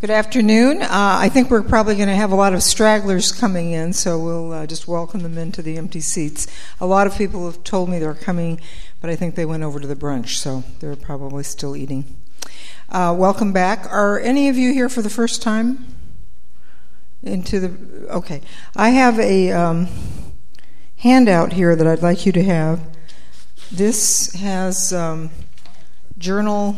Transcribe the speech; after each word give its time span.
Good 0.00 0.10
afternoon. 0.10 0.80
Uh, 0.82 0.86
I 0.90 1.28
think 1.28 1.50
we're 1.50 1.64
probably 1.64 1.96
going 1.96 2.06
to 2.06 2.14
have 2.14 2.30
a 2.30 2.36
lot 2.36 2.54
of 2.54 2.62
stragglers 2.62 3.32
coming 3.32 3.72
in, 3.72 3.92
so 3.92 4.16
we'll 4.16 4.52
uh, 4.52 4.64
just 4.64 4.86
welcome 4.86 5.24
them 5.24 5.36
into 5.36 5.60
the 5.60 5.76
empty 5.76 5.98
seats. 5.98 6.46
A 6.80 6.86
lot 6.86 7.08
of 7.08 7.18
people 7.18 7.46
have 7.46 7.64
told 7.64 7.88
me 7.88 7.98
they're 7.98 8.14
coming, 8.14 8.60
but 9.00 9.10
I 9.10 9.16
think 9.16 9.34
they 9.34 9.44
went 9.44 9.64
over 9.64 9.80
to 9.80 9.88
the 9.88 9.96
brunch, 9.96 10.36
so 10.36 10.62
they're 10.78 10.94
probably 10.94 11.42
still 11.42 11.74
eating. 11.74 12.04
Uh, 12.88 13.12
welcome 13.18 13.52
back. 13.52 13.92
Are 13.92 14.20
any 14.20 14.48
of 14.48 14.56
you 14.56 14.72
here 14.72 14.88
for 14.88 15.02
the 15.02 15.10
first 15.10 15.42
time? 15.42 15.84
Into 17.24 17.58
the 17.58 18.08
okay. 18.08 18.40
I 18.76 18.90
have 18.90 19.18
a 19.18 19.50
um, 19.50 19.88
handout 20.98 21.54
here 21.54 21.74
that 21.74 21.88
I'd 21.88 22.02
like 22.02 22.24
you 22.24 22.30
to 22.30 22.44
have. 22.44 22.80
This 23.72 24.32
has 24.34 24.92
um, 24.92 25.30
journal 26.18 26.76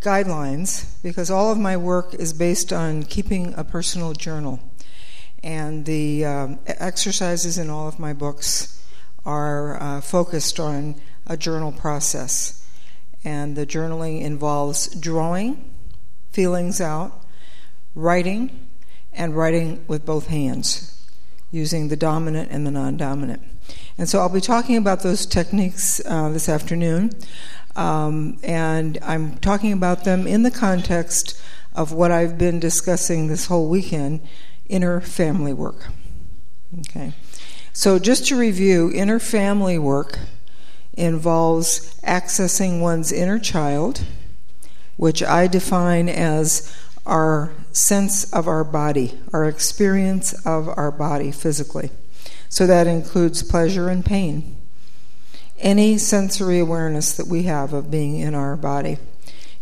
guidelines 0.00 0.86
because 1.02 1.30
all 1.30 1.50
of 1.50 1.58
my 1.58 1.76
work 1.76 2.14
is 2.14 2.32
based 2.32 2.72
on 2.72 3.02
keeping 3.02 3.54
a 3.54 3.64
personal 3.64 4.12
journal. 4.12 4.60
And 5.42 5.84
the 5.84 6.24
um, 6.24 6.58
exercises 6.66 7.58
in 7.58 7.70
all 7.70 7.88
of 7.88 7.98
my 7.98 8.12
books 8.12 8.82
are 9.24 9.80
uh, 9.80 10.00
focused 10.00 10.58
on 10.58 10.96
a 11.26 11.36
journal 11.36 11.72
process. 11.72 12.66
And 13.24 13.56
the 13.56 13.66
journaling 13.66 14.22
involves 14.22 14.88
drawing 14.88 15.74
feelings 16.32 16.80
out, 16.80 17.24
writing, 17.94 18.68
and 19.12 19.36
writing 19.36 19.84
with 19.88 20.06
both 20.06 20.28
hands, 20.28 21.08
using 21.50 21.88
the 21.88 21.96
dominant 21.96 22.50
and 22.50 22.66
the 22.66 22.70
non 22.70 22.96
dominant. 22.96 23.42
And 23.96 24.08
so 24.08 24.20
I'll 24.20 24.28
be 24.28 24.40
talking 24.40 24.76
about 24.76 25.02
those 25.02 25.26
techniques 25.26 26.00
uh, 26.06 26.28
this 26.30 26.48
afternoon. 26.48 27.10
Um, 27.78 28.40
and 28.42 28.98
I'm 29.02 29.38
talking 29.38 29.72
about 29.72 30.02
them 30.02 30.26
in 30.26 30.42
the 30.42 30.50
context 30.50 31.40
of 31.76 31.92
what 31.92 32.10
I've 32.10 32.36
been 32.36 32.58
discussing 32.58 33.28
this 33.28 33.46
whole 33.46 33.68
weekend 33.68 34.20
inner 34.68 35.00
family 35.00 35.52
work. 35.52 35.86
Okay. 36.80 37.12
So, 37.72 38.00
just 38.00 38.26
to 38.26 38.36
review, 38.36 38.90
inner 38.92 39.20
family 39.20 39.78
work 39.78 40.18
involves 40.94 41.94
accessing 42.00 42.80
one's 42.80 43.12
inner 43.12 43.38
child, 43.38 44.04
which 44.96 45.22
I 45.22 45.46
define 45.46 46.08
as 46.08 46.76
our 47.06 47.52
sense 47.70 48.30
of 48.32 48.48
our 48.48 48.64
body, 48.64 49.16
our 49.32 49.44
experience 49.44 50.32
of 50.44 50.68
our 50.68 50.90
body 50.90 51.30
physically. 51.30 51.90
So, 52.48 52.66
that 52.66 52.88
includes 52.88 53.44
pleasure 53.44 53.88
and 53.88 54.04
pain 54.04 54.57
any 55.58 55.98
sensory 55.98 56.58
awareness 56.58 57.12
that 57.12 57.26
we 57.26 57.44
have 57.44 57.72
of 57.72 57.90
being 57.90 58.18
in 58.18 58.34
our 58.34 58.56
body 58.56 58.98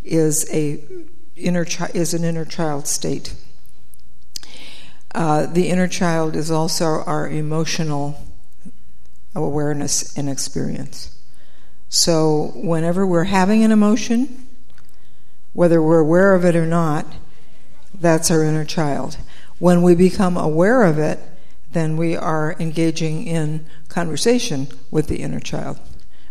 is 0.03 0.49
a 0.53 0.83
inner 1.37 1.65
chi- 1.65 1.91
is 1.95 2.15
an 2.15 2.25
inner 2.25 2.45
child 2.45 2.87
state. 2.87 3.35
Uh, 5.15 5.47
the 5.47 5.69
inner 5.69 5.89
child 5.89 6.37
is 6.37 6.51
also 6.51 7.03
our 7.07 7.29
emotional 7.29 8.21
awareness 9.35 10.17
and 10.17 10.29
experience. 10.29 11.17
So, 11.89 12.53
whenever 12.55 13.07
we're 13.07 13.25
having 13.25 13.63
an 13.63 13.73
emotion, 13.73 14.47
whether 15.53 15.81
we're 15.81 16.01
aware 16.01 16.35
of 16.35 16.45
it 16.45 16.57
or 16.57 16.67
not, 16.67 17.07
that's 17.95 18.31
our 18.31 18.43
inner 18.43 18.65
child. 18.65 19.17
When 19.59 19.83
we 19.83 19.95
become 19.95 20.37
aware 20.37 20.83
of 20.83 20.99
it, 20.99 21.19
then 21.77 21.99
we 21.99 22.17
are 22.17 22.57
engaging 22.59 23.27
in 23.27 23.67
conversation 23.89 24.67
with 24.91 25.09
the 25.09 25.23
inner 25.23 25.41
child. 25.41 25.79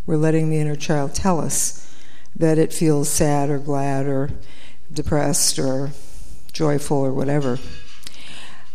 We're 0.08 0.18
letting 0.18 0.50
the 0.50 0.58
inner 0.58 0.76
child 0.76 1.14
tell 1.14 1.40
us 1.40 1.88
that 2.36 2.58
it 2.58 2.74
feels 2.74 3.10
sad 3.10 3.52
or 3.52 3.60
glad 3.60 4.08
or 4.08 4.32
depressed 4.92 5.60
or 5.60 5.92
joyful 6.52 6.98
or 6.98 7.14
whatever. 7.14 7.60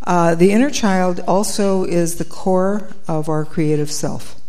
Uh, 0.04 0.36
the 0.36 0.52
inner 0.52 0.70
child 0.70 1.18
also 1.26 1.82
is 1.82 2.16
the 2.16 2.24
core 2.24 2.88
of 3.08 3.28
our 3.28 3.44
creative 3.44 3.90
self. 3.90 4.40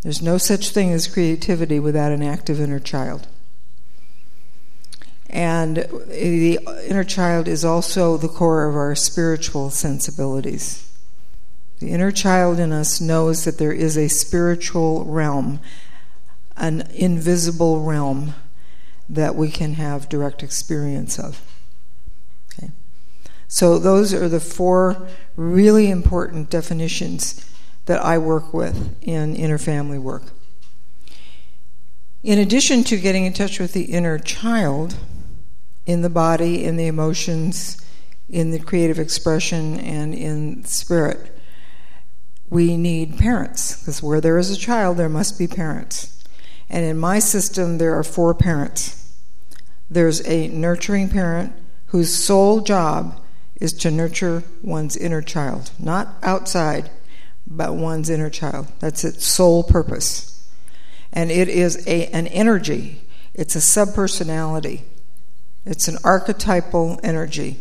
There's 0.00 0.22
no 0.22 0.38
such 0.38 0.70
thing 0.70 0.92
as 0.92 1.06
creativity 1.06 1.78
without 1.78 2.10
an 2.10 2.22
active 2.22 2.58
inner 2.58 2.80
child. 2.80 3.28
And 5.28 5.76
the 5.76 6.58
inner 6.86 7.04
child 7.04 7.48
is 7.48 7.66
also 7.66 8.16
the 8.16 8.28
core 8.28 8.66
of 8.66 8.74
our 8.74 8.94
spiritual 8.94 9.68
sensibilities. 9.68 10.87
The 11.78 11.90
inner 11.90 12.10
child 12.10 12.58
in 12.58 12.72
us 12.72 13.00
knows 13.00 13.44
that 13.44 13.58
there 13.58 13.72
is 13.72 13.96
a 13.96 14.08
spiritual 14.08 15.04
realm, 15.04 15.60
an 16.56 16.88
invisible 16.92 17.82
realm 17.82 18.34
that 19.08 19.36
we 19.36 19.50
can 19.50 19.74
have 19.74 20.08
direct 20.08 20.42
experience 20.42 21.18
of. 21.18 21.40
Okay. 22.52 22.72
So, 23.46 23.78
those 23.78 24.12
are 24.12 24.28
the 24.28 24.40
four 24.40 25.08
really 25.36 25.90
important 25.90 26.50
definitions 26.50 27.44
that 27.86 28.04
I 28.04 28.18
work 28.18 28.52
with 28.52 28.96
in 29.02 29.34
inner 29.36 29.56
family 29.56 29.98
work. 29.98 30.24
In 32.22 32.38
addition 32.38 32.84
to 32.84 32.98
getting 32.98 33.24
in 33.24 33.32
touch 33.32 33.60
with 33.60 33.72
the 33.72 33.84
inner 33.84 34.18
child, 34.18 34.96
in 35.86 36.02
the 36.02 36.10
body, 36.10 36.64
in 36.64 36.76
the 36.76 36.86
emotions, 36.86 37.80
in 38.28 38.50
the 38.50 38.58
creative 38.58 38.98
expression, 38.98 39.78
and 39.80 40.12
in 40.12 40.64
spirit, 40.64 41.37
we 42.50 42.76
need 42.76 43.18
parents, 43.18 43.80
because 43.80 44.02
where 44.02 44.20
there 44.20 44.38
is 44.38 44.50
a 44.50 44.56
child, 44.56 44.96
there 44.96 45.08
must 45.08 45.38
be 45.38 45.46
parents. 45.46 46.24
And 46.70 46.84
in 46.84 46.98
my 46.98 47.18
system, 47.18 47.78
there 47.78 47.98
are 47.98 48.04
four 48.04 48.34
parents 48.34 48.98
there's 49.90 50.26
a 50.26 50.48
nurturing 50.48 51.08
parent 51.08 51.52
whose 51.86 52.14
sole 52.14 52.60
job 52.60 53.20
is 53.60 53.72
to 53.72 53.90
nurture 53.90 54.42
one's 54.62 54.96
inner 54.96 55.22
child, 55.22 55.70
not 55.78 56.08
outside, 56.22 56.90
but 57.46 57.74
one's 57.74 58.10
inner 58.10 58.30
child. 58.30 58.68
That's 58.80 59.04
its 59.04 59.26
sole 59.26 59.62
purpose. 59.62 60.46
And 61.12 61.30
it 61.30 61.48
is 61.48 61.86
a, 61.86 62.08
an 62.08 62.26
energy, 62.28 63.00
it's 63.32 63.56
a 63.56 63.60
subpersonality, 63.60 64.82
it's 65.64 65.88
an 65.88 65.96
archetypal 66.04 67.00
energy 67.02 67.58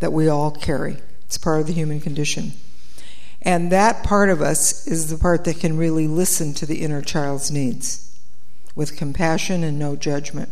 that 0.00 0.12
we 0.12 0.28
all 0.28 0.50
carry. 0.50 0.98
It's 1.24 1.38
part 1.38 1.60
of 1.60 1.66
the 1.66 1.72
human 1.72 2.00
condition. 2.00 2.52
And 3.48 3.72
that 3.72 4.04
part 4.04 4.28
of 4.28 4.42
us 4.42 4.86
is 4.86 5.08
the 5.08 5.16
part 5.16 5.44
that 5.44 5.58
can 5.58 5.78
really 5.78 6.06
listen 6.06 6.52
to 6.52 6.66
the 6.66 6.82
inner 6.82 7.00
child's 7.00 7.50
needs 7.50 8.14
with 8.74 8.98
compassion 8.98 9.64
and 9.64 9.78
no 9.78 9.96
judgment. 9.96 10.50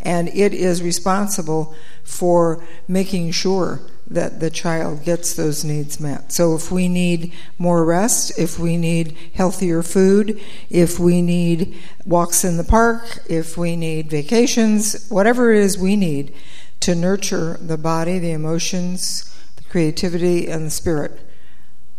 And 0.00 0.28
it 0.28 0.54
is 0.54 0.82
responsible 0.82 1.74
for 2.04 2.64
making 2.88 3.32
sure 3.32 3.82
that 4.06 4.40
the 4.40 4.48
child 4.48 5.04
gets 5.04 5.34
those 5.34 5.66
needs 5.66 6.00
met. 6.00 6.32
So 6.32 6.54
if 6.54 6.72
we 6.72 6.88
need 6.88 7.34
more 7.58 7.84
rest, 7.84 8.38
if 8.38 8.58
we 8.58 8.78
need 8.78 9.14
healthier 9.34 9.82
food, 9.82 10.40
if 10.70 10.98
we 10.98 11.20
need 11.20 11.76
walks 12.06 12.42
in 12.42 12.56
the 12.56 12.64
park, 12.64 13.18
if 13.28 13.58
we 13.58 13.76
need 13.76 14.08
vacations, 14.08 15.10
whatever 15.10 15.52
it 15.52 15.60
is 15.60 15.76
we 15.76 15.94
need 15.94 16.34
to 16.80 16.94
nurture 16.94 17.58
the 17.60 17.76
body, 17.76 18.18
the 18.18 18.32
emotions, 18.32 19.30
the 19.56 19.64
creativity, 19.64 20.48
and 20.48 20.64
the 20.64 20.70
spirit 20.70 21.27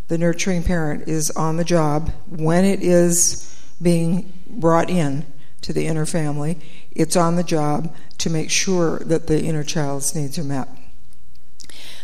the 0.09 0.17
nurturing 0.17 0.63
parent 0.63 1.07
is 1.07 1.31
on 1.31 1.57
the 1.57 1.63
job 1.63 2.11
when 2.27 2.65
it 2.65 2.81
is 2.81 3.55
being 3.81 4.33
brought 4.47 4.89
in 4.89 5.25
to 5.61 5.71
the 5.71 5.85
inner 5.85 6.05
family. 6.05 6.57
It's 6.91 7.15
on 7.15 7.35
the 7.35 7.43
job 7.43 7.95
to 8.17 8.29
make 8.29 8.49
sure 8.49 8.99
that 8.99 9.27
the 9.27 9.41
inner 9.41 9.63
child's 9.63 10.15
needs 10.15 10.37
are 10.37 10.43
met. 10.43 10.67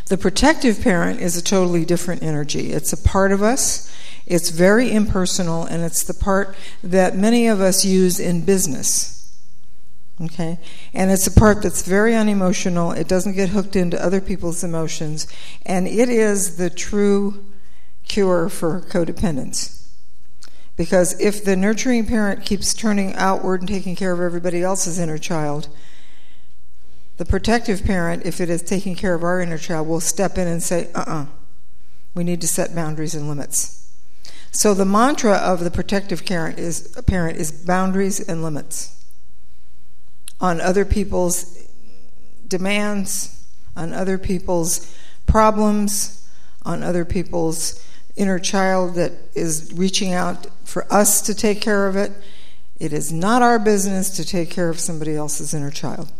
The 0.06 0.18
protective 0.18 0.82
parent 0.82 1.20
is 1.20 1.36
a 1.36 1.44
totally 1.44 1.84
different 1.84 2.22
energy. 2.22 2.72
It's 2.72 2.94
a 2.94 2.98
part 2.98 3.32
of 3.32 3.42
us. 3.42 3.92
It's 4.28 4.50
very 4.50 4.92
impersonal, 4.92 5.66
and 5.66 5.84
it's 5.84 6.04
the 6.04 6.14
part 6.14 6.56
that 6.84 7.16
many 7.16 7.48
of 7.48 7.60
us 7.60 7.84
use 7.84 8.20
in 8.20 8.46
business. 8.46 9.36
Okay? 10.22 10.60
And 10.94 11.10
it's 11.10 11.26
a 11.26 11.32
part 11.32 11.64
that's 11.64 11.82
very 11.82 12.16
unemotional. 12.16 12.92
It 12.92 13.08
doesn't 13.08 13.34
get 13.34 13.50
hooked 13.50 13.76
into 13.76 14.04
other 14.04 14.22
people's 14.22 14.64
emotions. 14.64 15.28
And 15.66 15.88
it 15.88 16.10
is 16.10 16.58
the 16.58 16.70
true 16.70 17.44
cure 18.08 18.50
for 18.50 18.82
codependence. 18.82 19.88
Because 20.78 21.20
if 21.20 21.44
the 21.44 21.56
nurturing 21.56 22.06
parent 22.06 22.46
keeps 22.46 22.74
turning 22.74 23.14
outward 23.16 23.62
and 23.62 23.70
taking 23.70 23.96
care 23.96 24.12
of 24.12 24.20
everybody 24.20 24.62
else's 24.62 25.00
inner 25.00 25.18
child, 25.18 25.70
the 27.18 27.26
protective 27.26 27.86
parent, 27.86 28.26
if 28.26 28.42
it 28.42 28.50
is 28.50 28.62
taking 28.62 28.96
care 28.96 29.14
of 29.14 29.24
our 29.24 29.40
inner 29.40 29.58
child, 29.58 29.88
will 29.88 30.02
step 30.02 30.38
in 30.38 30.48
and 30.48 30.62
say, 30.62 30.90
uh 30.94 31.00
uh-uh, 31.00 31.22
uh 31.22 31.26
we 32.14 32.24
need 32.24 32.42
to 32.42 32.48
set 32.48 32.74
boundaries 32.74 33.14
and 33.14 33.28
limits. 33.28 33.92
So 34.52 34.74
the 34.74 34.86
mantra 34.86 35.34
of 35.34 35.60
the 35.60 35.72
protective 35.72 36.26
parent 36.26 36.58
is, 36.60 36.88
parent 37.08 37.38
is 37.38 37.52
boundaries 37.52 38.22
and 38.22 38.42
limits 38.42 39.04
on 40.40 40.62
other 40.62 40.86
people's 40.86 41.62
demands, 42.48 43.46
on 43.76 43.94
other 43.94 44.18
people's 44.18 44.96
problems, 45.26 46.28
on 46.64 46.84
other 46.84 47.04
people's 47.06 47.86
inner 48.16 48.40
child 48.40 48.96
that 48.96 49.12
is 49.34 49.74
reaching 49.76 50.14
out 50.14 50.48
for 50.64 50.92
us 50.92 51.22
to 51.22 51.36
take 51.36 51.62
care 51.62 51.88
of 51.88 51.96
it. 51.96 52.12
It 52.80 52.94
is 52.94 53.12
not 53.12 53.42
our 53.42 53.60
business 53.60 54.10
to 54.18 54.26
take 54.26 54.50
care 54.50 54.70
of 54.70 54.80
somebody 54.80 55.16
else's 55.16 55.54
inner 55.54 55.72
child. 55.72 56.12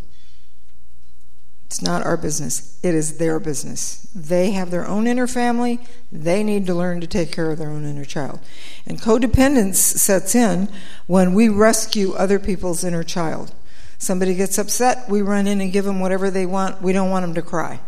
It's 1.66 1.82
not 1.82 2.06
our 2.06 2.16
business, 2.16 2.78
it 2.84 2.94
is 2.94 3.18
their 3.18 3.40
business. 3.40 4.06
They 4.14 4.52
have 4.52 4.70
their 4.70 4.86
own 4.86 5.08
inner 5.08 5.26
family, 5.26 5.80
they 6.12 6.44
need 6.44 6.64
to 6.66 6.74
learn 6.74 7.00
to 7.00 7.08
take 7.08 7.32
care 7.32 7.50
of 7.50 7.58
their 7.58 7.70
own 7.70 7.84
inner 7.84 8.04
child. 8.04 8.38
And 8.86 9.00
codependence 9.00 9.74
sets 9.74 10.36
in 10.36 10.68
when 11.08 11.34
we 11.34 11.48
rescue 11.48 12.12
other 12.12 12.38
people's 12.38 12.84
inner 12.84 13.02
child. 13.02 13.52
Somebody 13.98 14.36
gets 14.36 14.58
upset, 14.58 15.08
we 15.08 15.22
run 15.22 15.48
in 15.48 15.60
and 15.60 15.72
give 15.72 15.84
them 15.84 15.98
whatever 15.98 16.30
they 16.30 16.46
want. 16.46 16.82
We 16.82 16.92
don't 16.92 17.10
want 17.10 17.24
them 17.24 17.34
to 17.34 17.42
cry. 17.42 17.80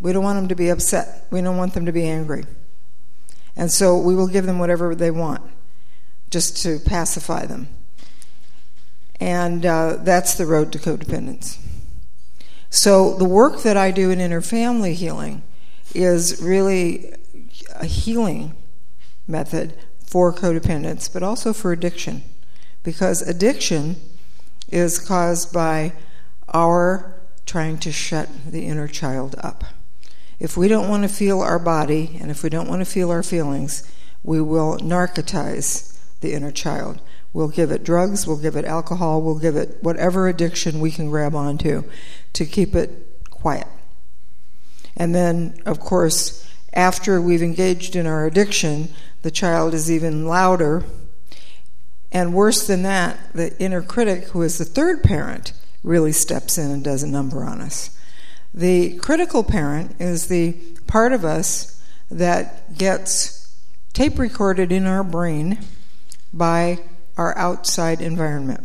We 0.00 0.12
don't 0.12 0.24
want 0.24 0.38
them 0.38 0.48
to 0.48 0.54
be 0.54 0.68
upset. 0.68 1.26
We 1.30 1.40
don't 1.40 1.56
want 1.56 1.74
them 1.74 1.86
to 1.86 1.92
be 1.92 2.06
angry. 2.06 2.44
And 3.56 3.70
so 3.70 3.96
we 3.96 4.14
will 4.14 4.26
give 4.26 4.46
them 4.46 4.58
whatever 4.58 4.94
they 4.94 5.10
want 5.10 5.42
just 6.30 6.56
to 6.62 6.78
pacify 6.80 7.46
them. 7.46 7.68
And 9.20 9.64
uh, 9.64 9.96
that's 10.00 10.34
the 10.34 10.46
road 10.46 10.72
to 10.72 10.78
codependence. 10.78 11.58
So 12.70 13.14
the 13.14 13.24
work 13.24 13.62
that 13.62 13.76
I 13.76 13.92
do 13.92 14.10
in 14.10 14.20
inner 14.20 14.40
family 14.40 14.94
healing 14.94 15.44
is 15.94 16.42
really 16.42 17.14
a 17.76 17.86
healing 17.86 18.54
method 19.28 19.74
for 20.04 20.32
codependence, 20.32 21.12
but 21.12 21.22
also 21.22 21.52
for 21.52 21.70
addiction. 21.70 22.22
Because 22.82 23.22
addiction 23.22 23.96
is 24.68 24.98
caused 24.98 25.52
by 25.52 25.92
our 26.52 27.14
trying 27.46 27.78
to 27.78 27.92
shut 27.92 28.28
the 28.44 28.66
inner 28.66 28.88
child 28.88 29.36
up. 29.38 29.64
If 30.38 30.56
we 30.56 30.68
don't 30.68 30.88
want 30.88 31.02
to 31.04 31.08
feel 31.08 31.40
our 31.40 31.58
body 31.58 32.18
and 32.20 32.30
if 32.30 32.42
we 32.42 32.50
don't 32.50 32.68
want 32.68 32.80
to 32.80 32.84
feel 32.84 33.10
our 33.10 33.22
feelings, 33.22 33.90
we 34.22 34.40
will 34.40 34.78
narcotize 34.78 35.98
the 36.20 36.32
inner 36.32 36.50
child. 36.50 37.00
We'll 37.32 37.48
give 37.48 37.70
it 37.70 37.84
drugs, 37.84 38.26
we'll 38.26 38.40
give 38.40 38.56
it 38.56 38.64
alcohol, 38.64 39.20
we'll 39.20 39.38
give 39.38 39.56
it 39.56 39.78
whatever 39.82 40.28
addiction 40.28 40.80
we 40.80 40.90
can 40.90 41.10
grab 41.10 41.34
onto 41.34 41.84
to 42.32 42.46
keep 42.46 42.74
it 42.74 43.20
quiet. 43.30 43.66
And 44.96 45.14
then, 45.14 45.60
of 45.66 45.80
course, 45.80 46.48
after 46.72 47.20
we've 47.20 47.42
engaged 47.42 47.96
in 47.96 48.06
our 48.06 48.26
addiction, 48.26 48.88
the 49.22 49.30
child 49.30 49.74
is 49.74 49.90
even 49.90 50.26
louder. 50.26 50.84
And 52.12 52.34
worse 52.34 52.66
than 52.66 52.82
that, 52.82 53.18
the 53.34 53.58
inner 53.60 53.82
critic, 53.82 54.28
who 54.28 54.42
is 54.42 54.58
the 54.58 54.64
third 54.64 55.02
parent, 55.02 55.52
really 55.82 56.12
steps 56.12 56.56
in 56.56 56.70
and 56.70 56.84
does 56.84 57.02
a 57.02 57.08
number 57.08 57.44
on 57.44 57.60
us. 57.60 57.90
The 58.54 58.96
critical 58.98 59.42
parent 59.42 59.96
is 59.98 60.28
the 60.28 60.52
part 60.86 61.12
of 61.12 61.24
us 61.24 61.82
that 62.08 62.78
gets 62.78 63.52
tape 63.92 64.16
recorded 64.16 64.70
in 64.70 64.86
our 64.86 65.02
brain 65.02 65.58
by 66.32 66.78
our 67.16 67.36
outside 67.36 68.00
environment. 68.00 68.64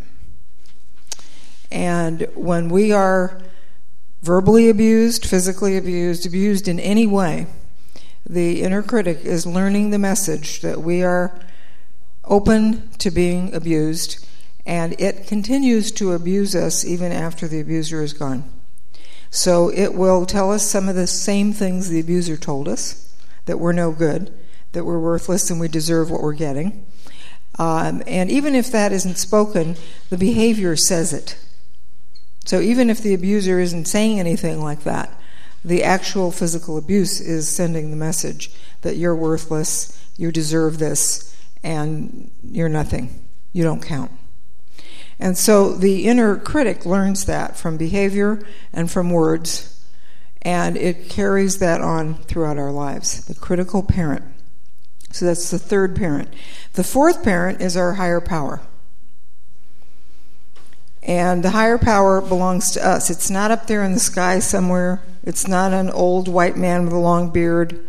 And 1.72 2.28
when 2.36 2.70
we 2.70 2.92
are 2.92 3.42
verbally 4.22 4.70
abused, 4.70 5.26
physically 5.26 5.76
abused, 5.76 6.26
abused 6.26 6.68
in 6.68 6.80
any 6.80 7.08
way, 7.08 7.48
the 8.28 8.62
inner 8.62 8.84
critic 8.84 9.22
is 9.24 9.48
learning 9.48 9.90
the 9.90 9.98
message 9.98 10.62
that 10.62 10.82
we 10.82 11.02
are 11.02 11.40
open 12.26 12.90
to 13.00 13.10
being 13.10 13.56
abused, 13.56 14.24
and 14.68 15.00
it 15.02 15.26
continues 15.26 15.92
to 15.94 16.14
abuse 16.14 16.56
us 16.56 16.86
even 16.86 17.12
after 17.12 17.48
the 17.48 17.60
abuser 17.60 18.04
is 18.04 18.14
gone. 18.14 18.59
So 19.32 19.70
it 19.70 19.94
will 19.94 20.26
tell 20.26 20.52
us 20.52 20.66
some 20.66 20.90
of 20.90 20.96
the 20.96 21.08
same 21.08 21.54
things 21.54 21.90
the 21.90 22.00
abuser 22.00 22.38
told 22.38 22.68
us 22.68 23.14
that 23.46 23.60
we're 23.60 23.74
no 23.74 23.92
good, 23.92 24.34
that 24.72 24.86
we're 24.86 25.00
worthless, 25.00 25.50
and 25.50 25.60
we 25.60 25.68
deserve 25.68 26.10
what 26.10 26.22
we're 26.22 26.34
getting. 26.34 26.86
Um, 27.58 28.02
and 28.08 28.32
even 28.32 28.56
if 28.56 28.72
that 28.72 28.92
isn't 28.92 29.18
spoken, 29.18 29.76
the 30.10 30.18
behavior 30.18 30.76
says 30.76 31.14
it. 31.14 31.38
So 32.46 32.60
even 32.62 32.90
if 32.90 33.02
the 33.02 33.14
abuser 33.14 33.60
isn't 33.60 33.86
saying 33.86 34.20
anything 34.20 34.62
like 34.62 34.84
that, 34.84 35.12
the 35.64 35.84
actual 35.84 36.32
physical 36.32 36.78
abuse 36.78 37.20
is 37.20 37.54
sending 37.54 37.92
the 37.92 37.98
message 37.98 38.52
that 38.82 38.96
you're 38.96 39.16
worthless, 39.16 39.96
you 40.18 40.32
deserve 40.32 40.80
this, 40.80 41.36
and 41.64 42.32
you're 42.44 42.70
nothing. 42.70 43.28
You 43.52 43.64
don't 43.64 43.84
count. 43.84 44.12
And 45.20 45.38
so 45.38 45.74
the 45.74 46.08
inner 46.08 46.38
critic 46.38 46.86
learns 46.86 47.26
that 47.26 47.58
from 47.58 47.78
behavior 47.78 48.42
and 48.72 48.90
from 48.90 49.10
words, 49.10 49.84
and 50.42 50.78
it 50.78 51.10
carries 51.10 51.60
that 51.60 51.82
on 51.82 52.16
throughout 52.24 52.58
our 52.58 52.72
lives. 52.72 53.26
The 53.26 53.36
critical 53.36 53.84
parent. 53.84 54.24
So 55.12 55.26
that's 55.26 55.52
the 55.52 55.60
third 55.60 55.96
parent. 55.96 56.34
The 56.74 56.84
fourth 56.84 57.24
parent 57.24 57.62
is 57.62 57.76
our 57.76 57.96
higher 57.96 58.22
power. 58.22 58.62
And 61.04 61.44
the 61.44 61.50
higher 61.50 61.78
power 61.78 62.22
belongs 62.22 62.72
to 62.72 62.88
us. 62.88 63.10
It's 63.10 63.30
not 63.30 63.52
up 63.52 63.68
there 63.68 63.84
in 63.84 63.94
the 63.94 64.00
sky 64.00 64.40
somewhere, 64.40 65.02
it's 65.24 65.48
not 65.48 65.74
an 65.74 65.90
old 65.90 66.28
white 66.28 66.56
man 66.56 66.86
with 66.86 66.94
a 66.94 67.00
long 67.00 67.32
beard. 67.32 67.88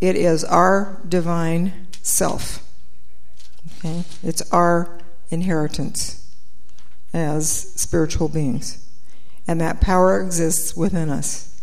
It 0.00 0.16
is 0.16 0.44
our 0.44 1.00
divine 1.08 1.86
self. 2.02 2.62
Okay? 3.78 4.02
It's 4.22 4.42
our 4.50 4.98
inheritance 5.32 6.18
as 7.12 7.48
spiritual 7.48 8.28
beings. 8.28 8.78
And 9.46 9.60
that 9.60 9.80
power 9.80 10.20
exists 10.20 10.76
within 10.76 11.10
us. 11.10 11.60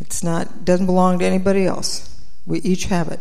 It's 0.00 0.22
not 0.22 0.64
doesn't 0.64 0.86
belong 0.86 1.18
to 1.18 1.24
anybody 1.24 1.66
else. 1.66 2.22
We 2.46 2.60
each 2.60 2.86
have 2.86 3.08
it. 3.08 3.20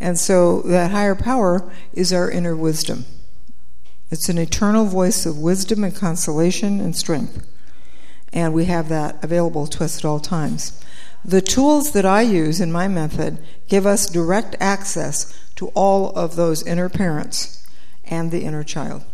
And 0.00 0.18
so 0.18 0.62
that 0.62 0.90
higher 0.90 1.14
power 1.14 1.70
is 1.92 2.12
our 2.12 2.30
inner 2.30 2.56
wisdom. 2.56 3.04
It's 4.10 4.28
an 4.28 4.38
eternal 4.38 4.86
voice 4.86 5.26
of 5.26 5.38
wisdom 5.38 5.84
and 5.84 5.94
consolation 5.94 6.80
and 6.80 6.96
strength. 6.96 7.46
And 8.32 8.54
we 8.54 8.64
have 8.64 8.88
that 8.88 9.22
available 9.22 9.66
to 9.68 9.84
us 9.84 9.98
at 9.98 10.04
all 10.04 10.20
times. 10.20 10.82
The 11.24 11.42
tools 11.42 11.92
that 11.92 12.06
I 12.06 12.22
use 12.22 12.60
in 12.60 12.72
my 12.72 12.88
method 12.88 13.38
give 13.68 13.86
us 13.86 14.08
direct 14.08 14.56
access 14.58 15.36
to 15.56 15.68
all 15.68 16.10
of 16.16 16.34
those 16.34 16.66
inner 16.66 16.88
parents 16.88 17.59
and 18.10 18.30
the 18.30 18.44
inner 18.44 18.64
child. 18.64 19.04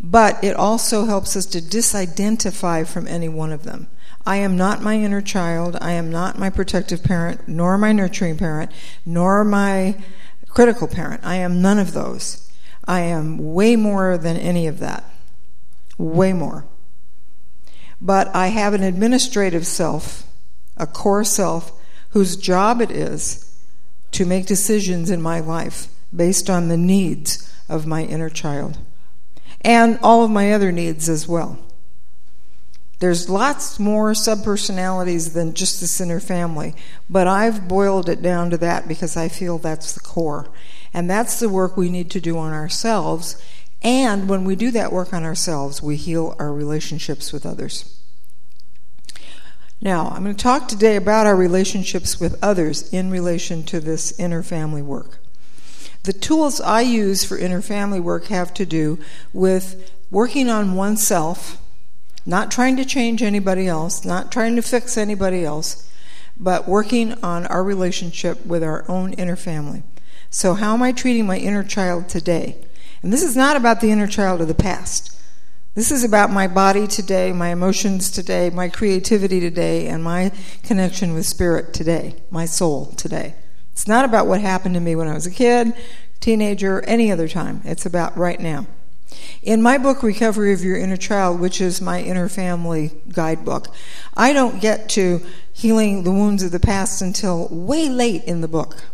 But 0.00 0.42
it 0.42 0.54
also 0.54 1.04
helps 1.06 1.36
us 1.36 1.46
to 1.46 1.60
disidentify 1.60 2.86
from 2.86 3.08
any 3.08 3.28
one 3.28 3.52
of 3.52 3.64
them. 3.64 3.88
I 4.26 4.36
am 4.36 4.56
not 4.56 4.82
my 4.82 4.96
inner 4.96 5.20
child. 5.20 5.76
I 5.80 5.92
am 5.92 6.10
not 6.10 6.38
my 6.38 6.50
protective 6.50 7.02
parent, 7.02 7.46
nor 7.46 7.76
my 7.76 7.92
nurturing 7.92 8.38
parent, 8.38 8.70
nor 9.04 9.44
my 9.44 9.96
critical 10.48 10.88
parent. 10.88 11.22
I 11.24 11.36
am 11.36 11.60
none 11.60 11.78
of 11.78 11.92
those. 11.92 12.50
I 12.86 13.00
am 13.00 13.54
way 13.54 13.76
more 13.76 14.16
than 14.16 14.36
any 14.36 14.66
of 14.66 14.78
that. 14.80 15.04
Way 15.98 16.32
more. 16.32 16.66
But 18.00 18.34
I 18.34 18.48
have 18.48 18.74
an 18.74 18.82
administrative 18.82 19.66
self, 19.66 20.24
a 20.76 20.86
core 20.86 21.24
self, 21.24 21.72
whose 22.10 22.36
job 22.36 22.80
it 22.80 22.90
is 22.90 23.58
to 24.12 24.24
make 24.24 24.46
decisions 24.46 25.10
in 25.10 25.20
my 25.20 25.40
life 25.40 25.88
based 26.14 26.48
on 26.48 26.68
the 26.68 26.76
needs 26.76 27.50
of 27.68 27.86
my 27.86 28.02
inner 28.02 28.30
child 28.30 28.78
and 29.60 29.98
all 30.02 30.22
of 30.22 30.30
my 30.30 30.52
other 30.52 30.70
needs 30.70 31.08
as 31.08 31.26
well. 31.26 31.58
There's 33.00 33.28
lots 33.28 33.78
more 33.78 34.12
subpersonalities 34.12 35.32
than 35.32 35.54
just 35.54 35.80
this 35.80 36.00
inner 36.00 36.20
family, 36.20 36.74
but 37.10 37.26
I've 37.26 37.66
boiled 37.66 38.08
it 38.08 38.22
down 38.22 38.50
to 38.50 38.56
that 38.58 38.86
because 38.86 39.16
I 39.16 39.28
feel 39.28 39.58
that's 39.58 39.92
the 39.92 40.00
core. 40.00 40.48
And 40.92 41.10
that's 41.10 41.40
the 41.40 41.48
work 41.48 41.76
we 41.76 41.90
need 41.90 42.10
to 42.12 42.20
do 42.20 42.38
on 42.38 42.52
ourselves. 42.52 43.42
And 43.82 44.28
when 44.28 44.44
we 44.44 44.54
do 44.54 44.70
that 44.70 44.92
work 44.92 45.12
on 45.12 45.24
ourselves, 45.24 45.82
we 45.82 45.96
heal 45.96 46.36
our 46.38 46.52
relationships 46.52 47.32
with 47.32 47.44
others. 47.44 48.00
Now, 49.82 50.08
I'm 50.08 50.22
going 50.22 50.36
to 50.36 50.42
talk 50.42 50.68
today 50.68 50.96
about 50.96 51.26
our 51.26 51.36
relationships 51.36 52.18
with 52.18 52.42
others 52.42 52.90
in 52.92 53.10
relation 53.10 53.64
to 53.64 53.80
this 53.80 54.18
inner 54.18 54.42
family 54.42 54.82
work. 54.82 55.18
The 56.04 56.12
tools 56.12 56.60
I 56.60 56.82
use 56.82 57.24
for 57.24 57.36
inner 57.36 57.62
family 57.62 58.00
work 58.00 58.26
have 58.26 58.54
to 58.54 58.64
do 58.64 58.98
with 59.32 59.90
working 60.10 60.48
on 60.48 60.74
oneself 60.74 61.60
not 62.26 62.50
trying 62.50 62.76
to 62.76 62.84
change 62.84 63.22
anybody 63.22 63.66
else, 63.66 64.04
not 64.04 64.32
trying 64.32 64.56
to 64.56 64.62
fix 64.62 64.96
anybody 64.96 65.44
else, 65.44 65.90
but 66.36 66.66
working 66.66 67.12
on 67.22 67.46
our 67.46 67.62
relationship 67.62 68.44
with 68.46 68.62
our 68.62 68.84
own 68.88 69.12
inner 69.14 69.36
family. 69.36 69.82
So, 70.30 70.54
how 70.54 70.74
am 70.74 70.82
I 70.82 70.92
treating 70.92 71.26
my 71.26 71.38
inner 71.38 71.62
child 71.62 72.08
today? 72.08 72.56
And 73.02 73.12
this 73.12 73.22
is 73.22 73.36
not 73.36 73.56
about 73.56 73.80
the 73.80 73.90
inner 73.90 74.06
child 74.06 74.40
of 74.40 74.48
the 74.48 74.54
past. 74.54 75.10
This 75.74 75.90
is 75.90 76.04
about 76.04 76.30
my 76.30 76.46
body 76.46 76.86
today, 76.86 77.32
my 77.32 77.48
emotions 77.48 78.10
today, 78.10 78.48
my 78.48 78.68
creativity 78.68 79.40
today, 79.40 79.88
and 79.88 80.02
my 80.02 80.32
connection 80.62 81.14
with 81.14 81.26
spirit 81.26 81.74
today, 81.74 82.14
my 82.30 82.46
soul 82.46 82.86
today. 82.86 83.34
It's 83.74 83.88
not 83.88 84.04
about 84.04 84.28
what 84.28 84.40
happened 84.40 84.76
to 84.76 84.80
me 84.80 84.94
when 84.94 85.08
I 85.08 85.14
was 85.14 85.26
a 85.26 85.32
kid, 85.32 85.74
teenager, 86.20 86.80
any 86.82 87.10
other 87.10 87.26
time. 87.26 87.60
It's 87.64 87.84
about 87.84 88.16
right 88.16 88.38
now. 88.38 88.68
In 89.42 89.60
my 89.60 89.78
book, 89.78 90.04
Recovery 90.04 90.52
of 90.52 90.62
Your 90.62 90.76
Inner 90.76 90.96
Child, 90.96 91.40
which 91.40 91.60
is 91.60 91.80
my 91.80 92.00
inner 92.00 92.28
family 92.28 92.92
guidebook, 93.08 93.66
I 94.16 94.32
don't 94.32 94.62
get 94.62 94.88
to 94.90 95.22
healing 95.52 96.04
the 96.04 96.12
wounds 96.12 96.44
of 96.44 96.52
the 96.52 96.60
past 96.60 97.02
until 97.02 97.48
way 97.48 97.88
late 97.88 98.22
in 98.24 98.42
the 98.42 98.48
book. 98.48 98.84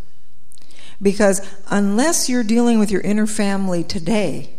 Because 1.03 1.47
unless 1.69 2.31
you're 2.31 2.43
dealing 2.43 2.79
with 2.79 2.91
your 2.91 3.03
inner 3.03 3.27
family 3.27 3.85
today, 3.85 4.55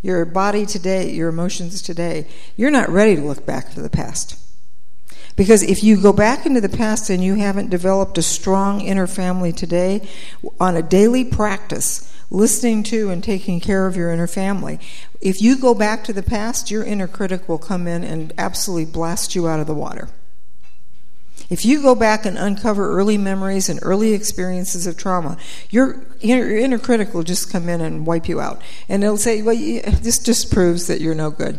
your 0.00 0.24
body 0.24 0.64
today, 0.64 1.10
your 1.10 1.28
emotions 1.28 1.82
today, 1.82 2.28
you're 2.56 2.70
not 2.70 2.88
ready 2.88 3.16
to 3.16 3.22
look 3.22 3.44
back 3.44 3.74
to 3.74 3.82
the 3.82 3.90
past. 3.90 4.38
Because 5.36 5.62
if 5.62 5.82
you 5.82 6.00
go 6.00 6.12
back 6.12 6.46
into 6.46 6.60
the 6.60 6.68
past 6.68 7.10
and 7.10 7.22
you 7.22 7.34
haven't 7.34 7.70
developed 7.70 8.18
a 8.18 8.22
strong 8.22 8.80
inner 8.80 9.06
family 9.06 9.52
today, 9.52 10.08
on 10.60 10.76
a 10.76 10.82
daily 10.82 11.24
practice, 11.24 12.10
listening 12.30 12.82
to 12.84 13.10
and 13.10 13.22
taking 13.22 13.60
care 13.60 13.86
of 13.86 13.96
your 13.96 14.12
inner 14.12 14.28
family, 14.28 14.78
if 15.20 15.42
you 15.42 15.58
go 15.58 15.74
back 15.74 16.04
to 16.04 16.12
the 16.12 16.22
past, 16.22 16.70
your 16.70 16.84
inner 16.84 17.08
critic 17.08 17.48
will 17.48 17.58
come 17.58 17.88
in 17.88 18.04
and 18.04 18.32
absolutely 18.38 18.90
blast 18.90 19.34
you 19.34 19.48
out 19.48 19.60
of 19.60 19.66
the 19.66 19.74
water. 19.74 20.08
If 21.50 21.64
you 21.64 21.82
go 21.82 21.94
back 21.94 22.24
and 22.24 22.38
uncover 22.38 22.96
early 22.96 23.18
memories 23.18 23.68
and 23.68 23.78
early 23.82 24.12
experiences 24.12 24.86
of 24.86 24.96
trauma, 24.96 25.36
your 25.68 26.06
inner, 26.20 26.46
your 26.46 26.58
inner 26.58 26.78
critic 26.78 27.12
will 27.12 27.22
just 27.22 27.50
come 27.50 27.68
in 27.68 27.80
and 27.80 28.06
wipe 28.06 28.28
you 28.28 28.40
out. 28.40 28.62
And 28.88 29.02
it'll 29.02 29.16
say, 29.16 29.42
well, 29.42 29.56
this 29.56 30.18
just 30.20 30.52
proves 30.52 30.86
that 30.86 31.00
you're 31.00 31.14
no 31.14 31.30
good. 31.30 31.58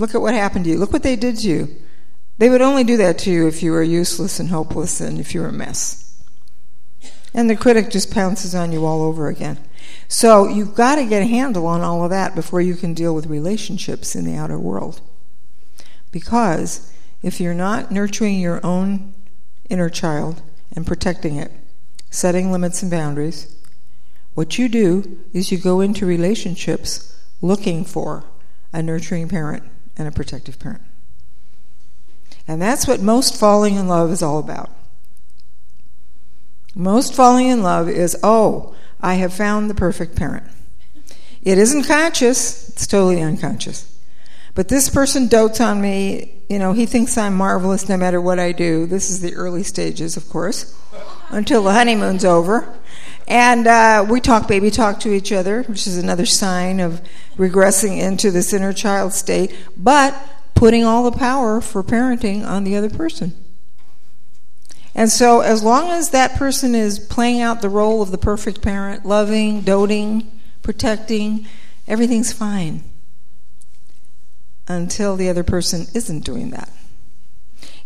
Look 0.00 0.14
at 0.14 0.22
what 0.22 0.32
happened 0.32 0.64
to 0.64 0.70
you. 0.70 0.78
Look 0.78 0.94
what 0.94 1.02
they 1.02 1.14
did 1.14 1.36
to 1.40 1.46
you. 1.46 1.76
They 2.38 2.48
would 2.48 2.62
only 2.62 2.84
do 2.84 2.96
that 2.96 3.18
to 3.18 3.30
you 3.30 3.46
if 3.46 3.62
you 3.62 3.70
were 3.70 3.82
useless 3.82 4.40
and 4.40 4.48
hopeless 4.48 4.98
and 4.98 5.20
if 5.20 5.34
you 5.34 5.42
were 5.42 5.48
a 5.48 5.52
mess. 5.52 6.24
And 7.34 7.50
the 7.50 7.54
critic 7.54 7.90
just 7.90 8.10
pounces 8.10 8.54
on 8.54 8.72
you 8.72 8.86
all 8.86 9.02
over 9.02 9.28
again. 9.28 9.58
So 10.08 10.48
you've 10.48 10.74
got 10.74 10.94
to 10.96 11.04
get 11.04 11.20
a 11.20 11.26
handle 11.26 11.66
on 11.66 11.82
all 11.82 12.02
of 12.02 12.08
that 12.08 12.34
before 12.34 12.62
you 12.62 12.76
can 12.76 12.94
deal 12.94 13.14
with 13.14 13.26
relationships 13.26 14.16
in 14.16 14.24
the 14.24 14.36
outer 14.36 14.58
world. 14.58 15.02
Because 16.10 16.90
if 17.22 17.38
you're 17.38 17.52
not 17.52 17.90
nurturing 17.90 18.40
your 18.40 18.64
own 18.64 19.12
inner 19.68 19.90
child 19.90 20.40
and 20.74 20.86
protecting 20.86 21.36
it, 21.36 21.52
setting 22.08 22.50
limits 22.50 22.80
and 22.80 22.90
boundaries, 22.90 23.54
what 24.32 24.56
you 24.56 24.66
do 24.70 25.18
is 25.34 25.52
you 25.52 25.58
go 25.58 25.82
into 25.82 26.06
relationships 26.06 27.14
looking 27.42 27.84
for 27.84 28.24
a 28.72 28.82
nurturing 28.82 29.28
parent 29.28 29.62
and 30.00 30.08
a 30.08 30.12
protective 30.12 30.58
parent. 30.58 30.82
And 32.48 32.60
that's 32.60 32.88
what 32.88 33.00
most 33.00 33.38
falling 33.38 33.76
in 33.76 33.86
love 33.86 34.10
is 34.10 34.22
all 34.22 34.38
about. 34.38 34.70
Most 36.74 37.14
falling 37.14 37.48
in 37.48 37.62
love 37.62 37.88
is, 37.88 38.16
oh, 38.22 38.74
I 39.00 39.14
have 39.14 39.32
found 39.32 39.68
the 39.68 39.74
perfect 39.74 40.16
parent. 40.16 40.46
It 41.42 41.58
isn't 41.58 41.84
conscious, 41.84 42.70
it's 42.70 42.86
totally 42.86 43.20
unconscious. 43.20 43.86
But 44.54 44.68
this 44.68 44.88
person 44.88 45.28
dotes 45.28 45.60
on 45.60 45.80
me. 45.80 46.34
You 46.48 46.58
know, 46.58 46.72
he 46.72 46.86
thinks 46.86 47.16
I'm 47.16 47.36
marvelous 47.36 47.88
no 47.88 47.96
matter 47.96 48.20
what 48.20 48.38
I 48.38 48.52
do. 48.52 48.86
This 48.86 49.10
is 49.10 49.20
the 49.20 49.34
early 49.34 49.62
stages, 49.62 50.16
of 50.16 50.28
course, 50.28 50.76
until 51.28 51.62
the 51.62 51.72
honeymoon's 51.72 52.24
over. 52.24 52.78
And 53.30 53.68
uh, 53.68 54.04
we 54.10 54.20
talk 54.20 54.48
baby 54.48 54.72
talk 54.72 54.98
to 55.00 55.12
each 55.12 55.30
other, 55.30 55.62
which 55.62 55.86
is 55.86 55.96
another 55.96 56.26
sign 56.26 56.80
of 56.80 57.00
regressing 57.36 57.96
into 57.96 58.32
this 58.32 58.52
inner 58.52 58.72
child 58.72 59.12
state, 59.12 59.56
but 59.76 60.20
putting 60.56 60.82
all 60.82 61.08
the 61.08 61.16
power 61.16 61.60
for 61.60 61.84
parenting 61.84 62.44
on 62.44 62.64
the 62.64 62.74
other 62.74 62.90
person. 62.90 63.32
And 64.96 65.08
so, 65.10 65.42
as 65.42 65.62
long 65.62 65.90
as 65.90 66.10
that 66.10 66.34
person 66.34 66.74
is 66.74 66.98
playing 66.98 67.40
out 67.40 67.62
the 67.62 67.68
role 67.68 68.02
of 68.02 68.10
the 68.10 68.18
perfect 68.18 68.62
parent, 68.62 69.06
loving, 69.06 69.60
doting, 69.60 70.28
protecting, 70.62 71.46
everything's 71.86 72.32
fine 72.32 72.82
until 74.66 75.14
the 75.14 75.28
other 75.28 75.44
person 75.44 75.86
isn't 75.94 76.24
doing 76.24 76.50
that. 76.50 76.68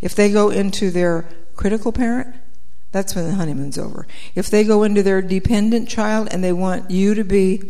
If 0.01 0.15
they 0.15 0.31
go 0.31 0.49
into 0.49 0.89
their 0.89 1.29
critical 1.55 1.91
parent, 1.91 2.35
that's 2.95 3.13
when 3.13 3.25
the 3.25 3.35
honeymoon's 3.35 3.77
over. 3.77 4.07
If 4.35 4.49
they 4.49 4.63
go 4.63 4.83
into 4.83 5.03
their 5.03 5.21
dependent 5.21 5.89
child 5.89 6.29
and 6.31 6.41
they 6.41 6.53
want 6.53 6.89
you 6.89 7.13
to 7.13 7.25
be, 7.25 7.61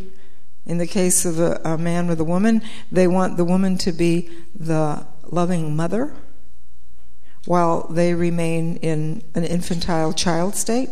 in 0.68 0.78
the 0.78 0.86
case 0.86 1.26
of 1.26 1.40
a, 1.40 1.60
a 1.66 1.80
man 1.80 2.06
with 2.06 2.20
a 2.20 2.24
woman, 2.24 2.62
they 2.92 3.08
want 3.08 3.36
the 3.36 3.44
woman 3.44 3.76
to 3.80 3.92
be 3.92 4.30
the 4.54 5.04
loving 5.24 5.76
mother 5.76 6.14
while 7.46 7.88
they 7.88 8.14
remain 8.14 8.76
in 8.78 9.24
an 9.34 9.44
infantile 9.44 10.14
child 10.14 10.56
state, 10.56 10.90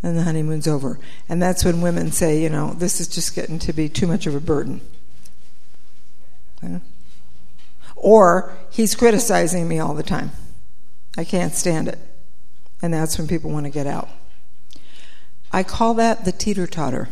then 0.00 0.14
the 0.14 0.22
honeymoon's 0.22 0.68
over. 0.68 1.00
And 1.28 1.42
that's 1.42 1.64
when 1.64 1.80
women 1.80 2.12
say, 2.12 2.40
you 2.40 2.48
know, 2.48 2.72
this 2.72 3.00
is 3.00 3.08
just 3.08 3.34
getting 3.34 3.58
to 3.58 3.72
be 3.72 3.88
too 3.88 4.06
much 4.06 4.28
of 4.28 4.36
a 4.36 4.40
burden. 4.40 4.80
Or 7.96 8.56
he's 8.70 8.94
criticizing 8.94 9.66
me 9.66 9.80
all 9.80 9.94
the 9.94 10.04
time. 10.04 10.30
I 11.18 11.24
can't 11.24 11.52
stand 11.52 11.88
it 11.88 11.98
and 12.82 12.92
that's 12.92 13.18
when 13.18 13.26
people 13.26 13.50
want 13.50 13.64
to 13.64 13.70
get 13.70 13.86
out. 13.86 14.08
I 15.52 15.62
call 15.62 15.94
that 15.94 16.24
the 16.24 16.32
teeter 16.32 16.66
totter. 16.66 17.08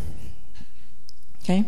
Okay? 1.42 1.64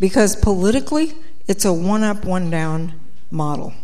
Because 0.00 0.36
politically, 0.36 1.14
it's 1.46 1.64
a 1.64 1.72
one 1.72 2.02
up, 2.02 2.24
one 2.24 2.50
down 2.50 2.94
model. 3.30 3.74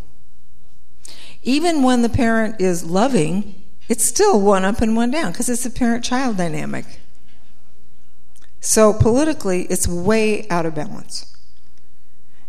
Even 1.43 1.83
when 1.83 2.03
the 2.03 2.09
parent 2.09 2.61
is 2.61 2.85
loving, 2.85 3.63
it's 3.89 4.05
still 4.05 4.41
one 4.41 4.65
up 4.65 4.81
and 4.81 4.97
one 4.97 5.11
down 5.11 5.33
because 5.33 5.49
it's 5.49 5.67
a 5.67 5.71
parent 5.71 6.05
child 6.05 6.37
dynamic. 6.37 6.85
So 8.61 8.93
politically, 8.93 9.63
it's 9.65 9.89
way 9.89 10.49
out 10.49 10.67
of 10.67 10.75
balance. 10.75 11.29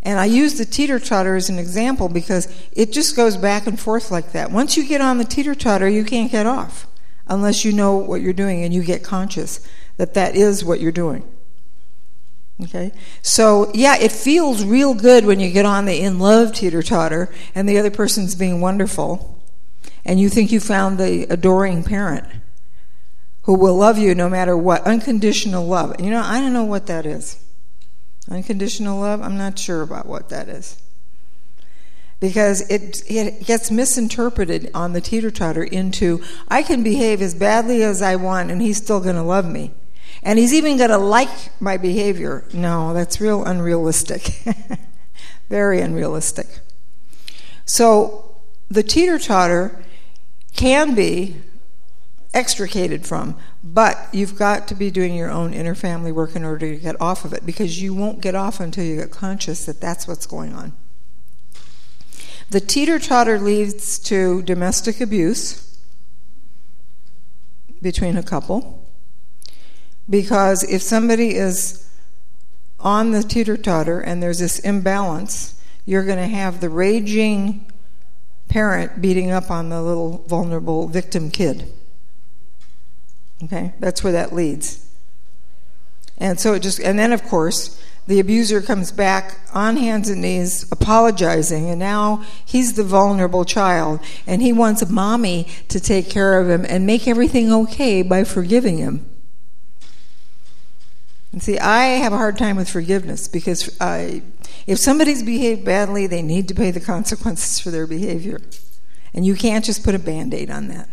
And 0.04 0.20
I 0.20 0.26
use 0.26 0.58
the 0.58 0.66
teeter 0.66 1.00
totter 1.00 1.36
as 1.36 1.50
an 1.50 1.58
example 1.58 2.10
because 2.10 2.54
it 2.74 2.92
just 2.92 3.16
goes 3.16 3.38
back 3.38 3.66
and 3.66 3.80
forth 3.80 4.12
like 4.12 4.34
that. 4.34 4.52
Once 4.52 4.78
you 4.78 4.88
get 4.88 5.02
on 5.02 5.18
the 5.18 5.24
teeter 5.24 5.56
totter, 5.56 5.88
you 5.88 6.04
can't 6.04 6.32
get 6.32 6.46
off 6.46 6.88
unless 7.34 7.66
you 7.66 7.72
know 7.72 7.98
what 7.98 8.22
you're 8.22 8.34
doing 8.34 8.64
and 8.64 8.74
you 8.74 8.84
get 8.84 9.04
conscious 9.04 9.66
that 9.98 10.14
that 10.14 10.36
is 10.36 10.64
what 10.64 10.80
you're 10.80 10.92
doing. 10.92 11.28
Okay? 12.62 12.92
So, 13.22 13.72
yeah, 13.74 13.98
it 13.98 14.12
feels 14.12 14.64
real 14.64 14.94
good 14.94 15.26
when 15.26 15.40
you 15.40 15.52
get 15.52 15.66
on 15.66 15.86
the 15.86 16.00
in 16.00 16.20
love 16.20 16.54
teeter 16.54 16.84
totter 16.84 17.34
and 17.56 17.68
the 17.68 17.78
other 17.78 17.92
person's 17.92 18.36
being 18.36 18.62
wonderful 18.62 19.42
and 20.06 20.20
you 20.20 20.30
think 20.30 20.52
you 20.52 20.60
found 20.60 20.98
the 20.98 21.24
adoring 21.30 21.84
parent 21.84 22.26
who 23.44 23.56
will 23.56 23.76
love 23.76 23.98
you 23.98 24.16
no 24.16 24.30
matter 24.30 24.56
what. 24.56 24.82
Unconditional 24.84 25.66
love. 25.66 26.00
You 26.00 26.12
know, 26.12 26.22
I 26.24 26.40
don't 26.40 26.54
know 26.54 26.64
what 26.64 26.88
that 26.88 27.06
is. 27.06 27.44
Unconditional 28.30 29.00
love, 29.00 29.22
I'm 29.22 29.38
not 29.38 29.60
sure 29.60 29.82
about 29.82 30.06
what 30.06 30.30
that 30.30 30.48
is 30.48 30.83
because 32.24 32.62
it, 32.70 33.04
it 33.12 33.46
gets 33.46 33.70
misinterpreted 33.70 34.72
on 34.74 34.94
the 34.94 35.02
teeter 35.02 35.30
totter 35.30 35.62
into 35.62 36.24
I 36.48 36.64
can 36.64 36.82
behave 36.82 37.22
as 37.22 37.36
badly 37.36 37.84
as 37.84 38.02
I 38.02 38.16
want 38.16 38.50
and 38.50 38.62
he's 38.62 38.78
still 38.78 39.02
going 39.02 39.18
to 39.18 39.22
love 39.22 39.46
me. 39.46 39.74
And 40.22 40.40
he's 40.40 40.54
even 40.54 40.78
going 40.78 40.90
to 40.90 40.98
like 40.98 41.60
my 41.60 41.76
behavior. 41.76 42.46
No, 42.54 42.94
that's 42.94 43.20
real 43.20 43.44
unrealistic. 43.44 44.42
Very 45.50 45.82
unrealistic. 45.82 46.48
So 47.66 48.38
the 48.70 48.84
teeter 48.84 49.20
totter 49.20 49.84
can 50.56 50.96
be 50.96 51.42
extricated 52.34 53.06
from, 53.06 53.36
but 53.66 53.98
you've 54.14 54.38
got 54.38 54.70
to 54.70 54.76
be 54.76 54.92
doing 54.92 55.14
your 55.14 55.30
own 55.30 55.54
inner 55.54 55.76
family 55.76 56.14
work 56.14 56.38
in 56.38 56.46
order 56.46 56.74
to 56.74 56.78
get 56.78 57.02
off 57.02 57.26
of 57.26 57.34
it 57.34 57.46
because 57.46 57.82
you 57.82 57.94
won't 57.94 58.22
get 58.22 58.34
off 58.34 58.62
until 58.62 58.86
you 58.86 58.96
get 58.96 59.12
conscious 59.12 59.66
that 59.66 59.82
that's 59.82 60.08
what's 60.08 60.26
going 60.26 60.54
on. 60.54 60.72
The 62.54 62.62
teeter 62.62 63.00
totter 63.00 63.40
leads 63.40 63.98
to 63.98 64.44
domestic 64.44 65.02
abuse 65.02 65.76
between 67.82 68.16
a 68.16 68.22
couple. 68.22 68.88
Because 70.08 70.62
if 70.62 70.84
somebody 70.84 71.34
is 71.34 71.90
on 72.80 73.10
the 73.10 73.24
teeter 73.24 73.58
totter 73.58 74.00
and 74.00 74.22
there's 74.22 74.38
this 74.38 74.60
imbalance, 74.60 75.60
you're 75.88 76.06
going 76.06 76.20
to 76.20 76.28
have 76.28 76.62
the 76.62 76.70
raging 76.70 77.66
parent 78.50 79.02
beating 79.02 79.32
up 79.32 79.50
on 79.50 79.70
the 79.70 79.82
little 79.82 80.24
vulnerable 80.28 80.88
victim 80.88 81.32
kid. 81.32 81.74
Okay? 83.46 83.74
That's 83.80 84.04
where 84.04 84.14
that 84.14 84.32
leads. 84.32 84.88
And 86.20 86.40
so 86.40 86.54
it 86.54 86.60
just, 86.60 86.80
and 86.80 87.00
then 87.00 87.14
of 87.14 87.24
course, 87.24 87.84
the 88.06 88.20
abuser 88.20 88.62
comes 88.62 88.92
back 88.92 89.40
on 89.54 89.78
hands 89.78 90.10
and 90.10 90.22
knees 90.22 90.70
apologizing 90.72 91.70
and 91.70 91.80
now 91.80 92.24
he's 92.46 92.74
the 92.74 92.84
vulnerable 92.84 93.46
child 93.46 94.00
and 94.28 94.42
he 94.42 94.52
wants 94.52 94.88
mommy 94.90 95.48
to 95.70 95.80
take 95.80 96.10
care 96.10 96.40
of 96.40 96.50
him 96.50 96.66
and 96.68 96.86
make 96.86 97.08
everything 97.08 97.52
okay 97.54 98.02
by 98.02 98.24
forgiving 98.24 98.78
him. 98.78 99.06
And 101.32 101.42
see 101.42 101.58
i 101.58 101.86
have 101.86 102.14
a 102.14 102.18
hard 102.18 102.38
time 102.38 102.58
with 102.58 102.70
forgiveness 102.70 103.28
because 103.28 103.76
I, 103.80 104.22
if 104.68 104.80
somebody's 104.80 105.24
behaved 105.24 105.64
badly 105.64 106.06
they 106.06 106.22
need 106.22 106.48
to 106.50 106.54
pay 106.54 106.72
the 106.72 106.82
consequences 106.82 107.60
for 107.60 107.72
their 107.72 107.88
behavior. 107.88 108.42
And 109.16 109.26
you 109.26 109.36
can't 109.36 109.64
just 109.64 109.84
put 109.84 109.94
a 109.94 110.00
band-aid 110.00 110.50
on 110.50 110.68
that 110.70 110.90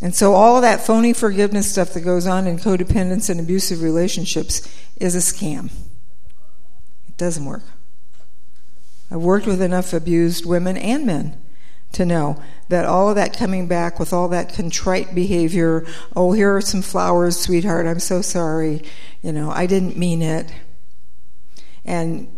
and 0.00 0.14
so, 0.14 0.34
all 0.34 0.56
of 0.56 0.62
that 0.62 0.84
phony 0.84 1.12
forgiveness 1.12 1.70
stuff 1.70 1.94
that 1.94 2.02
goes 2.02 2.26
on 2.26 2.46
in 2.46 2.58
codependence 2.58 3.30
and 3.30 3.40
abusive 3.40 3.82
relationships 3.82 4.68
is 4.96 5.14
a 5.14 5.18
scam. 5.18 5.66
It 7.08 7.16
doesn't 7.16 7.44
work. 7.44 7.62
I've 9.10 9.22
worked 9.22 9.46
with 9.46 9.62
enough 9.62 9.92
abused 9.92 10.44
women 10.44 10.76
and 10.76 11.06
men 11.06 11.40
to 11.92 12.04
know 12.04 12.42
that 12.68 12.84
all 12.84 13.08
of 13.08 13.14
that 13.14 13.36
coming 13.36 13.68
back 13.68 13.98
with 13.98 14.12
all 14.12 14.28
that 14.28 14.52
contrite 14.52 15.14
behavior 15.14 15.86
oh, 16.14 16.32
here 16.32 16.54
are 16.54 16.60
some 16.60 16.82
flowers, 16.82 17.38
sweetheart, 17.38 17.86
I'm 17.86 18.00
so 18.00 18.20
sorry, 18.20 18.82
you 19.22 19.32
know, 19.32 19.50
I 19.50 19.66
didn't 19.66 19.96
mean 19.96 20.20
it. 20.20 20.52
And 21.84 22.28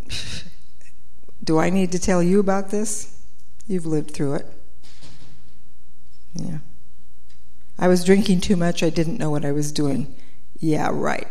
do 1.43 1.59
I 1.59 1.71
need 1.71 1.91
to 1.93 1.99
tell 1.99 2.23
you 2.23 2.39
about 2.39 2.71
this? 2.71 3.21
You've 3.67 3.87
lived 3.87 4.13
through 4.13 4.35
it. 4.35 4.47
Yeah. 6.35 6.59
I 7.79 7.89
was 7.89 8.05
drinking 8.05 8.41
too 8.41 8.57
much. 8.57 8.83
I 8.83 8.91
didn't 8.91 9.19
know 9.19 9.31
what 9.31 9.45
I 9.45 9.53
was 9.53 9.73
doing. 9.73 10.15
Yeah, 10.59 10.91
right. 10.93 11.29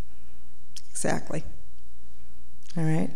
exactly. 0.90 1.44
All 2.76 2.84
right. 2.84 3.10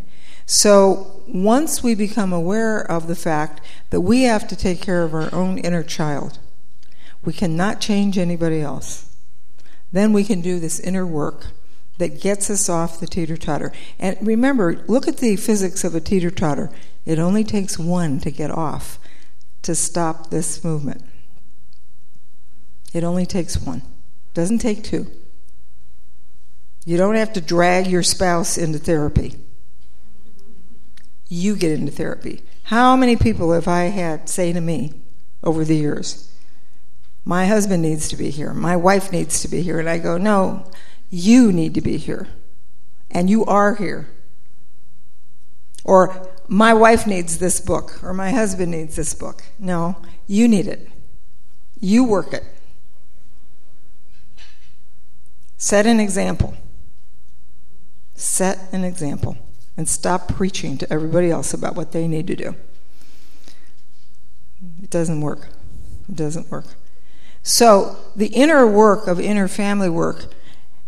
So 0.46 1.22
once 1.26 1.82
we 1.82 1.94
become 1.94 2.32
aware 2.32 2.80
of 2.80 3.06
the 3.06 3.16
fact 3.16 3.62
that 3.90 4.02
we 4.02 4.22
have 4.22 4.46
to 4.48 4.56
take 4.56 4.82
care 4.82 5.02
of 5.02 5.14
our 5.14 5.34
own 5.34 5.58
inner 5.58 5.82
child, 5.82 6.38
we 7.24 7.32
cannot 7.32 7.80
change 7.80 8.18
anybody 8.18 8.60
else. 8.60 9.16
Then 9.92 10.12
we 10.12 10.24
can 10.24 10.42
do 10.42 10.60
this 10.60 10.80
inner 10.80 11.06
work 11.06 11.46
that 11.98 12.20
gets 12.20 12.50
us 12.50 12.68
off 12.68 13.00
the 13.00 13.06
teeter 13.06 13.36
totter. 13.36 13.72
And 13.98 14.18
remember, 14.20 14.84
look 14.86 15.08
at 15.08 15.18
the 15.18 15.36
physics 15.36 15.84
of 15.84 15.94
a 15.94 16.00
teeter 16.00 16.30
totter. 16.30 16.70
It 17.06 17.18
only 17.18 17.44
takes 17.44 17.78
one 17.78 18.20
to 18.20 18.30
get 18.30 18.50
off 18.50 18.98
to 19.62 19.74
stop 19.74 20.30
this 20.30 20.62
movement. 20.62 21.02
It 22.94 23.04
only 23.04 23.26
takes 23.26 23.60
one. 23.60 23.78
It 23.78 24.34
Doesn't 24.34 24.60
take 24.60 24.82
two. 24.82 25.08
You 26.86 26.96
don't 26.96 27.16
have 27.16 27.32
to 27.34 27.40
drag 27.40 27.88
your 27.88 28.02
spouse 28.02 28.56
into 28.56 28.78
therapy. 28.78 29.34
You 31.28 31.56
get 31.56 31.72
into 31.72 31.90
therapy. 31.90 32.42
How 32.64 32.96
many 32.96 33.16
people 33.16 33.52
have 33.52 33.68
I 33.68 33.84
had 33.84 34.28
say 34.28 34.52
to 34.52 34.60
me 34.60 34.94
over 35.42 35.64
the 35.64 35.76
years, 35.76 36.30
my 37.24 37.46
husband 37.46 37.82
needs 37.82 38.08
to 38.08 38.16
be 38.16 38.30
here, 38.30 38.52
my 38.52 38.76
wife 38.76 39.10
needs 39.10 39.40
to 39.42 39.48
be 39.48 39.62
here, 39.62 39.80
and 39.80 39.88
I 39.88 39.98
go, 39.98 40.18
no, 40.18 40.70
you 41.10 41.52
need 41.52 41.74
to 41.74 41.80
be 41.80 41.96
here, 41.96 42.28
and 43.10 43.28
you 43.28 43.44
are 43.46 43.74
here. 43.74 44.08
Or 45.84 46.30
my 46.48 46.74
wife 46.74 47.06
needs 47.06 47.38
this 47.38 47.60
book, 47.60 48.02
or 48.04 48.12
my 48.12 48.30
husband 48.30 48.70
needs 48.72 48.96
this 48.96 49.14
book. 49.14 49.42
No, 49.58 49.96
you 50.26 50.46
need 50.48 50.66
it. 50.66 50.88
You 51.80 52.04
work 52.04 52.32
it. 52.34 52.44
Set 55.64 55.87
an 55.87 55.99
example. 55.99 56.54
Set 58.14 58.59
an 58.71 58.85
example 58.85 59.38
and 59.78 59.88
stop 59.88 60.28
preaching 60.28 60.76
to 60.76 60.92
everybody 60.92 61.30
else 61.30 61.54
about 61.54 61.75
what 61.75 61.92
they 61.92 62.06
need 62.06 62.26
to 62.26 62.37
do. 62.37 62.54
It 64.83 64.90
doesn't 64.90 65.23
work. 65.23 65.49
It 66.06 66.16
doesn't 66.16 66.50
work. 66.50 66.66
So, 67.42 67.97
the 68.14 68.26
inner 68.26 68.66
work 68.66 69.06
of 69.06 69.18
inner 69.18 69.49
family 69.49 69.88
work 69.88 70.35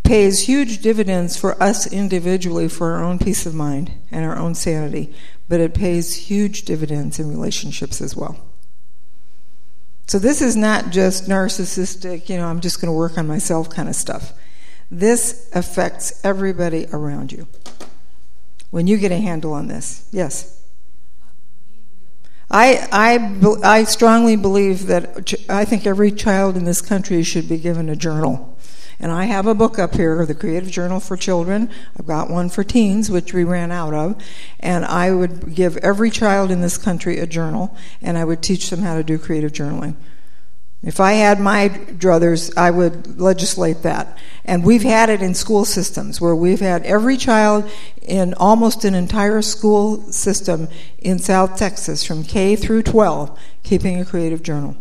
pays 0.03 0.43
huge 0.43 0.83
dividends 0.83 1.39
for 1.39 1.61
us 1.61 1.91
individually 1.91 2.69
for 2.69 2.93
our 2.93 3.03
own 3.03 3.19
peace 3.19 3.47
of 3.47 3.55
mind 3.55 3.93
and 4.11 4.27
our 4.27 4.37
own 4.37 4.55
sanity, 4.55 5.11
but 5.49 5.59
it 5.59 5.73
pays 5.73 6.29
huge 6.29 6.67
dividends 6.67 7.19
in 7.19 7.31
relationships 7.31 8.03
as 8.03 8.15
well. 8.15 8.37
So, 10.07 10.19
this 10.19 10.43
is 10.43 10.55
not 10.55 10.91
just 10.91 11.31
narcissistic, 11.31 12.29
you 12.29 12.37
know, 12.37 12.47
I'm 12.47 12.61
just 12.61 12.79
going 12.79 12.93
to 12.93 12.99
work 12.99 13.17
on 13.17 13.27
myself 13.27 13.71
kind 13.71 13.89
of 13.89 13.97
stuff. 13.97 14.35
This 14.91 15.51
affects 15.55 16.25
everybody 16.25 16.87
around 16.93 17.33
you. 17.33 17.49
When 18.71 18.87
you 18.87 18.99
get 18.99 19.13
a 19.13 19.19
handle 19.19 19.53
on 19.53 19.69
this, 19.69 20.09
yes. 20.13 20.63
I, 22.51 22.87
I, 22.93 23.79
I 23.79 23.85
strongly 23.85 24.37
believe 24.37 24.87
that 24.87 25.35
I 25.49 25.65
think 25.65 25.87
every 25.87 26.13
child 26.13 26.57
in 26.57 26.65
this 26.65 26.81
country 26.81 27.23
should 27.23 27.49
be 27.49 27.59
given 27.59 27.89
a 27.89 27.97
journal. 27.97 28.57
And 28.99 29.13
I 29.13 29.25
have 29.25 29.47
a 29.47 29.55
book 29.55 29.79
up 29.79 29.95
here, 29.95 30.25
the 30.25 30.35
Creative 30.35 30.71
Journal 30.71 31.01
for 31.01 31.17
Children. 31.17 31.69
I've 31.99 32.07
got 32.07 32.31
one 32.31 32.49
for 32.49 32.65
teens, 32.65 33.11
which 33.11 33.35
we 33.35 33.45
ran 33.45 33.71
out 33.71 33.93
of. 33.93 34.23
And 34.61 34.85
I 34.87 35.11
would 35.11 35.55
give 35.55 35.77
every 35.79 36.11
child 36.11 36.51
in 36.51 36.63
this 36.63 36.79
country 36.79 37.19
a 37.19 37.27
journal, 37.27 37.77
and 38.01 38.17
I 38.17 38.25
would 38.25 38.43
teach 38.43 38.71
them 38.71 38.81
how 38.81 38.95
to 38.95 39.03
do 39.03 39.19
creative 39.19 39.53
journaling. 39.53 39.97
If 40.87 41.01
I 41.01 41.15
had 41.15 41.41
my 41.41 41.69
druthers, 41.69 42.57
I 42.57 42.71
would 42.71 43.21
legislate 43.21 43.83
that. 43.83 44.17
And 44.45 44.65
we've 44.65 44.85
had 44.85 45.11
it 45.11 45.21
in 45.21 45.35
school 45.35 45.65
systems 45.65 46.21
where 46.21 46.37
we've 46.37 46.61
had 46.61 46.85
every 46.85 47.17
child 47.17 47.69
in 48.03 48.35
almost 48.35 48.85
an 48.85 48.95
entire 48.95 49.43
school 49.43 50.01
system 50.13 50.69
in 50.99 51.19
South 51.19 51.57
Texas 51.57 52.05
from 52.05 52.23
K 52.23 52.55
through 52.55 52.85
12 52.85 53.37
keeping 53.65 54.01
a 54.01 54.05
creative 54.05 54.45
journal. 54.45 54.77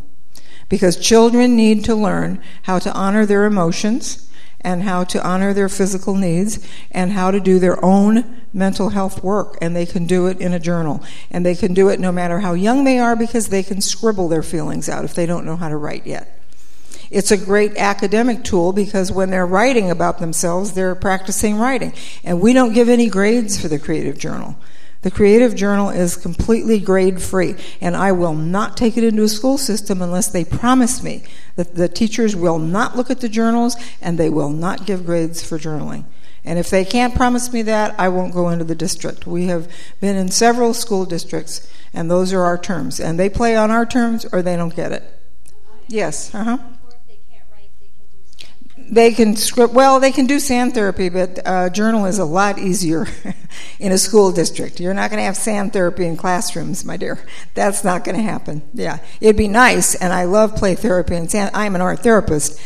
Because 0.70 0.96
children 0.96 1.56
need 1.56 1.84
to 1.86 1.96
learn 1.96 2.40
how 2.64 2.78
to 2.78 2.94
honor 2.94 3.26
their 3.26 3.46
emotions 3.46 4.30
and 4.66 4.82
how 4.82 5.04
to 5.04 5.26
honor 5.26 5.54
their 5.54 5.70
physical 5.70 6.16
needs 6.16 6.60
and 6.90 7.12
how 7.12 7.30
to 7.30 7.40
do 7.40 7.60
their 7.60 7.84
own 7.86 8.42
mental 8.52 8.90
health 8.90 9.24
work. 9.24 9.58
And 9.62 9.76
they 9.76 9.86
can 9.86 10.08
do 10.08 10.26
it 10.26 10.42
in 10.42 10.54
a 10.54 10.60
journal. 10.60 11.04
And 11.30 11.46
they 11.46 11.56
can 11.56 11.76
do 11.76 11.88
it 11.90 12.00
no 12.00 12.12
matter 12.12 12.40
how 12.40 12.54
young 12.54 12.84
they 12.84 12.98
are 12.98 13.16
because 13.16 13.50
they 13.50 13.62
can 13.62 13.80
scribble 13.80 14.28
their 14.28 14.42
feelings 14.42 14.90
out 14.90 15.06
if 15.06 15.14
they 15.14 15.28
don't 15.28 15.46
know 15.46 15.56
how 15.56 15.70
to 15.70 15.78
write 15.78 16.08
yet. 16.08 16.42
It's 17.12 17.30
a 17.30 17.38
great 17.38 17.78
academic 17.78 18.44
tool 18.44 18.74
because 18.74 19.12
when 19.12 19.30
they're 19.30 19.46
writing 19.46 19.92
about 19.92 20.18
themselves, 20.18 20.74
they're 20.74 20.96
practicing 20.96 21.58
writing. 21.58 21.94
And 22.24 22.42
we 22.42 22.52
don't 22.52 22.74
give 22.74 22.90
any 22.90 23.08
grades 23.08 23.62
for 23.62 23.68
the 23.68 23.78
Creative 23.78 24.18
Journal. 24.18 24.58
The 25.06 25.12
Creative 25.12 25.54
Journal 25.54 25.92
is 25.92 26.18
completely 26.18 26.80
grade 26.80 27.22
free, 27.22 27.54
and 27.80 27.96
I 27.96 28.12
will 28.12 28.34
not 28.34 28.76
take 28.76 28.98
it 28.98 29.04
into 29.04 29.22
a 29.22 29.28
school 29.28 29.60
system 29.60 30.02
unless 30.02 30.30
they 30.30 30.44
promise 30.44 31.04
me 31.04 31.22
that 31.58 31.76
the 31.76 31.88
teachers 31.88 32.36
will 32.36 32.58
not 32.58 32.98
look 32.98 33.12
at 33.12 33.20
the 33.20 33.30
journals 33.30 33.78
and 34.02 34.18
they 34.18 34.32
will 34.32 34.50
not 34.50 34.88
give 34.88 35.06
grades 35.06 35.48
for 35.48 35.60
journaling. 35.60 36.06
And 36.44 36.58
if 36.58 36.72
they 36.72 36.84
can't 36.84 37.14
promise 37.14 37.54
me 37.54 37.62
that, 37.62 37.94
I 38.00 38.10
won't 38.10 38.34
go 38.34 38.50
into 38.50 38.66
the 38.66 38.74
district. 38.74 39.28
We 39.28 39.46
have 39.46 39.72
been 40.02 40.16
in 40.16 40.32
several 40.32 40.74
school 40.74 41.06
districts, 41.06 41.72
and 41.94 42.10
those 42.10 42.34
are 42.34 42.42
our 42.42 42.58
terms. 42.58 43.00
And 43.00 43.20
they 43.20 43.30
play 43.30 43.56
on 43.56 43.70
our 43.70 43.86
terms 43.86 44.26
or 44.34 44.42
they 44.42 44.56
don't 44.56 44.76
get 44.76 44.92
it. 44.92 45.04
Yes, 45.88 46.34
uh 46.34 46.44
huh. 46.44 46.58
They 48.90 49.12
can 49.12 49.36
script, 49.36 49.74
well, 49.74 50.00
they 50.00 50.12
can 50.12 50.26
do 50.26 50.40
sand 50.40 50.74
therapy, 50.74 51.10
but 51.10 51.40
uh, 51.46 51.70
journal 51.70 52.06
is 52.06 52.18
a 52.18 52.26
lot 52.26 52.58
easier 52.58 53.06
in 53.80 53.92
a 53.92 53.98
school 53.98 54.32
district. 54.32 54.80
You're 54.80 54.94
not 54.94 55.10
going 55.10 55.20
to 55.20 55.26
have 55.26 55.38
sand 55.38 55.74
therapy 55.74 56.06
in 56.06 56.18
classrooms, 56.18 56.86
my 56.86 56.98
dear. 56.98 57.20
That's 57.54 57.84
not 57.84 58.04
going 58.04 58.18
to 58.18 58.24
happen. 58.24 58.62
Yeah. 58.74 59.00
It'd 59.22 59.38
be 59.38 59.48
nice, 59.48 59.96
and 59.96 60.14
I 60.14 60.26
love 60.26 60.56
play 60.56 60.76
therapy, 60.76 61.16
and 61.16 61.30
sand, 61.30 61.52
I'm 61.54 61.76
an 61.76 61.82
art 61.82 62.00
therapist, 62.00 62.60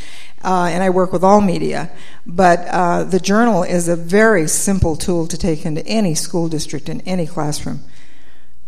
uh, 0.44 0.70
and 0.72 0.84
I 0.84 0.90
work 0.90 1.12
with 1.12 1.24
all 1.24 1.42
media. 1.42 1.92
But 2.26 2.68
uh, 2.68 3.04
the 3.04 3.20
journal 3.20 3.64
is 3.64 3.88
a 3.88 3.96
very 3.96 4.48
simple 4.48 4.96
tool 4.96 5.28
to 5.28 5.38
take 5.38 5.66
into 5.66 5.86
any 5.86 6.16
school 6.16 6.48
district 6.48 6.90
in 6.90 7.02
any 7.02 7.28
classroom 7.28 7.82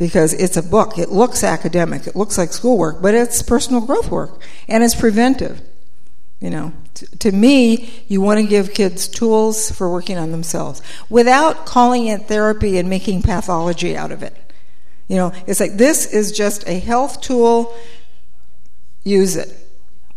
because 0.02 0.34
it's 0.34 0.58
a 0.58 0.64
book. 0.64 0.98
It 0.98 1.12
looks 1.12 1.44
academic, 1.44 2.08
it 2.08 2.16
looks 2.16 2.36
like 2.36 2.52
schoolwork, 2.54 3.04
but 3.04 3.14
it's 3.14 3.44
personal 3.44 3.82
growth 3.82 4.10
work, 4.10 4.42
and 4.68 4.84
it's 4.84 4.96
preventive. 4.96 5.62
You 6.40 6.50
know, 6.50 6.74
to, 6.96 7.32
me, 7.32 8.04
you 8.08 8.22
want 8.22 8.40
to 8.40 8.46
give 8.46 8.74
kids 8.74 9.08
tools 9.08 9.72
for 9.72 9.90
working 9.90 10.18
on 10.18 10.32
themselves 10.32 10.82
without 11.10 11.66
calling 11.66 12.08
it 12.08 12.28
therapy 12.28 12.78
and 12.78 12.90
making 12.90 13.22
pathology 13.22 13.96
out 13.96 14.12
of 14.12 14.24
it. 14.24 14.36
You 15.08 15.18
know, 15.18 15.34
it's 15.48 15.60
like 15.60 15.74
this 15.74 16.12
is 16.12 16.32
just 16.32 16.68
a 16.68 16.80
health 16.80 17.22
tool. 17.22 17.76
Use 19.04 19.36
it, 19.36 19.54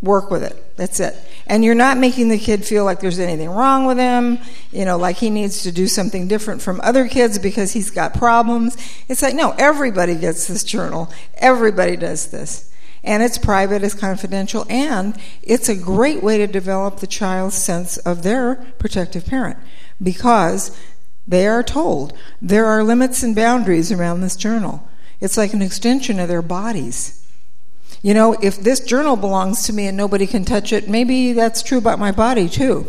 work 0.03 0.31
with 0.31 0.43
it. 0.43 0.77
That's 0.77 1.01
it. 1.01 1.17
And 1.47 1.65
you're 1.65 1.75
not 1.75 1.99
making 1.99 2.29
the 2.29 2.39
kid 2.39 2.65
feel 2.65 2.85
like 2.85 3.01
there's 3.01 3.19
anything 3.19 3.51
wrong 3.51 3.87
with 3.87 3.99
him, 3.99 4.39
you 4.73 4.85
know, 4.85 4.97
like 4.97 5.17
he 5.17 5.31
needs 5.31 5.63
to 5.65 5.73
do 5.73 5.87
something 5.87 6.29
different 6.29 6.63
from 6.63 6.81
other 6.83 7.09
kids 7.09 7.39
because 7.39 7.73
he's 7.73 7.91
got 7.91 8.15
problems. 8.15 8.77
It's 9.09 9.23
like, 9.23 9.35
no, 9.35 9.53
everybody 9.53 10.15
gets 10.17 10.47
this 10.47 10.65
journal. 10.65 11.13
Everybody 11.37 11.97
does 11.97 12.31
this 12.31 12.74
and 13.05 13.23
it's 13.23 13.39
private, 13.39 13.83
it's 13.83 13.95
confidential, 13.95 14.67
and 14.69 15.17
it's 15.43 15.69
a 15.69 15.77
great 15.77 16.23
way 16.23 16.39
to 16.39 16.47
develop 16.47 16.99
the 16.99 17.07
child's 17.07 17.55
sense 17.55 17.97
of 17.99 18.23
their 18.23 18.57
protective 18.79 19.27
parent 19.27 19.59
because 20.03 20.77
they 21.27 21.47
are 21.47 21.63
told 21.63 22.13
there 22.41 22.67
are 22.67 22.83
limits 22.83 23.23
and 23.23 23.37
boundaries 23.37 23.93
around 23.93 24.21
this 24.21 24.37
journal. 24.37 24.89
It's 25.21 25.37
like 25.37 25.53
an 25.53 25.63
extension 25.63 26.19
of 26.19 26.29
their 26.29 26.43
bodies. 26.43 27.27
You 28.03 28.13
know, 28.13 28.35
if 28.43 28.61
this 28.61 28.81
journal 28.81 29.17
belongs 29.17 29.65
to 29.67 29.73
me 29.73 29.87
and 29.87 29.97
nobody 29.97 30.27
can 30.27 30.45
touch 30.45 30.73
it, 30.73 30.89
maybe 30.89 31.33
that's 31.33 31.63
true 31.63 31.79
about 31.79 31.99
my 31.99 32.13
body 32.13 32.49
too. 32.49 32.87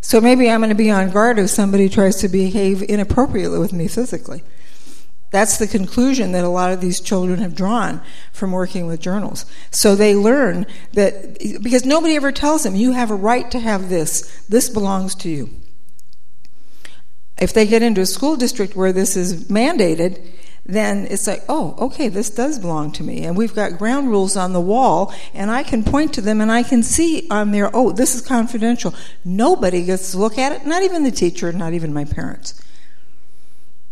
So 0.00 0.20
maybe 0.20 0.48
I'm 0.48 0.60
going 0.60 0.70
to 0.70 0.76
be 0.76 0.90
on 0.90 1.10
guard 1.10 1.38
if 1.38 1.50
somebody 1.50 1.88
tries 1.88 2.16
to 2.16 2.28
behave 2.28 2.82
inappropriately 2.82 3.58
with 3.58 3.72
me 3.72 3.88
physically. 3.88 4.42
That's 5.30 5.58
the 5.58 5.68
conclusion 5.68 6.32
that 6.32 6.44
a 6.44 6.48
lot 6.48 6.72
of 6.72 6.80
these 6.80 7.00
children 7.00 7.38
have 7.38 7.54
drawn 7.54 8.00
from 8.32 8.50
working 8.50 8.86
with 8.86 9.00
journals. 9.00 9.46
So 9.70 9.94
they 9.94 10.14
learn 10.16 10.66
that, 10.94 11.38
because 11.62 11.84
nobody 11.84 12.16
ever 12.16 12.32
tells 12.32 12.64
them, 12.64 12.74
you 12.74 12.92
have 12.92 13.12
a 13.12 13.14
right 13.14 13.48
to 13.52 13.60
have 13.60 13.88
this, 13.88 14.44
this 14.48 14.68
belongs 14.68 15.14
to 15.16 15.28
you. 15.28 15.50
If 17.40 17.54
they 17.54 17.66
get 17.66 17.82
into 17.82 18.00
a 18.00 18.06
school 18.06 18.36
district 18.36 18.74
where 18.74 18.92
this 18.92 19.16
is 19.16 19.44
mandated, 19.44 20.20
then 20.66 21.06
it's 21.08 21.26
like, 21.26 21.42
oh, 21.48 21.74
okay, 21.78 22.08
this 22.08 22.28
does 22.28 22.58
belong 22.58 22.92
to 22.92 23.02
me. 23.02 23.24
And 23.24 23.36
we've 23.36 23.54
got 23.54 23.78
ground 23.78 24.08
rules 24.10 24.36
on 24.36 24.52
the 24.52 24.60
wall, 24.60 25.14
and 25.32 25.50
I 25.50 25.62
can 25.62 25.84
point 25.84 26.12
to 26.14 26.20
them 26.20 26.40
and 26.40 26.50
I 26.50 26.62
can 26.62 26.82
see 26.82 27.26
on 27.30 27.52
there, 27.52 27.70
oh, 27.72 27.92
this 27.92 28.14
is 28.14 28.20
confidential. 28.20 28.94
Nobody 29.24 29.84
gets 29.84 30.10
to 30.10 30.18
look 30.18 30.38
at 30.38 30.52
it, 30.52 30.66
not 30.66 30.82
even 30.82 31.02
the 31.02 31.10
teacher, 31.10 31.50
not 31.52 31.72
even 31.72 31.94
my 31.94 32.04
parents. 32.04 32.60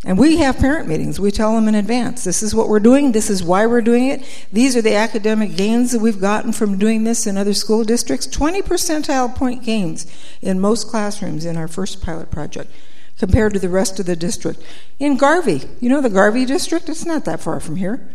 And 0.05 0.17
we 0.17 0.37
have 0.37 0.59
parent 0.59 0.89
meetings. 0.89 1.19
We 1.19 1.33
tell 1.33 1.55
them 1.55 1.67
in 1.67 1.75
advance 1.75 2.23
this 2.23 2.43
is 2.43 2.55
what 2.55 2.69
we're 2.69 2.79
doing, 2.79 3.13
this 3.13 3.29
is 3.29 3.43
why 3.43 3.67
we're 3.67 3.83
doing 3.83 4.07
it, 4.07 4.23
these 4.53 4.77
are 4.77 4.83
the 4.83 4.95
academic 4.95 5.57
gains 5.57 5.91
that 5.91 5.99
we've 5.99 6.21
gotten 6.21 6.53
from 6.53 6.79
doing 6.79 7.03
this 7.03 7.27
in 7.27 7.37
other 7.37 7.55
school 7.55 7.83
districts. 7.83 8.27
20 8.29 8.63
percentile 8.63 9.35
point 9.35 9.65
gains 9.65 10.07
in 10.41 10.61
most 10.61 10.87
classrooms 10.87 11.45
in 11.45 11.57
our 11.57 11.67
first 11.67 12.01
pilot 12.01 12.31
project 12.31 12.71
compared 13.19 13.53
to 13.53 13.59
the 13.59 13.69
rest 13.69 13.99
of 13.99 14.07
the 14.07 14.15
district. 14.15 14.63
In 15.01 15.17
Garvey, 15.17 15.63
you 15.81 15.89
know 15.89 16.01
the 16.01 16.09
Garvey 16.09 16.45
district? 16.45 16.89
It's 16.89 17.05
not 17.05 17.25
that 17.25 17.41
far 17.41 17.59
from 17.59 17.77
here. 17.77 18.09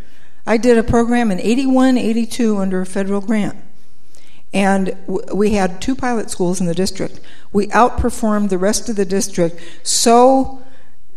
I 0.47 0.55
did 0.55 0.77
a 0.77 0.83
program 0.83 1.31
in 1.31 1.39
81, 1.39 1.97
82 1.97 2.57
under 2.57 2.79
a 2.81 2.85
federal 2.85 3.19
grant. 3.19 3.57
And 4.53 4.95
we 5.07 5.51
had 5.51 5.81
two 5.81 5.95
pilot 5.95 6.29
schools 6.29 6.61
in 6.61 6.67
the 6.67 6.75
district. 6.75 7.19
We 7.51 7.67
outperformed 7.67 8.49
the 8.49 8.57
rest 8.57 8.87
of 8.87 8.95
the 8.95 9.05
district 9.05 9.59
so 9.83 10.62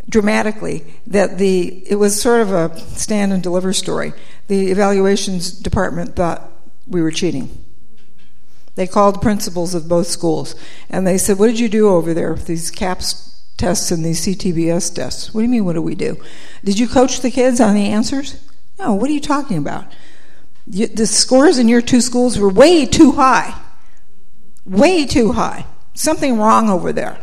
dramatically 0.08 0.84
that 1.06 1.38
the 1.38 1.82
it 1.88 1.96
was 1.96 2.20
sort 2.20 2.40
of 2.40 2.52
a 2.52 2.78
stand 2.78 3.32
and 3.32 3.42
deliver 3.42 3.72
story. 3.72 4.12
The 4.48 4.70
evaluations 4.70 5.50
department 5.50 6.16
thought 6.16 6.50
we 6.86 7.02
were 7.02 7.10
cheating. 7.10 7.64
They 8.76 8.86
called 8.86 9.22
principals 9.22 9.74
of 9.74 9.88
both 9.88 10.06
schools 10.06 10.54
and 10.88 11.06
they 11.06 11.18
said, 11.18 11.38
"What 11.38 11.46
did 11.48 11.58
you 11.58 11.68
do 11.68 11.88
over 11.88 12.14
there 12.14 12.32
with 12.32 12.46
these 12.46 12.70
CAPS 12.70 13.42
tests 13.56 13.90
and 13.90 14.04
these 14.04 14.20
CTBS 14.20 14.90
tests?" 14.94 15.34
What 15.34 15.40
do 15.40 15.44
you 15.44 15.50
mean? 15.50 15.64
What 15.64 15.74
do 15.74 15.82
we 15.82 15.94
do? 15.94 16.16
Did 16.64 16.78
you 16.78 16.86
coach 16.86 17.20
the 17.20 17.30
kids 17.30 17.60
on 17.60 17.74
the 17.74 17.86
answers? 17.86 18.36
No. 18.78 18.94
What 18.94 19.10
are 19.10 19.14
you 19.14 19.20
talking 19.20 19.58
about? 19.58 19.86
You, 20.68 20.86
the 20.86 21.06
scores 21.06 21.58
in 21.58 21.68
your 21.68 21.80
two 21.80 22.00
schools 22.00 22.38
were 22.38 22.48
way 22.48 22.86
too 22.86 23.12
high. 23.12 23.54
Way 24.64 25.06
too 25.06 25.32
high. 25.32 25.66
Something 25.94 26.38
wrong 26.38 26.68
over 26.68 26.92
there. 26.92 27.18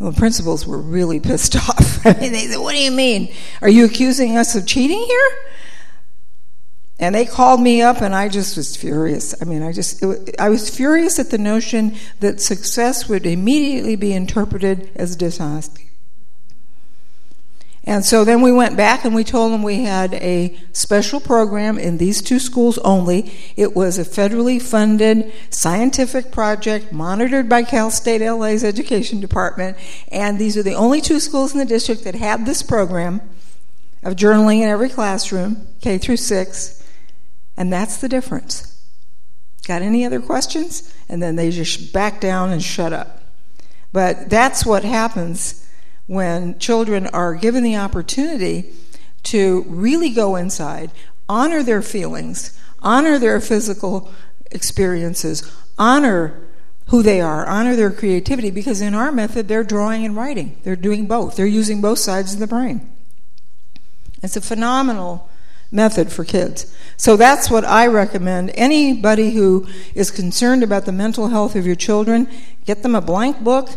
The 0.00 0.12
principals 0.12 0.66
were 0.66 0.78
really 0.78 1.20
pissed 1.20 1.56
off. 1.68 2.04
I 2.06 2.14
mean, 2.14 2.32
they 2.32 2.46
said, 2.46 2.58
What 2.58 2.72
do 2.72 2.82
you 2.82 2.90
mean? 2.90 3.32
Are 3.60 3.68
you 3.68 3.84
accusing 3.84 4.38
us 4.38 4.54
of 4.54 4.66
cheating 4.66 4.98
here? 4.98 5.30
And 6.98 7.14
they 7.14 7.24
called 7.26 7.60
me 7.60 7.80
up, 7.80 8.00
and 8.00 8.14
I 8.14 8.28
just 8.28 8.56
was 8.56 8.76
furious. 8.76 9.40
I 9.40 9.44
mean, 9.44 9.62
I 9.62 9.72
just, 9.72 10.02
it, 10.02 10.36
I 10.38 10.48
was 10.48 10.74
furious 10.74 11.18
at 11.18 11.30
the 11.30 11.38
notion 11.38 11.96
that 12.20 12.40
success 12.40 13.08
would 13.08 13.26
immediately 13.26 13.96
be 13.96 14.12
interpreted 14.12 14.90
as 14.96 15.16
dishonesty. 15.16 15.89
And 17.84 18.04
so 18.04 18.24
then 18.24 18.42
we 18.42 18.52
went 18.52 18.76
back 18.76 19.04
and 19.04 19.14
we 19.14 19.24
told 19.24 19.52
them 19.52 19.62
we 19.62 19.84
had 19.84 20.12
a 20.14 20.56
special 20.72 21.18
program 21.18 21.78
in 21.78 21.96
these 21.96 22.20
two 22.20 22.38
schools 22.38 22.76
only. 22.78 23.32
It 23.56 23.74
was 23.74 23.98
a 23.98 24.04
federally 24.04 24.60
funded 24.60 25.32
scientific 25.48 26.30
project 26.30 26.92
monitored 26.92 27.48
by 27.48 27.62
Cal 27.62 27.90
State 27.90 28.20
LA's 28.20 28.64
education 28.64 29.18
department. 29.18 29.78
And 30.08 30.38
these 30.38 30.58
are 30.58 30.62
the 30.62 30.74
only 30.74 31.00
two 31.00 31.20
schools 31.20 31.52
in 31.52 31.58
the 31.58 31.64
district 31.64 32.04
that 32.04 32.14
had 32.14 32.44
this 32.44 32.62
program 32.62 33.22
of 34.02 34.14
journaling 34.14 34.60
in 34.60 34.68
every 34.68 34.90
classroom, 34.90 35.66
K 35.80 35.96
through 35.96 36.18
6. 36.18 36.86
And 37.56 37.72
that's 37.72 37.96
the 37.96 38.08
difference. 38.08 38.66
Got 39.66 39.82
any 39.82 40.04
other 40.04 40.20
questions? 40.20 40.94
And 41.08 41.22
then 41.22 41.36
they 41.36 41.50
just 41.50 41.94
back 41.94 42.20
down 42.20 42.50
and 42.50 42.62
shut 42.62 42.92
up. 42.92 43.22
But 43.92 44.28
that's 44.28 44.66
what 44.66 44.84
happens 44.84 45.66
when 46.10 46.58
children 46.58 47.06
are 47.06 47.36
given 47.36 47.62
the 47.62 47.76
opportunity 47.76 48.68
to 49.22 49.64
really 49.68 50.10
go 50.10 50.34
inside, 50.34 50.90
honor 51.28 51.62
their 51.62 51.80
feelings, 51.80 52.58
honor 52.82 53.16
their 53.16 53.40
physical 53.40 54.10
experiences, 54.50 55.48
honor 55.78 56.48
who 56.86 57.00
they 57.00 57.20
are, 57.20 57.46
honor 57.46 57.76
their 57.76 57.92
creativity, 57.92 58.50
because 58.50 58.80
in 58.80 58.92
our 58.92 59.12
method, 59.12 59.46
they're 59.46 59.62
drawing 59.62 60.04
and 60.04 60.16
writing. 60.16 60.58
They're 60.64 60.74
doing 60.74 61.06
both, 61.06 61.36
they're 61.36 61.46
using 61.46 61.80
both 61.80 62.00
sides 62.00 62.34
of 62.34 62.40
the 62.40 62.48
brain. 62.48 62.90
It's 64.20 64.36
a 64.36 64.40
phenomenal 64.40 65.30
method 65.70 66.10
for 66.10 66.24
kids. 66.24 66.74
So 66.96 67.16
that's 67.16 67.48
what 67.48 67.64
I 67.64 67.86
recommend. 67.86 68.50
Anybody 68.54 69.30
who 69.30 69.68
is 69.94 70.10
concerned 70.10 70.64
about 70.64 70.86
the 70.86 70.92
mental 70.92 71.28
health 71.28 71.54
of 71.54 71.66
your 71.66 71.76
children, 71.76 72.28
get 72.64 72.82
them 72.82 72.96
a 72.96 73.00
blank 73.00 73.44
book, 73.44 73.70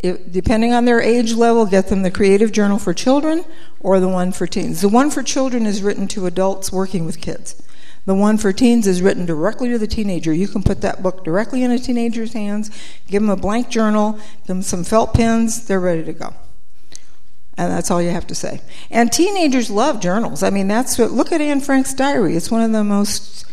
depending 0.00 0.72
on 0.72 0.84
their 0.84 1.00
age 1.00 1.34
level, 1.34 1.66
get 1.66 1.88
them 1.88 2.02
the 2.02 2.10
Creative 2.10 2.52
Journal 2.52 2.78
for 2.78 2.94
Children 2.94 3.44
or 3.80 3.98
the 3.98 4.08
one 4.08 4.32
for 4.32 4.46
teens. 4.46 4.80
The 4.80 4.88
one 4.88 5.10
for 5.10 5.22
children 5.22 5.66
is 5.66 5.82
written 5.82 6.06
to 6.08 6.26
adults 6.26 6.70
working 6.72 7.04
with 7.04 7.20
kids. 7.20 7.60
The 8.04 8.14
one 8.14 8.38
for 8.38 8.52
teens 8.52 8.86
is 8.86 9.02
written 9.02 9.26
directly 9.26 9.68
to 9.70 9.78
the 9.78 9.86
teenager. 9.86 10.32
You 10.32 10.48
can 10.48 10.62
put 10.62 10.80
that 10.80 11.02
book 11.02 11.24
directly 11.24 11.62
in 11.62 11.70
a 11.70 11.78
teenager's 11.78 12.32
hands, 12.32 12.70
give 13.06 13.22
them 13.22 13.30
a 13.30 13.36
blank 13.36 13.68
journal, 13.68 14.12
give 14.12 14.46
them 14.46 14.62
some 14.62 14.84
felt 14.84 15.12
pens, 15.12 15.66
they're 15.66 15.80
ready 15.80 16.04
to 16.04 16.12
go. 16.12 16.32
And 17.58 17.72
that's 17.72 17.90
all 17.90 18.00
you 18.00 18.10
have 18.10 18.26
to 18.28 18.34
say. 18.34 18.60
And 18.90 19.12
teenagers 19.12 19.68
love 19.68 20.00
journals. 20.00 20.44
I 20.44 20.50
mean, 20.50 20.68
that's 20.68 20.96
what, 20.96 21.10
look 21.10 21.32
at 21.32 21.40
Anne 21.40 21.60
Frank's 21.60 21.92
diary. 21.92 22.36
It's 22.36 22.50
one 22.50 22.62
of 22.62 22.70
the 22.70 22.84
most 22.84 23.44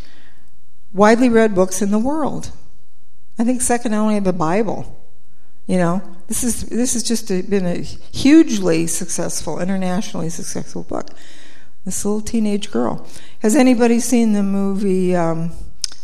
widely 0.93 1.27
read 1.27 1.55
books 1.55 1.81
in 1.81 1.89
the 1.91 1.99
world. 1.99 2.51
I 3.37 3.43
think 3.43 3.61
second 3.61 3.93
only 3.93 4.19
to 4.19 4.23
the 4.23 4.31
Bible. 4.31 5.04
You 5.67 5.77
know, 5.77 6.01
this 6.27 6.43
is 6.43 6.63
this 6.63 6.93
has 6.93 7.01
just 7.01 7.31
a, 7.31 7.41
been 7.41 7.65
a 7.65 7.81
hugely 7.81 8.85
successful, 8.85 9.59
internationally 9.59 10.29
successful 10.29 10.83
book. 10.83 11.09
This 11.85 12.05
little 12.05 12.21
teenage 12.21 12.71
girl. 12.71 13.07
Has 13.39 13.55
anybody 13.55 13.99
seen 13.99 14.33
the 14.33 14.43
movie? 14.43 15.15
Um, 15.15 15.51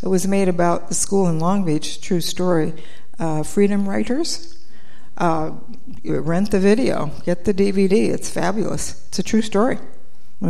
it 0.01 0.07
was 0.07 0.27
made 0.27 0.47
about 0.47 0.89
the 0.89 0.95
school 0.95 1.27
in 1.27 1.39
Long 1.39 1.63
Beach. 1.63 2.01
True 2.01 2.21
story. 2.21 2.73
Uh, 3.19 3.43
Freedom 3.43 3.87
Writers. 3.87 4.57
Uh, 5.17 5.51
rent 6.03 6.49
the 6.49 6.59
video. 6.59 7.11
Get 7.25 7.45
the 7.45 7.53
DVD. 7.53 8.09
It's 8.09 8.29
fabulous. 8.29 9.05
It's 9.07 9.19
a 9.19 9.23
true 9.23 9.43
story. 9.43 9.77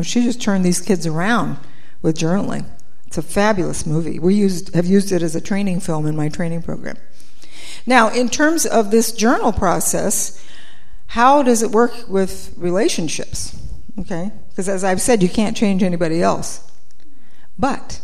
She 0.03 0.23
just 0.23 0.41
turned 0.41 0.63
these 0.63 0.79
kids 0.79 1.05
around 1.05 1.57
with 2.01 2.17
journaling. 2.17 2.65
It's 3.07 3.17
a 3.17 3.21
fabulous 3.21 3.85
movie. 3.85 4.19
We 4.19 4.35
used 4.35 4.73
have 4.73 4.85
used 4.85 5.11
it 5.11 5.21
as 5.21 5.35
a 5.35 5.41
training 5.41 5.81
film 5.81 6.05
in 6.05 6.15
my 6.15 6.29
training 6.29 6.61
program. 6.61 6.95
Now, 7.85 8.09
in 8.09 8.29
terms 8.29 8.65
of 8.65 8.91
this 8.91 9.11
journal 9.11 9.51
process, 9.51 10.43
how 11.07 11.43
does 11.43 11.61
it 11.61 11.71
work 11.71 12.07
with 12.07 12.53
relationships? 12.57 13.57
Okay? 13.99 14.31
Because 14.49 14.69
as 14.69 14.83
I've 14.83 15.01
said, 15.01 15.21
you 15.21 15.29
can't 15.29 15.57
change 15.57 15.83
anybody 15.83 16.21
else. 16.21 16.69
But 17.57 18.01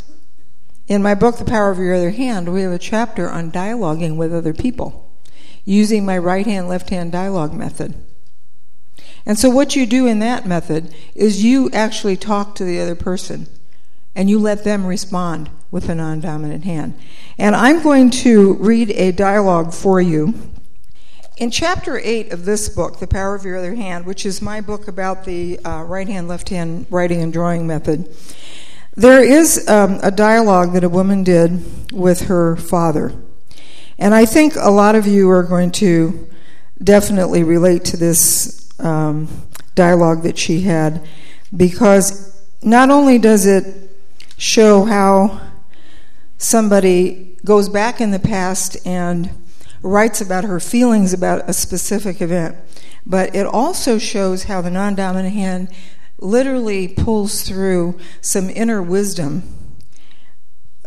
in 0.87 1.01
my 1.01 1.15
book, 1.15 1.37
The 1.37 1.45
Power 1.45 1.69
of 1.69 1.79
Your 1.79 1.95
Other 1.95 2.11
Hand, 2.11 2.51
we 2.53 2.61
have 2.61 2.71
a 2.71 2.79
chapter 2.79 3.29
on 3.29 3.51
dialoguing 3.51 4.17
with 4.17 4.33
other 4.33 4.53
people 4.53 5.11
using 5.65 6.05
my 6.05 6.17
right 6.17 6.45
hand, 6.45 6.69
left 6.69 6.89
hand 6.89 7.11
dialogue 7.11 7.53
method. 7.53 7.93
And 9.25 9.37
so, 9.37 9.49
what 9.49 9.75
you 9.75 9.85
do 9.85 10.07
in 10.07 10.19
that 10.19 10.45
method 10.45 10.95
is 11.13 11.43
you 11.43 11.69
actually 11.71 12.15
talk 12.15 12.55
to 12.55 12.63
the 12.63 12.79
other 12.79 12.95
person 12.95 13.47
and 14.17 14.31
you 14.31 14.39
let 14.39 14.63
them 14.63 14.83
respond 14.83 15.47
with 15.69 15.87
a 15.87 15.95
non 15.95 16.19
dominant 16.19 16.65
hand. 16.65 16.95
And 17.37 17.55
I'm 17.55 17.83
going 17.83 18.09
to 18.09 18.55
read 18.55 18.89
a 18.89 19.11
dialogue 19.11 19.73
for 19.73 20.01
you. 20.01 20.33
In 21.37 21.51
chapter 21.51 21.99
8 21.99 22.33
of 22.33 22.43
this 22.45 22.67
book, 22.67 22.99
The 22.99 23.05
Power 23.05 23.35
of 23.35 23.45
Your 23.45 23.57
Other 23.57 23.75
Hand, 23.75 24.07
which 24.07 24.25
is 24.25 24.41
my 24.41 24.59
book 24.59 24.87
about 24.87 25.23
the 25.23 25.59
uh, 25.59 25.83
right 25.83 26.07
hand, 26.07 26.27
left 26.27 26.49
hand 26.49 26.87
writing 26.89 27.21
and 27.21 27.31
drawing 27.31 27.67
method, 27.67 28.11
there 28.95 29.23
is 29.23 29.69
um, 29.69 29.99
a 30.01 30.09
dialogue 30.09 30.73
that 30.73 30.83
a 30.83 30.89
woman 30.89 31.23
did 31.23 31.93
with 31.93 32.21
her 32.21 32.55
father. 32.55 33.13
And 33.99 34.15
I 34.15 34.25
think 34.25 34.55
a 34.55 34.71
lot 34.71 34.95
of 34.95 35.05
you 35.05 35.29
are 35.29 35.43
going 35.43 35.71
to 35.73 36.27
definitely 36.83 37.43
relate 37.43 37.85
to 37.85 37.97
this 37.97 38.67
um, 38.79 39.27
dialogue 39.75 40.23
that 40.23 40.39
she 40.39 40.61
had 40.61 41.07
because 41.55 42.35
not 42.63 42.89
only 42.89 43.19
does 43.19 43.45
it 43.45 43.86
show 44.37 44.85
how 44.85 45.41
somebody 46.37 47.37
goes 47.43 47.69
back 47.69 47.99
in 47.99 48.11
the 48.11 48.19
past 48.19 48.77
and 48.85 49.29
writes 49.81 50.21
about 50.21 50.43
her 50.43 50.59
feelings 50.59 51.13
about 51.13 51.49
a 51.49 51.53
specific 51.53 52.21
event, 52.21 52.55
but 53.05 53.35
it 53.35 53.45
also 53.45 53.97
shows 53.97 54.43
how 54.43 54.61
the 54.61 54.71
non 54.71 54.95
dominant 54.95 55.33
hand 55.33 55.69
literally 56.19 56.87
pulls 56.87 57.43
through 57.43 57.97
some 58.21 58.49
inner 58.49 58.81
wisdom 58.81 59.43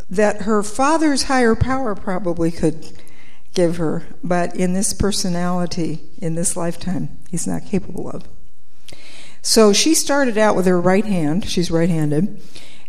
that 0.08 0.42
her 0.42 0.62
father's 0.62 1.24
higher 1.24 1.54
power 1.54 1.94
probably 1.94 2.50
could 2.50 3.00
give 3.54 3.76
her, 3.76 4.04
but 4.22 4.54
in 4.56 4.74
this 4.74 4.92
personality, 4.92 6.00
in 6.18 6.34
this 6.34 6.56
lifetime, 6.56 7.16
he's 7.30 7.46
not 7.46 7.64
capable 7.64 8.08
of. 8.10 8.24
So 9.42 9.72
she 9.72 9.94
started 9.94 10.36
out 10.36 10.56
with 10.56 10.66
her 10.66 10.80
right 10.80 11.04
hand, 11.04 11.48
she's 11.48 11.70
right 11.70 11.88
handed, 11.88 12.40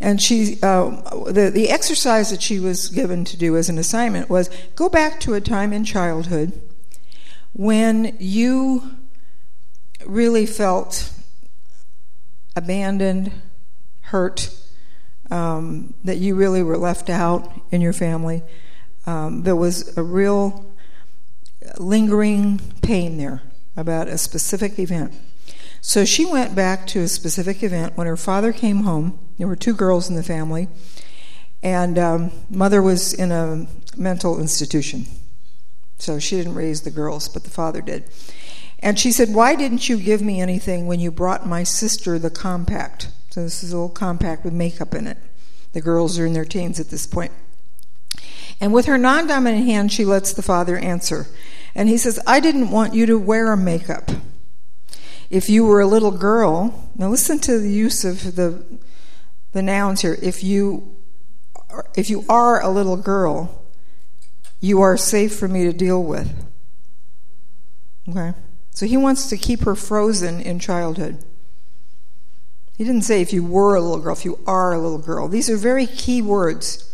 and 0.01 0.21
she, 0.21 0.57
uh, 0.63 0.89
the, 1.31 1.51
the 1.53 1.69
exercise 1.69 2.31
that 2.31 2.41
she 2.41 2.59
was 2.59 2.89
given 2.89 3.23
to 3.25 3.37
do 3.37 3.55
as 3.55 3.69
an 3.69 3.77
assignment 3.77 4.29
was 4.29 4.49
go 4.75 4.89
back 4.89 5.19
to 5.21 5.35
a 5.35 5.41
time 5.41 5.71
in 5.71 5.85
childhood 5.85 6.59
when 7.53 8.15
you 8.19 8.95
really 10.05 10.45
felt 10.45 11.13
abandoned, 12.55 13.31
hurt, 14.01 14.49
um, 15.29 15.93
that 16.03 16.17
you 16.17 16.35
really 16.35 16.63
were 16.63 16.77
left 16.77 17.09
out 17.09 17.49
in 17.71 17.81
your 17.81 17.93
family. 17.93 18.41
Um, 19.05 19.43
there 19.43 19.55
was 19.55 19.97
a 19.97 20.03
real 20.03 20.65
lingering 21.77 22.59
pain 22.81 23.17
there 23.17 23.41
about 23.77 24.07
a 24.07 24.17
specific 24.17 24.79
event. 24.79 25.13
So 25.81 26.05
she 26.05 26.25
went 26.25 26.53
back 26.53 26.85
to 26.87 27.01
a 27.01 27.07
specific 27.07 27.63
event 27.63 27.97
when 27.97 28.05
her 28.05 28.15
father 28.15 28.53
came 28.53 28.83
home. 28.83 29.17
There 29.39 29.47
were 29.47 29.55
two 29.55 29.73
girls 29.73 30.09
in 30.09 30.15
the 30.15 30.23
family, 30.23 30.67
and 31.63 31.97
um, 31.97 32.31
mother 32.51 32.83
was 32.83 33.13
in 33.13 33.31
a 33.31 33.67
mental 33.97 34.39
institution. 34.39 35.05
So 35.97 36.19
she 36.19 36.37
didn't 36.37 36.55
raise 36.55 36.81
the 36.81 36.91
girls, 36.91 37.27
but 37.27 37.43
the 37.43 37.49
father 37.49 37.81
did. 37.81 38.05
And 38.79 38.99
she 38.99 39.11
said, 39.11 39.33
Why 39.33 39.55
didn't 39.55 39.89
you 39.89 39.97
give 39.97 40.21
me 40.21 40.39
anything 40.39 40.85
when 40.85 40.99
you 40.99 41.11
brought 41.11 41.47
my 41.47 41.63
sister 41.63 42.19
the 42.19 42.29
compact? 42.29 43.09
So 43.31 43.43
this 43.43 43.63
is 43.63 43.71
a 43.71 43.77
little 43.77 43.89
compact 43.89 44.43
with 44.43 44.53
makeup 44.53 44.93
in 44.93 45.07
it. 45.07 45.17
The 45.73 45.81
girls 45.81 46.19
are 46.19 46.25
in 46.25 46.33
their 46.33 46.45
teens 46.45 46.79
at 46.79 46.89
this 46.89 47.07
point. 47.07 47.31
And 48.59 48.73
with 48.73 48.85
her 48.85 48.97
non 48.97 49.25
dominant 49.25 49.65
hand, 49.65 49.91
she 49.91 50.05
lets 50.05 50.33
the 50.33 50.41
father 50.41 50.77
answer. 50.77 51.27
And 51.73 51.89
he 51.89 51.97
says, 51.97 52.19
I 52.27 52.39
didn't 52.39 52.69
want 52.69 52.93
you 52.93 53.05
to 53.07 53.17
wear 53.17 53.51
a 53.51 53.57
makeup. 53.57 54.11
If 55.31 55.49
you 55.49 55.65
were 55.65 55.79
a 55.79 55.87
little 55.87 56.11
girl, 56.11 56.91
now 56.97 57.07
listen 57.07 57.39
to 57.39 57.57
the 57.57 57.71
use 57.71 58.03
of 58.03 58.35
the, 58.35 58.65
the 59.53 59.61
nouns 59.61 60.01
here. 60.01 60.19
If 60.21 60.43
you, 60.43 60.97
if 61.95 62.09
you 62.09 62.25
are 62.27 62.61
a 62.61 62.67
little 62.67 62.97
girl, 62.97 63.63
you 64.59 64.81
are 64.81 64.97
safe 64.97 65.33
for 65.33 65.47
me 65.47 65.63
to 65.63 65.71
deal 65.71 66.03
with. 66.03 66.45
Okay? 68.09 68.33
So 68.71 68.85
he 68.85 68.97
wants 68.97 69.29
to 69.29 69.37
keep 69.37 69.61
her 69.61 69.73
frozen 69.73 70.41
in 70.41 70.59
childhood. 70.59 71.23
He 72.77 72.83
didn't 72.83 73.03
say 73.03 73.21
if 73.21 73.31
you 73.31 73.41
were 73.41 73.75
a 73.75 73.79
little 73.79 73.99
girl, 73.99 74.13
if 74.13 74.25
you 74.25 74.37
are 74.45 74.73
a 74.73 74.79
little 74.79 74.97
girl. 74.97 75.29
These 75.29 75.49
are 75.49 75.55
very 75.55 75.87
key 75.87 76.21
words. 76.21 76.93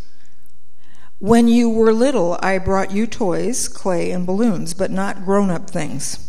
When 1.18 1.48
you 1.48 1.72
were 1.72 1.92
little, 1.92 2.38
I 2.44 2.60
brought 2.60 2.92
you 2.92 3.08
toys, 3.08 3.68
clay, 3.68 4.12
and 4.12 4.28
balloons, 4.28 4.76
but 4.76 4.92
not 4.92 5.26
grown 5.26 5.50
up 5.50 5.72
things. 5.72 6.27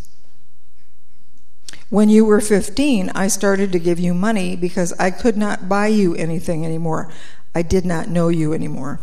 When 1.90 2.10
you 2.10 2.24
were 2.24 2.40
15, 2.40 3.10
I 3.14 3.28
started 3.28 3.72
to 3.72 3.78
give 3.78 3.98
you 3.98 4.12
money 4.12 4.56
because 4.56 4.92
I 4.98 5.10
could 5.10 5.36
not 5.36 5.68
buy 5.68 5.86
you 5.86 6.14
anything 6.14 6.64
anymore. 6.64 7.10
I 7.54 7.62
did 7.62 7.86
not 7.86 8.08
know 8.08 8.28
you 8.28 8.52
anymore. 8.52 9.00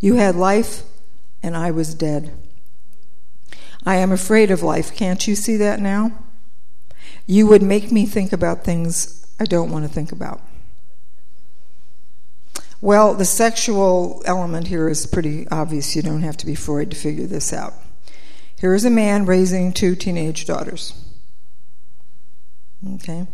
You 0.00 0.14
had 0.14 0.34
life, 0.34 0.82
and 1.42 1.56
I 1.56 1.70
was 1.70 1.94
dead. 1.94 2.32
I 3.86 3.96
am 3.96 4.10
afraid 4.10 4.50
of 4.50 4.62
life. 4.62 4.94
Can't 4.94 5.26
you 5.28 5.36
see 5.36 5.56
that 5.58 5.80
now? 5.80 6.12
You 7.26 7.46
would 7.46 7.62
make 7.62 7.92
me 7.92 8.06
think 8.06 8.32
about 8.32 8.64
things 8.64 9.26
I 9.38 9.44
don't 9.44 9.70
want 9.70 9.86
to 9.86 9.92
think 9.92 10.10
about. 10.10 10.40
Well, 12.80 13.14
the 13.14 13.24
sexual 13.24 14.20
element 14.26 14.66
here 14.66 14.88
is 14.88 15.06
pretty 15.06 15.48
obvious. 15.48 15.94
You 15.94 16.02
don't 16.02 16.22
have 16.22 16.36
to 16.38 16.46
be 16.46 16.54
Freud 16.54 16.90
to 16.90 16.96
figure 16.96 17.26
this 17.26 17.52
out. 17.52 17.72
Here 18.58 18.74
is 18.74 18.84
a 18.84 18.90
man 18.90 19.26
raising 19.26 19.72
two 19.72 19.94
teenage 19.94 20.44
daughters. 20.44 21.03
Okay? 22.94 23.26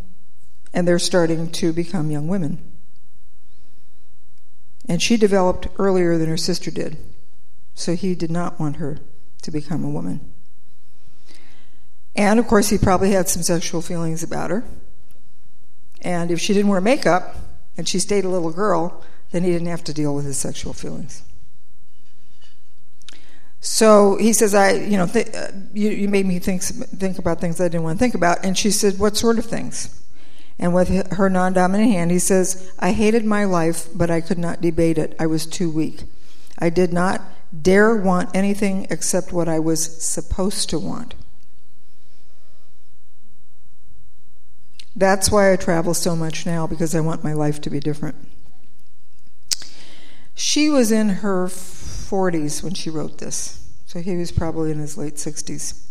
And 0.73 0.87
they're 0.87 0.99
starting 0.99 1.51
to 1.53 1.73
become 1.73 2.11
young 2.11 2.29
women. 2.29 2.59
And 4.89 5.03
she 5.03 5.17
developed 5.17 5.69
earlier 5.79 6.19
than 6.19 6.29
her 6.29 6.37
sister 6.37 6.71
did. 6.71 6.97
So 7.75 7.95
he 7.95 8.15
did 8.15 8.31
not 8.31 8.59
want 8.59 8.77
her 8.77 8.99
to 9.43 9.51
become 9.51 9.85
a 9.85 9.91
woman. 9.91 10.33
And 12.17 12.39
of 12.39 12.47
course, 12.47 12.69
he 12.69 12.79
probably 12.79 13.13
had 13.13 13.29
some 13.29 13.43
sexual 13.43 13.83
feelings 13.83 14.23
about 14.23 14.51
her. 14.51 14.65
And 16.03 16.31
if 16.31 16.41
she 16.41 16.53
didn't 16.53 16.71
wear 16.71 16.81
makeup 16.81 17.37
and 17.77 17.89
she 17.89 17.99
stayed 17.99 18.25
a 18.25 18.29
little 18.29 18.53
girl, 18.53 19.03
then 19.31 19.45
he 19.45 19.53
didn't 19.53 19.69
have 19.69 19.85
to 19.85 19.95
deal 19.95 20.15
with 20.15 20.25
his 20.25 20.39
sexual 20.39 20.73
feelings. 20.73 21.23
So 23.61 24.17
he 24.17 24.33
says, 24.33 24.55
"I, 24.55 24.73
you 24.73 24.97
know, 24.97 25.07
th- 25.07 25.35
uh, 25.35 25.49
you, 25.75 25.91
you 25.91 26.09
made 26.09 26.27
me 26.27 26.39
think 26.39 26.63
think 26.63 27.19
about 27.19 27.41
things 27.41 27.61
I 27.61 27.65
didn't 27.65 27.83
want 27.83 27.99
to 27.99 28.03
think 28.03 28.15
about." 28.15 28.45
And 28.45 28.57
she 28.57 28.71
said, 28.71 28.99
"What 28.99 29.17
sort 29.17 29.39
of 29.39 29.45
things?" 29.45 30.01
And 30.59 30.75
with 30.75 31.13
her 31.13 31.31
non-dominant 31.31 31.91
hand, 31.91 32.11
he 32.11 32.19
says, 32.19 32.73
"I 32.79 32.93
hated 32.93 33.25
my 33.25 33.45
life, 33.45 33.89
but 33.95 34.11
I 34.11 34.23
could 34.23 34.39
not 34.39 34.63
debate 34.63 34.97
it. 34.97 35.15
I 35.19 35.27
was 35.27 35.45
too 35.45 35.71
weak. 35.71 36.05
I 36.59 36.71
did 36.71 36.93
not 36.93 37.23
dare 37.63 37.95
want 37.97 38.31
anything 38.35 38.87
except 38.91 39.33
what 39.33 39.49
I 39.49 39.59
was 39.59 40.03
supposed 40.03 40.71
to 40.71 40.79
want." 40.79 41.15
That's 44.97 45.31
why 45.31 45.53
I 45.53 45.57
travel 45.57 45.95
so 45.95 46.17
much 46.17 46.47
now 46.47 46.67
because 46.67 46.95
I 46.95 47.01
want 47.01 47.23
my 47.23 47.33
life 47.33 47.61
to 47.63 47.71
be 47.71 47.79
different. 47.79 48.17
She 50.35 50.71
was 50.71 50.91
in 50.91 51.09
her 51.09 51.49
40s 52.11 52.63
when 52.63 52.75
she 52.75 52.91
wrote 52.91 53.19
this, 53.19 53.69
so 53.87 54.01
he 54.01 54.17
was 54.17 54.33
probably 54.33 54.71
in 54.71 54.79
his 54.79 54.99
late 54.99 55.15
60s. 55.15 55.87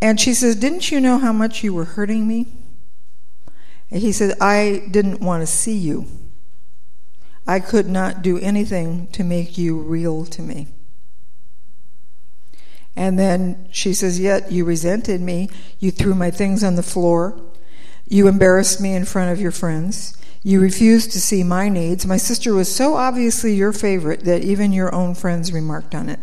And 0.00 0.20
she 0.20 0.34
says, 0.34 0.56
Didn't 0.56 0.90
you 0.90 1.00
know 1.00 1.18
how 1.18 1.32
much 1.32 1.62
you 1.62 1.74
were 1.74 1.84
hurting 1.84 2.26
me? 2.26 2.46
And 3.90 4.00
he 4.00 4.12
said, 4.12 4.36
I 4.40 4.86
didn't 4.90 5.20
want 5.20 5.42
to 5.42 5.46
see 5.46 5.76
you. 5.76 6.06
I 7.46 7.60
could 7.60 7.88
not 7.88 8.22
do 8.22 8.38
anything 8.38 9.06
to 9.08 9.24
make 9.24 9.56
you 9.56 9.78
real 9.78 10.24
to 10.26 10.42
me. 10.42 10.68
And 12.94 13.18
then 13.18 13.68
she 13.70 13.94
says, 13.94 14.20
Yet 14.20 14.52
you 14.52 14.64
resented 14.64 15.20
me. 15.20 15.48
You 15.78 15.90
threw 15.90 16.14
my 16.14 16.30
things 16.30 16.62
on 16.62 16.76
the 16.76 16.82
floor. 16.82 17.40
You 18.06 18.28
embarrassed 18.28 18.80
me 18.80 18.94
in 18.94 19.04
front 19.04 19.32
of 19.32 19.40
your 19.40 19.52
friends. 19.52 20.16
You 20.48 20.62
refused 20.62 21.12
to 21.12 21.20
see 21.20 21.44
my 21.44 21.68
needs. 21.68 22.06
My 22.06 22.16
sister 22.16 22.54
was 22.54 22.74
so 22.74 22.94
obviously 22.94 23.52
your 23.52 23.70
favorite 23.70 24.24
that 24.24 24.42
even 24.42 24.72
your 24.72 24.94
own 24.94 25.14
friends 25.14 25.52
remarked 25.52 25.94
on 25.94 26.08
it. 26.08 26.18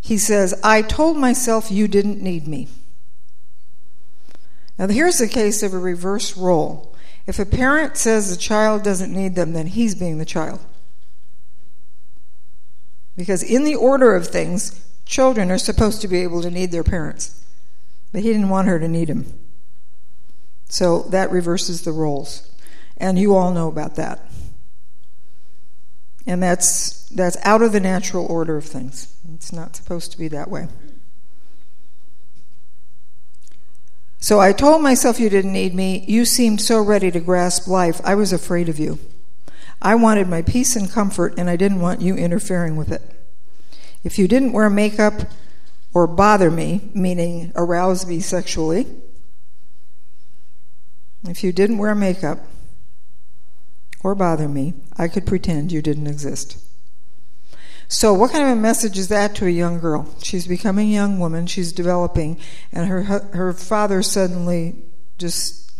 He 0.00 0.18
says, 0.18 0.60
I 0.64 0.82
told 0.82 1.16
myself 1.16 1.70
you 1.70 1.86
didn't 1.86 2.20
need 2.20 2.48
me. 2.48 2.66
Now, 4.76 4.88
here's 4.88 5.18
the 5.18 5.28
case 5.28 5.62
of 5.62 5.72
a 5.72 5.78
reverse 5.78 6.36
role. 6.36 6.96
If 7.28 7.38
a 7.38 7.46
parent 7.46 7.96
says 7.96 8.28
the 8.28 8.42
child 8.42 8.82
doesn't 8.82 9.12
need 9.14 9.36
them, 9.36 9.52
then 9.52 9.68
he's 9.68 9.94
being 9.94 10.18
the 10.18 10.24
child. 10.24 10.58
Because 13.16 13.44
in 13.44 13.62
the 13.62 13.76
order 13.76 14.16
of 14.16 14.26
things, 14.26 14.84
children 15.06 15.52
are 15.52 15.58
supposed 15.58 16.00
to 16.00 16.08
be 16.08 16.24
able 16.24 16.42
to 16.42 16.50
need 16.50 16.72
their 16.72 16.82
parents. 16.82 17.40
But 18.10 18.22
he 18.22 18.32
didn't 18.32 18.48
want 18.48 18.66
her 18.66 18.80
to 18.80 18.88
need 18.88 19.08
him. 19.08 19.32
So 20.68 21.02
that 21.10 21.30
reverses 21.30 21.82
the 21.82 21.92
roles. 21.92 22.50
And 22.96 23.18
you 23.18 23.34
all 23.34 23.52
know 23.52 23.68
about 23.68 23.96
that. 23.96 24.20
And 26.26 26.42
that's, 26.42 27.08
that's 27.08 27.36
out 27.42 27.62
of 27.62 27.72
the 27.72 27.80
natural 27.80 28.26
order 28.26 28.56
of 28.56 28.64
things. 28.64 29.14
It's 29.34 29.52
not 29.52 29.76
supposed 29.76 30.12
to 30.12 30.18
be 30.18 30.28
that 30.28 30.50
way. 30.50 30.68
So 34.20 34.40
I 34.40 34.52
told 34.54 34.80
myself 34.80 35.20
you 35.20 35.28
didn't 35.28 35.52
need 35.52 35.74
me. 35.74 36.02
You 36.08 36.24
seemed 36.24 36.62
so 36.62 36.80
ready 36.80 37.10
to 37.10 37.20
grasp 37.20 37.66
life. 37.66 38.00
I 38.04 38.14
was 38.14 38.32
afraid 38.32 38.70
of 38.70 38.78
you. 38.78 38.98
I 39.82 39.96
wanted 39.96 40.28
my 40.28 40.40
peace 40.40 40.76
and 40.76 40.90
comfort, 40.90 41.34
and 41.36 41.50
I 41.50 41.56
didn't 41.56 41.80
want 41.80 42.00
you 42.00 42.16
interfering 42.16 42.76
with 42.76 42.90
it. 42.90 43.02
If 44.02 44.18
you 44.18 44.26
didn't 44.26 44.52
wear 44.52 44.70
makeup 44.70 45.28
or 45.92 46.06
bother 46.06 46.50
me, 46.50 46.90
meaning 46.94 47.52
arouse 47.54 48.06
me 48.06 48.20
sexually, 48.20 48.86
if 51.28 51.44
you 51.44 51.52
didn't 51.52 51.76
wear 51.76 51.94
makeup, 51.94 52.38
or 54.04 54.14
bother 54.14 54.48
me, 54.48 54.74
I 54.96 55.08
could 55.08 55.26
pretend 55.26 55.72
you 55.72 55.82
didn't 55.82 56.06
exist. 56.06 56.58
So, 57.88 58.12
what 58.12 58.30
kind 58.30 58.44
of 58.44 58.50
a 58.50 58.60
message 58.60 58.98
is 58.98 59.08
that 59.08 59.34
to 59.36 59.46
a 59.46 59.50
young 59.50 59.80
girl? 59.80 60.14
She's 60.22 60.46
becoming 60.46 60.90
a 60.90 60.92
young 60.92 61.18
woman, 61.18 61.46
she's 61.46 61.72
developing, 61.72 62.38
and 62.70 62.86
her, 62.86 63.02
her 63.02 63.52
father 63.52 64.02
suddenly 64.02 64.76
just 65.18 65.72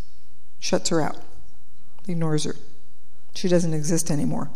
shuts 0.59 0.89
her 0.89 1.01
out, 1.01 1.17
ignores 2.09 2.45
her. 2.45 2.57
She 3.35 3.49
doesn't 3.49 3.75
exist 3.75 4.11
anymore. 4.11 4.51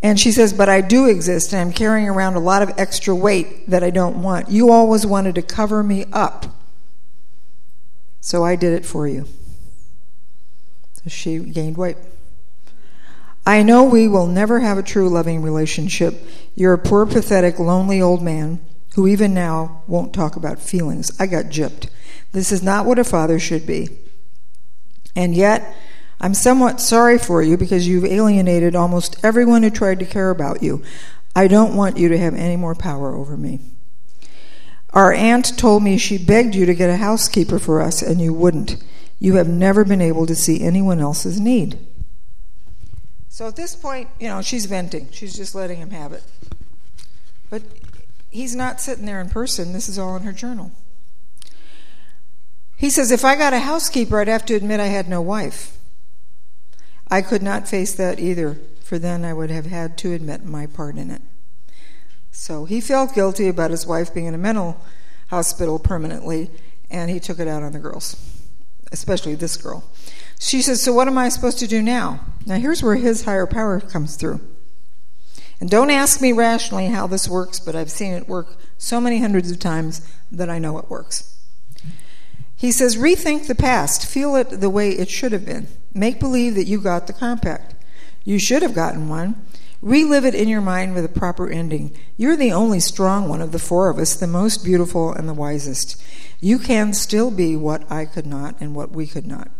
And 0.00 0.20
she 0.20 0.30
says, 0.30 0.52
But 0.52 0.68
I 0.68 0.80
do 0.80 1.06
exist, 1.06 1.52
and 1.52 1.60
I'm 1.60 1.72
carrying 1.72 2.08
around 2.08 2.34
a 2.34 2.40
lot 2.40 2.62
of 2.62 2.72
extra 2.78 3.14
weight 3.14 3.68
that 3.68 3.82
I 3.82 3.90
don't 3.90 4.22
want. 4.22 4.48
You 4.48 4.70
always 4.70 5.04
wanted 5.06 5.34
to 5.36 5.42
cover 5.42 5.82
me 5.82 6.04
up, 6.12 6.46
so 8.20 8.44
I 8.44 8.54
did 8.54 8.72
it 8.74 8.86
for 8.86 9.08
you 9.08 9.26
she 11.12 11.38
gained 11.38 11.76
weight. 11.76 11.96
I 13.46 13.62
know 13.62 13.84
we 13.84 14.08
will 14.08 14.26
never 14.26 14.60
have 14.60 14.76
a 14.76 14.82
true 14.82 15.08
loving 15.08 15.42
relationship. 15.42 16.22
You're 16.54 16.74
a 16.74 16.78
poor, 16.78 17.06
pathetic, 17.06 17.58
lonely 17.58 18.00
old 18.00 18.22
man 18.22 18.60
who 18.94 19.06
even 19.06 19.32
now 19.32 19.82
won't 19.86 20.12
talk 20.12 20.36
about 20.36 20.58
feelings. 20.58 21.10
I 21.18 21.26
got 21.26 21.46
gypped. 21.46 21.88
This 22.32 22.52
is 22.52 22.62
not 22.62 22.84
what 22.84 22.98
a 22.98 23.04
father 23.04 23.38
should 23.38 23.66
be. 23.66 23.88
And 25.16 25.34
yet, 25.34 25.74
I'm 26.20 26.34
somewhat 26.34 26.80
sorry 26.80 27.16
for 27.16 27.42
you 27.42 27.56
because 27.56 27.86
you've 27.86 28.04
alienated 28.04 28.74
almost 28.74 29.24
everyone 29.24 29.62
who 29.62 29.70
tried 29.70 30.00
to 30.00 30.04
care 30.04 30.30
about 30.30 30.62
you. 30.62 30.82
I 31.34 31.48
don't 31.48 31.76
want 31.76 31.96
you 31.96 32.08
to 32.08 32.18
have 32.18 32.34
any 32.34 32.56
more 32.56 32.74
power 32.74 33.14
over 33.14 33.36
me. 33.36 33.60
Our 34.90 35.12
aunt 35.12 35.56
told 35.56 35.82
me 35.82 35.96
she 35.96 36.18
begged 36.18 36.54
you 36.54 36.66
to 36.66 36.74
get 36.74 36.90
a 36.90 36.96
housekeeper 36.96 37.58
for 37.58 37.80
us, 37.80 38.02
and 38.02 38.20
you 38.20 38.32
wouldn't. 38.32 38.82
You 39.18 39.34
have 39.34 39.48
never 39.48 39.84
been 39.84 40.00
able 40.00 40.26
to 40.26 40.34
see 40.34 40.62
anyone 40.62 41.00
else's 41.00 41.40
need. 41.40 41.78
So 43.28 43.46
at 43.48 43.56
this 43.56 43.74
point, 43.74 44.08
you 44.18 44.28
know, 44.28 44.42
she's 44.42 44.66
venting. 44.66 45.08
She's 45.10 45.36
just 45.36 45.54
letting 45.54 45.78
him 45.78 45.90
have 45.90 46.12
it. 46.12 46.22
But 47.50 47.62
he's 48.30 48.54
not 48.54 48.80
sitting 48.80 49.06
there 49.06 49.20
in 49.20 49.28
person. 49.28 49.72
This 49.72 49.88
is 49.88 49.98
all 49.98 50.16
in 50.16 50.22
her 50.22 50.32
journal. 50.32 50.72
He 52.76 52.90
says, 52.90 53.10
If 53.10 53.24
I 53.24 53.34
got 53.34 53.52
a 53.52 53.58
housekeeper, 53.58 54.20
I'd 54.20 54.28
have 54.28 54.46
to 54.46 54.54
admit 54.54 54.80
I 54.80 54.86
had 54.86 55.08
no 55.08 55.20
wife. 55.20 55.76
I 57.10 57.22
could 57.22 57.42
not 57.42 57.68
face 57.68 57.94
that 57.94 58.20
either, 58.20 58.58
for 58.82 58.98
then 58.98 59.24
I 59.24 59.32
would 59.32 59.50
have 59.50 59.66
had 59.66 59.98
to 59.98 60.12
admit 60.12 60.44
my 60.44 60.66
part 60.66 60.96
in 60.96 61.10
it. 61.10 61.22
So 62.30 62.66
he 62.66 62.80
felt 62.80 63.14
guilty 63.14 63.48
about 63.48 63.70
his 63.70 63.86
wife 63.86 64.12
being 64.14 64.26
in 64.26 64.34
a 64.34 64.38
mental 64.38 64.80
hospital 65.28 65.78
permanently, 65.78 66.50
and 66.90 67.10
he 67.10 67.18
took 67.18 67.38
it 67.40 67.48
out 67.48 67.62
on 67.62 67.72
the 67.72 67.78
girls, 67.78 68.16
especially 68.92 69.34
this 69.34 69.56
girl. 69.56 69.84
She 70.38 70.62
says, 70.62 70.82
So 70.82 70.92
what 70.92 71.08
am 71.08 71.18
I 71.18 71.28
supposed 71.28 71.58
to 71.58 71.66
do 71.66 71.82
now? 71.82 72.20
Now, 72.46 72.56
here's 72.56 72.82
where 72.82 72.96
his 72.96 73.24
higher 73.24 73.46
power 73.46 73.80
comes 73.80 74.16
through. 74.16 74.40
And 75.60 75.68
don't 75.68 75.90
ask 75.90 76.20
me 76.20 76.32
rationally 76.32 76.86
how 76.86 77.06
this 77.06 77.28
works, 77.28 77.58
but 77.58 77.74
I've 77.74 77.90
seen 77.90 78.14
it 78.14 78.28
work 78.28 78.56
so 78.78 79.00
many 79.00 79.18
hundreds 79.18 79.50
of 79.50 79.58
times 79.58 80.06
that 80.30 80.48
I 80.48 80.58
know 80.58 80.78
it 80.78 80.88
works. 80.88 81.34
He 82.54 82.72
says, 82.72 82.96
Rethink 82.96 83.46
the 83.46 83.54
past, 83.54 84.06
feel 84.06 84.36
it 84.36 84.60
the 84.60 84.70
way 84.70 84.90
it 84.90 85.08
should 85.08 85.32
have 85.32 85.44
been. 85.44 85.68
Make 85.94 86.20
believe 86.20 86.54
that 86.54 86.66
you 86.66 86.80
got 86.80 87.06
the 87.06 87.12
compact. 87.12 87.74
You 88.24 88.38
should 88.38 88.62
have 88.62 88.74
gotten 88.74 89.08
one. 89.08 89.44
Relive 89.80 90.24
it 90.24 90.34
in 90.34 90.48
your 90.48 90.60
mind 90.60 90.94
with 90.94 91.04
a 91.04 91.08
proper 91.08 91.48
ending. 91.48 91.96
You're 92.16 92.36
the 92.36 92.52
only 92.52 92.80
strong 92.80 93.28
one 93.28 93.40
of 93.40 93.52
the 93.52 93.60
four 93.60 93.88
of 93.88 93.98
us, 93.98 94.14
the 94.14 94.26
most 94.26 94.64
beautiful 94.64 95.12
and 95.12 95.28
the 95.28 95.34
wisest. 95.34 96.02
You 96.40 96.58
can 96.58 96.92
still 96.92 97.30
be 97.30 97.56
what 97.56 97.90
I 97.90 98.04
could 98.04 98.26
not 98.26 98.56
and 98.60 98.74
what 98.74 98.92
we 98.92 99.06
could 99.06 99.26
not. 99.26 99.50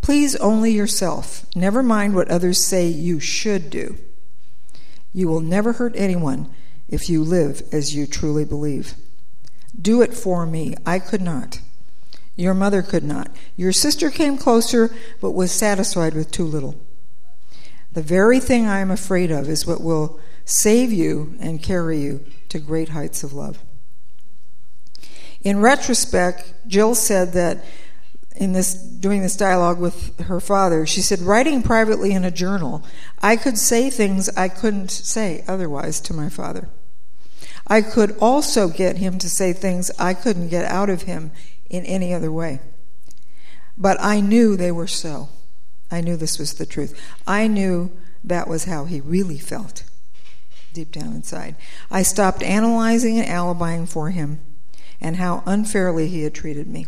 Please 0.00 0.36
only 0.36 0.72
yourself. 0.72 1.46
Never 1.54 1.82
mind 1.82 2.14
what 2.14 2.30
others 2.30 2.64
say 2.64 2.88
you 2.88 3.20
should 3.20 3.70
do. 3.70 3.96
You 5.12 5.28
will 5.28 5.40
never 5.40 5.74
hurt 5.74 5.94
anyone 5.96 6.50
if 6.88 7.08
you 7.08 7.22
live 7.22 7.62
as 7.72 7.94
you 7.94 8.06
truly 8.06 8.44
believe. 8.44 8.94
Do 9.80 10.02
it 10.02 10.14
for 10.14 10.46
me. 10.46 10.74
I 10.86 10.98
could 10.98 11.22
not. 11.22 11.60
Your 12.36 12.54
mother 12.54 12.82
could 12.82 13.04
not. 13.04 13.30
Your 13.56 13.72
sister 13.72 14.10
came 14.10 14.38
closer, 14.38 14.94
but 15.20 15.32
was 15.32 15.52
satisfied 15.52 16.14
with 16.14 16.30
too 16.30 16.44
little. 16.44 16.76
The 17.92 18.02
very 18.02 18.38
thing 18.38 18.66
I 18.66 18.78
am 18.78 18.90
afraid 18.90 19.30
of 19.30 19.48
is 19.48 19.66
what 19.66 19.82
will 19.82 20.20
save 20.44 20.92
you 20.92 21.36
and 21.40 21.62
carry 21.62 21.98
you 22.00 22.24
to 22.48 22.58
great 22.58 22.90
heights 22.90 23.24
of 23.24 23.32
love. 23.32 23.58
In 25.42 25.60
retrospect, 25.60 26.52
Jill 26.66 26.94
said 26.94 27.32
that 27.32 27.64
in 28.36 28.52
this 28.52 28.74
doing 28.74 29.22
this 29.22 29.36
dialogue 29.36 29.78
with 29.78 30.18
her 30.20 30.40
father, 30.40 30.86
she 30.86 31.00
said, 31.00 31.20
writing 31.20 31.62
privately 31.62 32.12
in 32.12 32.24
a 32.24 32.30
journal, 32.30 32.84
I 33.20 33.36
could 33.36 33.58
say 33.58 33.90
things 33.90 34.28
I 34.30 34.48
couldn't 34.48 34.90
say 34.90 35.44
otherwise 35.48 36.00
to 36.02 36.14
my 36.14 36.28
father. 36.28 36.68
I 37.66 37.82
could 37.82 38.16
also 38.20 38.68
get 38.68 38.96
him 38.96 39.18
to 39.18 39.28
say 39.28 39.52
things 39.52 39.90
I 39.98 40.14
couldn't 40.14 40.48
get 40.48 40.64
out 40.64 40.88
of 40.88 41.02
him 41.02 41.32
in 41.68 41.84
any 41.84 42.14
other 42.14 42.32
way. 42.32 42.60
But 43.76 43.98
I 44.00 44.20
knew 44.20 44.56
they 44.56 44.72
were 44.72 44.86
so. 44.86 45.28
I 45.90 46.00
knew 46.00 46.16
this 46.16 46.38
was 46.38 46.54
the 46.54 46.66
truth. 46.66 47.00
I 47.26 47.46
knew 47.46 47.90
that 48.24 48.48
was 48.48 48.64
how 48.64 48.84
he 48.84 49.00
really 49.00 49.38
felt 49.38 49.84
deep 50.72 50.92
down 50.92 51.14
inside. 51.14 51.56
I 51.90 52.02
stopped 52.02 52.42
analyzing 52.42 53.18
and 53.18 53.28
alibying 53.28 53.88
for 53.88 54.10
him 54.10 54.40
and 55.00 55.16
how 55.16 55.42
unfairly 55.46 56.08
he 56.08 56.22
had 56.22 56.34
treated 56.34 56.66
me. 56.66 56.86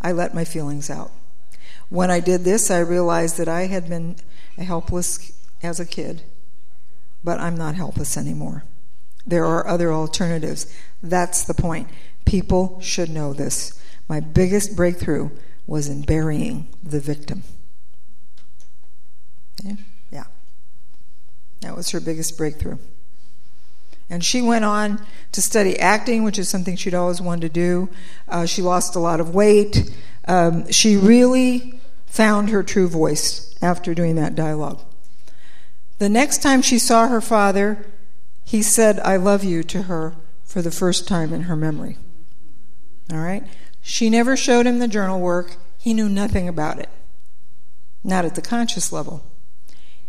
I 0.00 0.12
let 0.12 0.34
my 0.34 0.44
feelings 0.44 0.90
out. 0.90 1.12
When 1.88 2.10
I 2.10 2.20
did 2.20 2.44
this, 2.44 2.70
I 2.70 2.78
realized 2.80 3.38
that 3.38 3.48
I 3.48 3.66
had 3.66 3.88
been 3.88 4.16
helpless 4.58 5.32
as 5.62 5.78
a 5.78 5.86
kid, 5.86 6.22
but 7.22 7.40
I'm 7.40 7.56
not 7.56 7.74
helpless 7.74 8.16
anymore. 8.16 8.64
There 9.26 9.44
are 9.44 9.66
other 9.66 9.92
alternatives. 9.92 10.72
That's 11.02 11.44
the 11.44 11.54
point. 11.54 11.88
People 12.24 12.80
should 12.80 13.10
know 13.10 13.32
this. 13.32 13.80
My 14.08 14.20
biggest 14.20 14.76
breakthrough 14.76 15.30
was 15.66 15.88
in 15.88 16.02
burying 16.02 16.68
the 16.82 17.00
victim. 17.00 17.42
Yeah. 19.62 19.76
yeah. 20.10 20.24
That 21.60 21.76
was 21.76 21.90
her 21.90 22.00
biggest 22.00 22.38
breakthrough. 22.38 22.78
And 24.08 24.24
she 24.24 24.40
went 24.40 24.64
on 24.64 25.04
to 25.32 25.42
study 25.42 25.78
acting, 25.78 26.22
which 26.22 26.38
is 26.38 26.48
something 26.48 26.76
she'd 26.76 26.94
always 26.94 27.20
wanted 27.20 27.42
to 27.42 27.48
do. 27.48 27.88
Uh, 28.28 28.46
she 28.46 28.62
lost 28.62 28.94
a 28.94 29.00
lot 29.00 29.20
of 29.20 29.34
weight. 29.34 29.90
Um, 30.28 30.70
she 30.70 30.96
really 30.96 31.80
found 32.06 32.50
her 32.50 32.62
true 32.62 32.88
voice 32.88 33.54
after 33.60 33.94
doing 33.94 34.14
that 34.16 34.34
dialogue. 34.34 34.80
The 35.98 36.08
next 36.08 36.42
time 36.42 36.62
she 36.62 36.78
saw 36.78 37.08
her 37.08 37.20
father, 37.20 37.86
he 38.44 38.62
said, 38.62 39.00
I 39.00 39.16
love 39.16 39.42
you 39.42 39.62
to 39.64 39.82
her 39.82 40.14
for 40.44 40.62
the 40.62 40.70
first 40.70 41.08
time 41.08 41.32
in 41.32 41.42
her 41.42 41.56
memory. 41.56 41.98
All 43.10 43.18
right? 43.18 43.44
She 43.82 44.08
never 44.10 44.36
showed 44.36 44.66
him 44.66 44.78
the 44.78 44.88
journal 44.88 45.20
work. 45.20 45.56
He 45.78 45.94
knew 45.94 46.08
nothing 46.08 46.48
about 46.48 46.78
it, 46.78 46.88
not 48.02 48.24
at 48.24 48.34
the 48.34 48.42
conscious 48.42 48.92
level. 48.92 49.24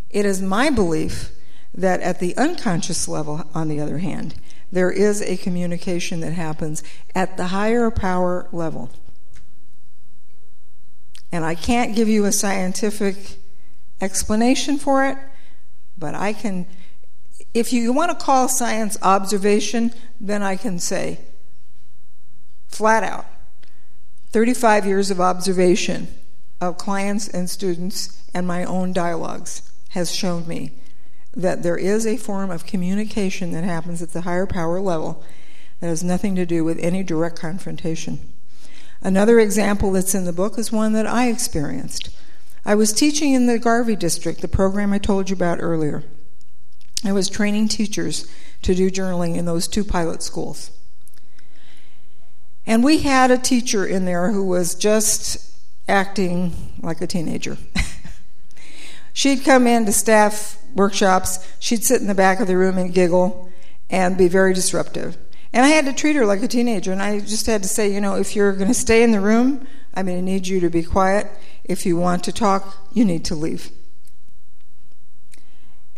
It 0.10 0.26
is 0.26 0.42
my 0.42 0.70
belief 0.70 1.32
that 1.78 2.02
at 2.02 2.20
the 2.20 2.36
unconscious 2.36 3.08
level, 3.08 3.48
on 3.54 3.68
the 3.68 3.80
other 3.80 4.00
hand, 4.00 4.34
there 4.72 4.92
is 4.92 5.22
a 5.22 5.38
communication 5.38 6.20
that 6.22 6.34
happens 6.34 6.84
at 7.16 7.38
the 7.38 7.48
higher 7.48 7.92
power 7.92 8.48
level. 8.52 8.90
And 11.32 11.46
I 11.46 11.54
can't 11.56 11.96
give 11.96 12.10
you 12.10 12.26
a 12.26 12.32
scientific 12.32 13.38
explanation 14.02 14.78
for 14.78 15.06
it, 15.06 15.18
but 15.98 16.16
I 16.16 16.34
can, 16.34 16.66
if 17.54 17.72
you 17.72 17.94
want 17.94 18.18
to 18.18 18.26
call 18.26 18.50
science 18.50 18.98
observation, 19.04 19.92
then 20.20 20.42
I 20.42 20.56
can 20.56 20.80
say 20.80 21.20
flat 22.68 23.04
out 23.04 23.26
35 24.32 24.86
years 24.86 25.12
of 25.12 25.22
observation 25.22 26.08
of 26.60 26.78
clients 26.78 27.28
and 27.28 27.50
students 27.50 28.22
and 28.34 28.48
my 28.48 28.64
own 28.64 28.94
dialogues 28.94 29.72
has 29.90 30.14
shown 30.14 30.48
me 30.48 30.72
that 31.38 31.62
there 31.62 31.78
is 31.78 32.06
a 32.06 32.18
form 32.18 32.50
of 32.50 32.66
communication 32.66 33.52
that 33.52 33.64
happens 33.64 34.02
at 34.02 34.12
the 34.12 34.22
higher 34.22 34.48
power 34.48 34.82
level 34.82 35.24
that 35.80 35.88
has 35.88 36.04
nothing 36.04 36.36
to 36.36 36.46
do 36.46 36.64
with 36.64 36.80
any 36.80 37.04
direct 37.04 37.40
confrontation. 37.40 38.20
Another 39.02 39.40
example 39.40 39.92
that's 39.92 40.16
in 40.16 40.26
the 40.26 40.34
book 40.34 40.58
is 40.58 40.72
one 40.72 40.94
that 40.94 41.06
I 41.06 41.30
experienced. 41.30 42.10
I 42.66 42.74
was 42.74 42.92
teaching 42.92 43.34
in 43.34 43.46
the 43.46 43.60
Garvey 43.60 43.96
district, 43.96 44.42
the 44.42 44.48
program 44.48 44.92
I 44.92 44.98
told 44.98 45.30
you 45.30 45.36
about 45.36 45.60
earlier. 45.62 46.04
I 47.06 47.12
was 47.12 47.30
training 47.30 47.68
teachers 47.68 48.28
to 48.64 48.74
do 48.74 48.90
journaling 48.90 49.38
in 49.38 49.46
those 49.46 49.68
two 49.68 49.84
pilot 49.84 50.24
schools. 50.24 50.72
And 52.66 52.84
we 52.84 52.98
had 53.00 53.30
a 53.30 53.38
teacher 53.38 53.86
in 53.86 54.06
there 54.06 54.32
who 54.32 54.44
was 54.44 54.74
just 54.74 55.54
acting 55.88 56.74
like 56.82 57.00
a 57.00 57.08
teenager. 57.08 57.58
She'd 59.18 59.44
come 59.44 59.66
in 59.66 59.88
to 59.88 59.92
staff 59.92 60.62
workshops, 60.76 61.44
she'd 61.58 61.84
sit 61.84 62.02
in 62.02 62.06
the 62.06 62.14
back 62.14 62.40
of 62.40 62.46
the 62.46 62.56
room 62.56 62.78
and 62.78 62.94
giggle 62.94 63.50
and 63.90 64.16
be 64.16 64.28
very 64.28 64.54
disruptive. 64.54 65.18
And 65.52 65.66
I 65.66 65.70
had 65.70 65.86
to 65.86 65.94
treat 65.94 66.16
her 66.18 66.24
like 66.24 66.44
a 66.44 66.48
teenager, 66.48 66.92
and 66.92 67.02
I 67.02 67.22
just 67.22 67.48
had 67.48 67.64
to 67.64 67.68
say, 67.68 67.92
you 67.92 68.00
know, 68.00 68.14
if 68.14 68.36
you're 68.36 68.54
going 68.54 68.68
to 68.68 68.76
stay 68.76 69.02
in 69.02 69.12
the 69.12 69.20
room, 69.20 69.66
I'm 69.96 70.06
going 70.06 70.20
to 70.20 70.24
need 70.24 70.46
you 70.46 70.60
to 70.60 70.70
be 70.70 70.84
quiet. 70.84 71.32
If 71.64 71.84
you 71.84 71.98
want 71.98 72.26
to 72.26 72.32
talk, 72.32 72.78
you 72.94 73.04
need 73.04 73.26
to 73.26 73.34
leave. 73.34 73.72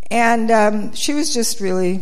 And 0.09 0.49
um, 0.49 0.93
she 0.93 1.13
was 1.13 1.33
just 1.33 1.59
really, 1.59 2.01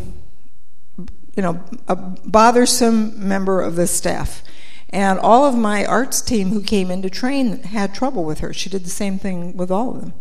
you 1.34 1.42
know, 1.42 1.60
a 1.88 1.96
bothersome 1.96 3.28
member 3.28 3.60
of 3.60 3.74
the 3.74 3.88
staff. 3.88 4.44
And 4.90 5.18
all 5.18 5.46
of 5.46 5.58
my 5.58 5.84
arts 5.84 6.22
team 6.22 6.50
who 6.50 6.62
came 6.62 6.92
in 6.92 7.02
to 7.02 7.10
train 7.10 7.64
had 7.64 7.92
trouble 7.92 8.22
with 8.22 8.38
her. 8.38 8.52
She 8.52 8.70
did 8.70 8.84
the 8.84 8.90
same 8.90 9.18
thing 9.18 9.56
with 9.56 9.72
all 9.72 9.96
of 9.96 10.00
them. 10.00 10.12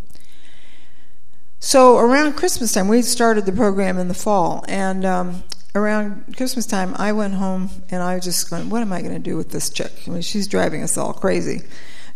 So 1.59 1.97
around 1.97 2.33
Christmas 2.33 2.71
time, 2.71 2.87
we 2.87 3.01
started 3.01 3.45
the 3.45 3.51
program 3.51 3.97
in 3.97 4.07
the 4.07 4.13
fall, 4.13 4.63
and 4.67 5.03
um, 5.03 5.43
around 5.73 6.35
Christmas 6.37 6.65
time, 6.65 6.93
I 6.97 7.13
went 7.13 7.33
home 7.33 7.69
and 7.89 8.03
I 8.03 8.15
was 8.15 8.23
just 8.23 8.49
going, 8.49 8.69
"What 8.69 8.81
am 8.81 8.93
I 8.93 9.01
going 9.01 9.13
to 9.13 9.19
do 9.19 9.35
with 9.35 9.49
this 9.49 9.69
chick? 9.69 9.91
I 10.05 10.11
mean, 10.11 10.21
she's 10.21 10.47
driving 10.47 10.83
us 10.83 10.97
all 10.97 11.13
crazy. 11.13 11.61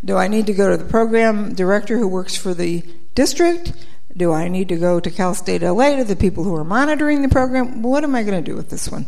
Do 0.06 0.16
I 0.16 0.28
need 0.28 0.46
to 0.48 0.54
go 0.54 0.70
to 0.70 0.78
the 0.78 0.86
program 0.86 1.54
director 1.54 1.98
who 1.98 2.08
works 2.08 2.36
for 2.36 2.54
the 2.54 2.84
district? 3.16 3.74
Do 4.16 4.32
I 4.32 4.48
need 4.48 4.70
to 4.70 4.78
go 4.78 5.00
to 5.00 5.10
Cal 5.10 5.34
State 5.34 5.62
LA 5.62 5.96
to 5.96 6.04
the 6.04 6.16
people 6.16 6.44
who 6.44 6.56
are 6.56 6.64
monitoring 6.64 7.22
the 7.22 7.30
program? 7.30 7.82
What 7.82 8.04
am 8.04 8.14
I 8.14 8.24
going 8.24 8.44
to 8.44 8.48
do 8.48 8.56
with 8.56 8.70
this 8.70 8.90
one?" 8.90 9.08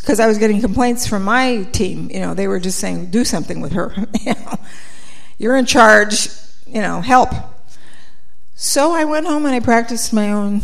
Because 0.00 0.18
I 0.18 0.26
was 0.26 0.38
getting 0.38 0.60
complaints 0.60 1.06
from 1.06 1.22
my 1.22 1.64
team. 1.72 2.10
You 2.10 2.20
know, 2.20 2.34
they 2.34 2.48
were 2.48 2.58
just 2.58 2.80
saying, 2.80 3.10
"Do 3.12 3.24
something 3.24 3.60
with 3.60 3.72
her. 3.72 3.94
you 4.20 4.34
know, 4.34 4.58
you're 5.38 5.56
in 5.56 5.66
charge. 5.66 6.28
You 6.66 6.82
know, 6.82 7.00
help." 7.00 7.51
So 8.54 8.92
I 8.92 9.04
went 9.04 9.26
home 9.26 9.46
and 9.46 9.54
I 9.54 9.60
practiced 9.60 10.12
my 10.12 10.30
own 10.30 10.62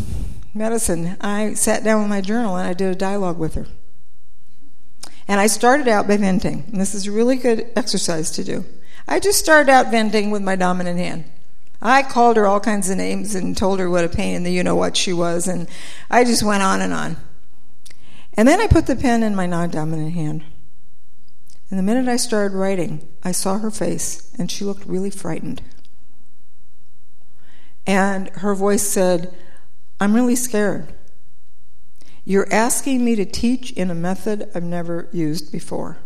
medicine. 0.55 1.17
I 1.21 1.55
sat 1.55 1.85
down 1.85 2.03
with 2.03 2.11
my 2.11 2.21
journal 2.21 2.57
and 2.57 2.69
I 2.69 2.75
did 2.75 2.93
a 2.93 2.95
dialogue 2.95 3.39
with 3.39 3.55
her. 3.55 3.67
And 5.27 5.41
I 5.41 5.47
started 5.47 5.89
out 5.89 6.09
by 6.09 6.17
venting. 6.17 6.65
And 6.69 6.81
this 6.81 6.95
is 6.95 7.07
a 7.07 7.13
really 7.13 7.37
good 7.37 7.71
exercise 7.77 8.31
to 8.33 8.45
do. 8.45 8.65
I 9.07 9.21
just 9.21 9.39
started 9.39 9.71
out 9.71 9.91
venting 9.91 10.31
with 10.31 10.43
my 10.43 10.57
dominant 10.57 10.99
hand. 10.99 11.25
I 11.81 12.03
called 12.03 12.37
her 12.37 12.47
all 12.47 12.61
kinds 12.61 12.91
of 12.91 12.97
names 12.97 13.35
and 13.35 13.57
told 13.57 13.79
her 13.79 13.89
what 13.89 14.05
a 14.05 14.09
pain 14.09 14.35
in 14.35 14.43
the 14.43 14.51
you 14.51 14.65
know 14.65 14.75
what 14.75 14.97
she 14.97 15.13
was, 15.13 15.47
and 15.47 15.69
I 16.11 16.25
just 16.25 16.43
went 16.43 16.63
on 16.63 16.81
and 16.81 16.93
on. 16.93 17.17
And 18.35 18.49
then 18.49 18.61
I 18.61 18.67
put 18.67 18.87
the 18.87 18.97
pen 18.97 19.23
in 19.23 19.37
my 19.37 19.47
non 19.47 19.71
dominant 19.71 20.13
hand. 20.13 20.45
And 21.71 21.79
the 21.79 21.85
minute 21.85 22.09
I 22.09 22.17
started 22.17 22.57
writing, 22.57 23.07
I 23.23 23.33
saw 23.33 23.59
her 23.59 23.71
face, 23.71 24.35
and 24.39 24.51
she 24.51 24.65
looked 24.65 24.87
really 24.87 25.11
frightened. 25.11 25.63
And 27.89 28.29
her 28.29 28.55
voice 28.55 28.87
said, 28.87 29.35
I'm 29.99 30.15
really 30.15 30.37
scared. 30.37 30.93
You're 32.27 32.47
asking 32.53 33.03
me 33.03 33.17
to 33.17 33.25
teach 33.25 33.73
in 33.73 33.91
a 33.91 33.95
method 33.95 34.51
I've 34.55 34.63
never 34.63 35.09
used 35.11 35.51
before. 35.51 35.97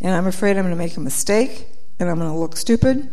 And 0.00 0.14
I'm 0.14 0.28
afraid 0.28 0.56
I'm 0.56 0.62
going 0.62 0.72
to 0.72 0.78
make 0.78 0.96
a 0.96 1.00
mistake, 1.00 1.66
and 1.98 2.08
I'm 2.08 2.20
going 2.20 2.30
to 2.30 2.38
look 2.38 2.56
stupid, 2.56 3.10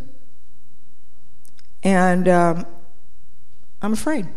and 1.82 2.28
um, 2.28 2.68
I'm 3.82 3.94
afraid. 3.94 4.28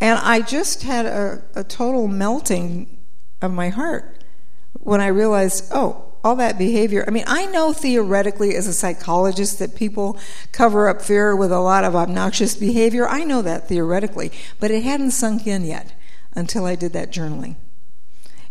And 0.00 0.18
I 0.18 0.40
just 0.40 0.84
had 0.84 1.04
a, 1.04 1.42
a 1.54 1.62
total 1.62 2.08
melting 2.08 2.96
of 3.42 3.52
my 3.52 3.68
heart 3.68 4.24
when 4.72 5.02
I 5.02 5.08
realized, 5.08 5.70
oh, 5.74 6.09
all 6.22 6.36
that 6.36 6.58
behavior. 6.58 7.04
I 7.06 7.10
mean, 7.10 7.24
I 7.26 7.46
know 7.46 7.72
theoretically 7.72 8.54
as 8.54 8.66
a 8.66 8.72
psychologist 8.72 9.58
that 9.58 9.74
people 9.74 10.18
cover 10.52 10.88
up 10.88 11.02
fear 11.02 11.34
with 11.34 11.52
a 11.52 11.60
lot 11.60 11.84
of 11.84 11.96
obnoxious 11.96 12.54
behavior. 12.54 13.08
I 13.08 13.24
know 13.24 13.42
that 13.42 13.68
theoretically, 13.68 14.30
but 14.58 14.70
it 14.70 14.82
hadn't 14.82 15.12
sunk 15.12 15.46
in 15.46 15.64
yet 15.64 15.92
until 16.34 16.64
I 16.66 16.74
did 16.74 16.92
that 16.92 17.12
journaling. 17.12 17.56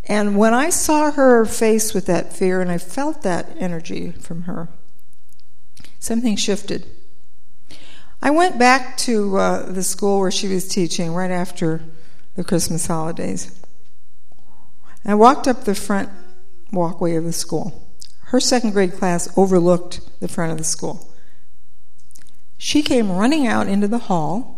And 0.05 0.37
when 0.37 0.53
I 0.55 0.71
saw 0.71 1.11
her 1.11 1.45
face 1.45 1.93
with 1.93 2.07
that 2.07 2.33
fear 2.33 2.61
and 2.61 2.71
I 2.71 2.79
felt 2.79 3.21
that 3.21 3.55
energy 3.59 4.11
from 4.11 4.43
her, 4.43 4.69
something 5.99 6.35
shifted. 6.35 6.87
I 8.21 8.31
went 8.31 8.57
back 8.57 8.97
to 8.97 9.37
uh, 9.37 9.71
the 9.71 9.83
school 9.83 10.19
where 10.19 10.31
she 10.31 10.47
was 10.47 10.67
teaching 10.67 11.13
right 11.13 11.31
after 11.31 11.83
the 12.35 12.43
Christmas 12.43 12.87
holidays. 12.87 13.61
I 15.05 15.15
walked 15.15 15.47
up 15.47 15.63
the 15.63 15.75
front 15.75 16.09
walkway 16.71 17.15
of 17.15 17.23
the 17.23 17.33
school. 17.33 17.89
Her 18.25 18.39
second 18.39 18.71
grade 18.71 18.93
class 18.93 19.31
overlooked 19.37 20.01
the 20.19 20.27
front 20.27 20.51
of 20.51 20.57
the 20.57 20.63
school. 20.63 21.11
She 22.57 22.83
came 22.83 23.11
running 23.11 23.47
out 23.47 23.67
into 23.67 23.87
the 23.87 23.99
hall. 23.99 24.55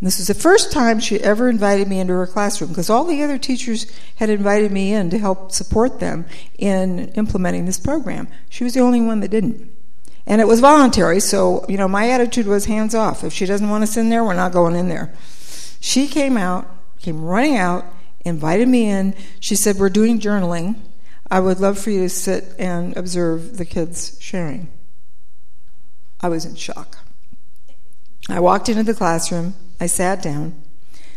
This 0.00 0.16
was 0.16 0.28
the 0.28 0.34
first 0.34 0.72
time 0.72 0.98
she 0.98 1.20
ever 1.20 1.50
invited 1.50 1.86
me 1.86 2.00
into 2.00 2.14
her 2.14 2.26
classroom 2.26 2.70
because 2.70 2.88
all 2.88 3.04
the 3.04 3.22
other 3.22 3.36
teachers 3.36 3.86
had 4.16 4.30
invited 4.30 4.72
me 4.72 4.94
in 4.94 5.10
to 5.10 5.18
help 5.18 5.52
support 5.52 6.00
them 6.00 6.24
in 6.56 7.08
implementing 7.10 7.66
this 7.66 7.78
program. 7.78 8.28
She 8.48 8.64
was 8.64 8.72
the 8.72 8.80
only 8.80 9.02
one 9.02 9.20
that 9.20 9.30
didn't. 9.30 9.70
And 10.26 10.40
it 10.40 10.46
was 10.46 10.60
voluntary, 10.60 11.20
so, 11.20 11.66
you 11.68 11.76
know, 11.76 11.88
my 11.88 12.08
attitude 12.08 12.46
was 12.46 12.66
hands 12.66 12.94
off. 12.94 13.24
If 13.24 13.32
she 13.32 13.46
doesn't 13.46 13.68
want 13.68 13.82
us 13.82 13.96
in 13.96 14.08
there, 14.08 14.24
we're 14.24 14.34
not 14.34 14.52
going 14.52 14.76
in 14.76 14.88
there. 14.88 15.12
She 15.80 16.06
came 16.06 16.36
out, 16.36 16.66
came 16.98 17.22
running 17.22 17.56
out, 17.56 17.84
invited 18.24 18.68
me 18.68 18.88
in. 18.88 19.14
She 19.40 19.56
said, 19.56 19.76
We're 19.76 19.90
doing 19.90 20.20
journaling. 20.20 20.76
I 21.30 21.40
would 21.40 21.60
love 21.60 21.78
for 21.78 21.90
you 21.90 22.00
to 22.00 22.08
sit 22.08 22.54
and 22.58 22.96
observe 22.96 23.56
the 23.56 23.64
kids 23.64 24.18
sharing. 24.20 24.68
I 26.20 26.28
was 26.28 26.44
in 26.44 26.56
shock. 26.56 26.98
I 28.28 28.40
walked 28.40 28.68
into 28.68 28.82
the 28.82 28.94
classroom, 28.94 29.54
I 29.80 29.86
sat 29.86 30.22
down. 30.22 30.60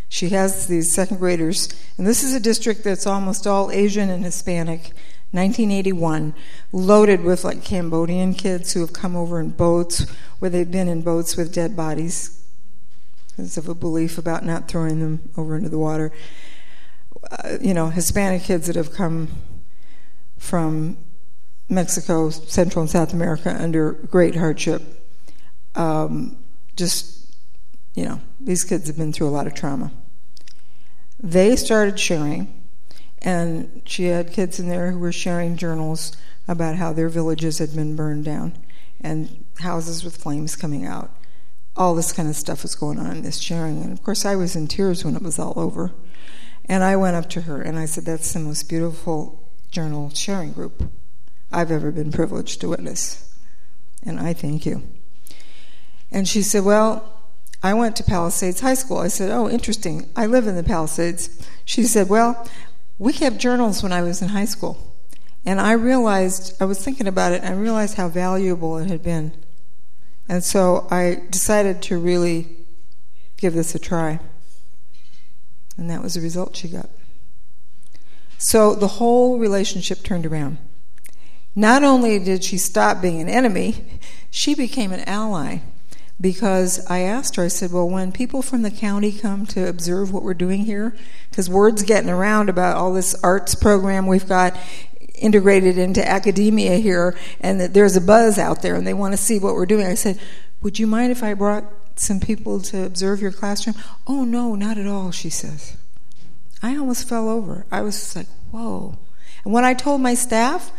She 0.08 0.30
has 0.30 0.68
these 0.68 0.94
second 0.94 1.18
graders, 1.18 1.68
and 1.98 2.06
this 2.06 2.24
is 2.24 2.36
a 2.36 2.40
district 2.40 2.84
that's 2.84 3.08
almost 3.08 3.48
all 3.48 3.72
Asian 3.72 4.10
and 4.10 4.24
Hispanic. 4.24 4.92
1981, 5.32 6.36
loaded 6.72 7.22
with 7.22 7.44
like 7.44 7.64
Cambodian 7.64 8.36
kids 8.36 8.74
who 8.74 8.82
have 8.82 8.94
come 8.94 9.16
over 9.16 9.40
in 9.40 9.50
boats, 9.50 10.06
where 10.38 10.52
they've 10.52 10.70
been 10.70 10.88
in 10.88 11.02
boats 11.02 11.36
with 11.36 11.52
dead 11.52 11.76
bodies 11.76 12.46
because 13.30 13.58
of 13.58 13.68
a 13.68 13.74
belief 13.74 14.20
about 14.20 14.46
not 14.46 14.68
throwing 14.68 15.00
them 15.00 15.32
over 15.36 15.58
into 15.58 15.70
the 15.70 15.80
water. 15.80 16.12
Uh, 17.32 17.58
you 17.60 17.74
know, 17.74 17.90
Hispanic 17.90 18.44
kids 18.44 18.68
that 18.68 18.76
have 18.76 18.94
come 18.94 19.30
from 20.44 20.98
Mexico, 21.70 22.30
Central 22.30 22.82
and 22.82 22.90
South 22.90 23.14
America 23.14 23.56
under 23.58 23.94
great 23.94 24.36
hardship. 24.36 24.84
Um, 25.74 26.38
just, 26.76 27.34
you 27.96 28.04
know, 28.04 28.20
these 28.42 28.66
kids 28.66 28.88
have 28.88 28.98
been 28.98 29.14
through 29.14 29.30
a 29.30 29.32
lot 29.32 29.48
of 29.48 29.54
trauma. 29.54 29.92
They 31.18 31.56
started 31.56 31.98
sharing, 31.98 32.62
and 33.22 33.82
she 33.86 34.06
had 34.06 34.34
kids 34.34 34.60
in 34.60 34.68
there 34.68 34.92
who 34.92 35.00
were 35.00 35.14
sharing 35.14 35.56
journals 35.56 36.16
about 36.46 36.76
how 36.76 36.92
their 36.92 37.10
villages 37.10 37.60
had 37.60 37.74
been 37.74 37.96
burned 37.96 38.26
down 38.26 38.54
and 39.00 39.46
houses 39.60 40.04
with 40.04 40.18
flames 40.18 40.58
coming 40.58 40.86
out. 40.86 41.10
All 41.78 41.96
this 41.96 42.12
kind 42.12 42.30
of 42.30 42.36
stuff 42.36 42.64
was 42.64 42.76
going 42.76 43.00
on 43.00 43.12
in 43.12 43.22
this 43.24 43.40
sharing. 43.40 43.82
And 43.82 43.94
of 43.94 44.04
course, 44.04 44.26
I 44.26 44.36
was 44.36 44.58
in 44.58 44.68
tears 44.68 45.06
when 45.06 45.16
it 45.16 45.24
was 45.24 45.40
all 45.40 45.54
over. 45.56 45.94
And 46.66 46.84
I 46.84 46.98
went 46.98 47.16
up 47.16 47.30
to 47.32 47.42
her 47.42 47.62
and 47.62 47.80
I 47.80 47.86
said, 47.86 48.06
That's 48.06 48.34
the 48.34 48.40
most 48.40 48.70
beautiful 48.70 49.43
journal 49.74 50.12
sharing 50.12 50.54
group 50.54 50.92
I've 51.52 51.72
ever 51.72 51.92
been 51.92 52.12
privileged 52.12 52.62
to 52.62 52.70
witness. 52.70 53.36
And 54.04 54.20
I 54.20 54.34
thank 54.34 54.66
you. 54.66 54.84
And 56.12 56.28
she 56.28 56.44
said, 56.44 56.64
Well, 56.64 57.20
I 57.64 57.74
went 57.74 57.96
to 57.96 58.04
Palisades 58.04 58.60
High 58.60 58.76
School. 58.76 59.00
I 59.00 59.08
said, 59.08 59.32
Oh, 59.32 59.50
interesting. 59.50 60.10
I 60.16 60.28
live 60.28 60.46
in 60.48 60.56
the 60.56 60.64
Palisades. 60.64 61.46
She 61.66 61.84
said, 61.84 62.08
Well, 62.08 62.48
we 63.00 63.14
kept 63.14 63.40
journals 63.40 63.82
when 63.82 63.92
I 63.92 64.04
was 64.04 64.22
in 64.22 64.30
high 64.30 64.46
school. 64.46 64.78
And 65.46 65.60
I 65.60 65.74
realized, 65.74 66.56
I 66.62 66.66
was 66.66 66.82
thinking 66.82 67.08
about 67.08 67.34
it, 67.34 67.42
and 67.44 67.56
I 67.56 67.58
realized 67.58 67.98
how 67.98 68.08
valuable 68.08 68.78
it 68.78 68.90
had 68.90 69.04
been. 69.04 69.34
And 70.30 70.44
so 70.44 70.88
I 70.90 71.24
decided 71.32 71.82
to 71.84 71.98
really 71.98 72.48
give 73.38 73.54
this 73.54 73.76
a 73.76 73.80
try. 73.80 74.20
And 75.78 75.90
that 75.90 76.04
was 76.04 76.14
the 76.14 76.22
result 76.22 76.56
she 76.56 76.70
got. 76.70 76.90
So 78.44 78.76
the 78.76 79.00
whole 79.00 79.40
relationship 79.40 80.04
turned 80.04 80.26
around. 80.26 80.58
Not 81.56 81.82
only 81.82 82.20
did 82.20 82.44
she 82.44 82.58
stop 82.58 83.02
being 83.02 83.22
an 83.22 83.30
enemy, 83.30 84.02
she 84.30 84.54
became 84.54 84.92
an 84.92 85.00
ally 85.08 85.60
because 86.20 86.86
I 86.88 87.00
asked 87.00 87.38
her, 87.38 87.46
I 87.46 87.48
said, 87.48 87.72
Well, 87.72 87.90
when 87.90 88.12
people 88.12 88.42
from 88.42 88.62
the 88.62 88.70
county 88.70 89.14
come 89.14 89.46
to 89.48 89.70
observe 89.70 90.12
what 90.12 90.24
we're 90.24 90.34
doing 90.34 90.66
here, 90.66 90.94
because 91.30 91.50
word's 91.50 91.84
getting 91.84 92.10
around 92.10 92.50
about 92.50 92.76
all 92.76 92.94
this 92.94 93.16
arts 93.24 93.56
program 93.56 94.08
we've 94.08 94.28
got 94.28 94.58
integrated 95.16 95.78
into 95.78 96.06
academia 96.06 96.76
here, 96.76 97.18
and 97.40 97.62
that 97.62 97.74
there's 97.74 97.96
a 97.96 98.02
buzz 98.02 98.38
out 98.38 98.62
there 98.62 98.76
and 98.76 98.86
they 98.86 98.94
want 98.94 99.14
to 99.14 99.18
see 99.18 99.40
what 99.40 99.56
we're 99.56 99.66
doing. 99.66 99.86
I 99.86 99.96
said, 99.96 100.20
Would 100.62 100.80
you 100.80 100.86
mind 100.86 101.14
if 101.14 101.24
I 101.24 101.34
brought 101.34 101.64
some 101.96 102.20
people 102.20 102.60
to 102.60 102.84
observe 102.84 103.22
your 103.22 103.32
classroom? 103.32 103.78
Oh, 104.06 104.26
no, 104.26 104.54
not 104.56 104.78
at 104.78 104.86
all, 104.86 105.12
she 105.12 105.30
says. 105.30 105.78
I 106.64 106.78
almost 106.78 107.08
fell 107.10 107.28
over. 107.28 107.66
I 107.70 107.82
was 107.82 108.00
just 108.00 108.16
like, 108.16 108.28
whoa. 108.50 108.98
And 109.44 109.54
when 109.54 109.66
I 109.66 109.74
told 109.74 110.00
my 110.00 110.14
staff, 110.14 110.72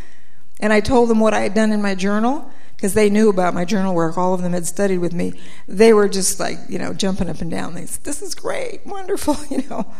and 0.58 0.72
I 0.72 0.80
told 0.80 1.10
them 1.10 1.20
what 1.20 1.34
I 1.34 1.40
had 1.40 1.52
done 1.52 1.72
in 1.72 1.82
my 1.82 1.94
journal, 1.94 2.50
because 2.74 2.94
they 2.94 3.10
knew 3.10 3.28
about 3.28 3.52
my 3.54 3.66
journal 3.66 3.94
work, 3.94 4.16
all 4.16 4.32
of 4.32 4.40
them 4.40 4.54
had 4.54 4.66
studied 4.66 4.98
with 4.98 5.12
me, 5.12 5.34
they 5.68 5.92
were 5.92 6.08
just 6.08 6.40
like, 6.40 6.58
you 6.68 6.78
know, 6.78 6.94
jumping 6.94 7.28
up 7.28 7.42
and 7.42 7.50
down. 7.50 7.74
They 7.74 7.84
said, 7.84 8.02
this 8.02 8.22
is 8.22 8.34
great, 8.34 8.80
wonderful, 8.86 9.36
you 9.50 9.62
know. 9.68 9.92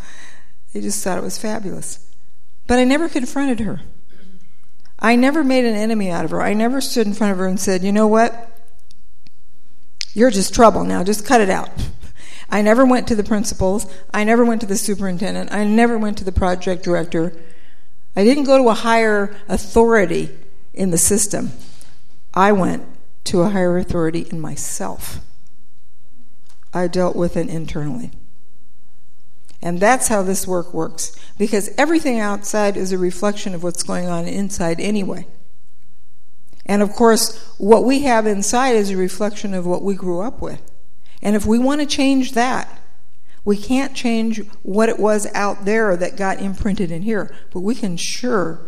They 0.72 0.80
just 0.80 1.04
thought 1.04 1.18
it 1.18 1.24
was 1.24 1.38
fabulous. 1.38 2.10
But 2.66 2.78
I 2.78 2.84
never 2.84 3.08
confronted 3.10 3.60
her. 3.60 3.82
I 4.98 5.16
never 5.16 5.44
made 5.44 5.66
an 5.66 5.74
enemy 5.74 6.10
out 6.10 6.24
of 6.24 6.30
her. 6.30 6.40
I 6.40 6.54
never 6.54 6.80
stood 6.80 7.06
in 7.06 7.12
front 7.12 7.32
of 7.32 7.38
her 7.38 7.46
and 7.46 7.60
said, 7.60 7.82
you 7.82 7.92
know 7.92 8.06
what? 8.06 8.50
You're 10.14 10.30
just 10.30 10.54
trouble 10.54 10.84
now, 10.84 11.04
just 11.04 11.26
cut 11.26 11.42
it 11.42 11.50
out. 11.50 11.68
I 12.50 12.62
never 12.62 12.84
went 12.84 13.08
to 13.08 13.14
the 13.14 13.24
principals. 13.24 13.86
I 14.12 14.24
never 14.24 14.44
went 14.44 14.60
to 14.60 14.66
the 14.66 14.76
superintendent. 14.76 15.52
I 15.52 15.64
never 15.64 15.98
went 15.98 16.18
to 16.18 16.24
the 16.24 16.32
project 16.32 16.84
director. 16.84 17.32
I 18.16 18.24
didn't 18.24 18.44
go 18.44 18.58
to 18.58 18.68
a 18.68 18.74
higher 18.74 19.34
authority 19.48 20.30
in 20.72 20.90
the 20.90 20.98
system. 20.98 21.50
I 22.32 22.52
went 22.52 22.84
to 23.24 23.42
a 23.42 23.50
higher 23.50 23.78
authority 23.78 24.26
in 24.30 24.40
myself. 24.40 25.20
I 26.72 26.88
dealt 26.88 27.16
with 27.16 27.36
it 27.36 27.48
internally. 27.48 28.10
And 29.62 29.80
that's 29.80 30.08
how 30.08 30.22
this 30.22 30.46
work 30.46 30.74
works. 30.74 31.16
Because 31.38 31.70
everything 31.78 32.20
outside 32.20 32.76
is 32.76 32.92
a 32.92 32.98
reflection 32.98 33.54
of 33.54 33.62
what's 33.62 33.82
going 33.82 34.08
on 34.08 34.26
inside 34.26 34.78
anyway. 34.78 35.26
And 36.66 36.82
of 36.82 36.92
course, 36.92 37.38
what 37.58 37.84
we 37.84 38.02
have 38.02 38.26
inside 38.26 38.72
is 38.72 38.90
a 38.90 38.96
reflection 38.96 39.54
of 39.54 39.66
what 39.66 39.82
we 39.82 39.94
grew 39.94 40.20
up 40.20 40.42
with. 40.42 40.60
And 41.24 41.34
if 41.34 41.46
we 41.46 41.58
want 41.58 41.80
to 41.80 41.86
change 41.86 42.32
that, 42.32 42.68
we 43.44 43.56
can't 43.56 43.94
change 43.94 44.38
what 44.62 44.88
it 44.88 44.98
was 44.98 45.26
out 45.34 45.64
there 45.64 45.96
that 45.96 46.16
got 46.16 46.40
imprinted 46.40 46.90
in 46.90 47.02
here, 47.02 47.34
but 47.52 47.60
we 47.60 47.74
can 47.74 47.96
sure 47.96 48.60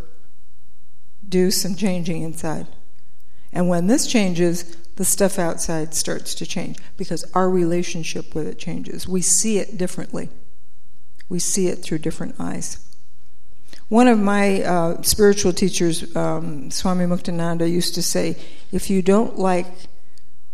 do 1.29 1.51
some 1.51 1.75
changing 1.75 2.23
inside. 2.23 2.67
And 3.53 3.69
when 3.69 3.87
this 3.87 4.07
changes, 4.07 4.77
the 4.97 5.05
stuff 5.05 5.39
outside 5.39 5.95
starts 5.95 6.35
to 6.37 6.47
change 6.47 6.79
because 6.97 7.25
our 7.35 7.49
relationship 7.49 8.35
with 8.35 8.47
it 8.47 8.59
changes. 8.59 9.07
We 9.07 9.21
see 9.21 9.59
it 9.59 9.77
differently, 9.77 10.31
we 11.29 11.39
see 11.39 11.69
it 11.69 11.77
through 11.77 11.99
different 11.99 12.37
eyes. 12.39 12.83
One 13.89 14.09
of 14.09 14.19
my 14.19 14.63
uh, 14.63 15.03
spiritual 15.03 15.53
teachers, 15.53 16.17
um, 16.17 16.73
Swami 16.73 17.05
Muktananda, 17.05 17.71
used 17.71 17.95
to 17.95 18.03
say, 18.03 18.37
if 18.73 18.91
you 18.91 19.01
don't 19.01 19.39
like 19.39 19.67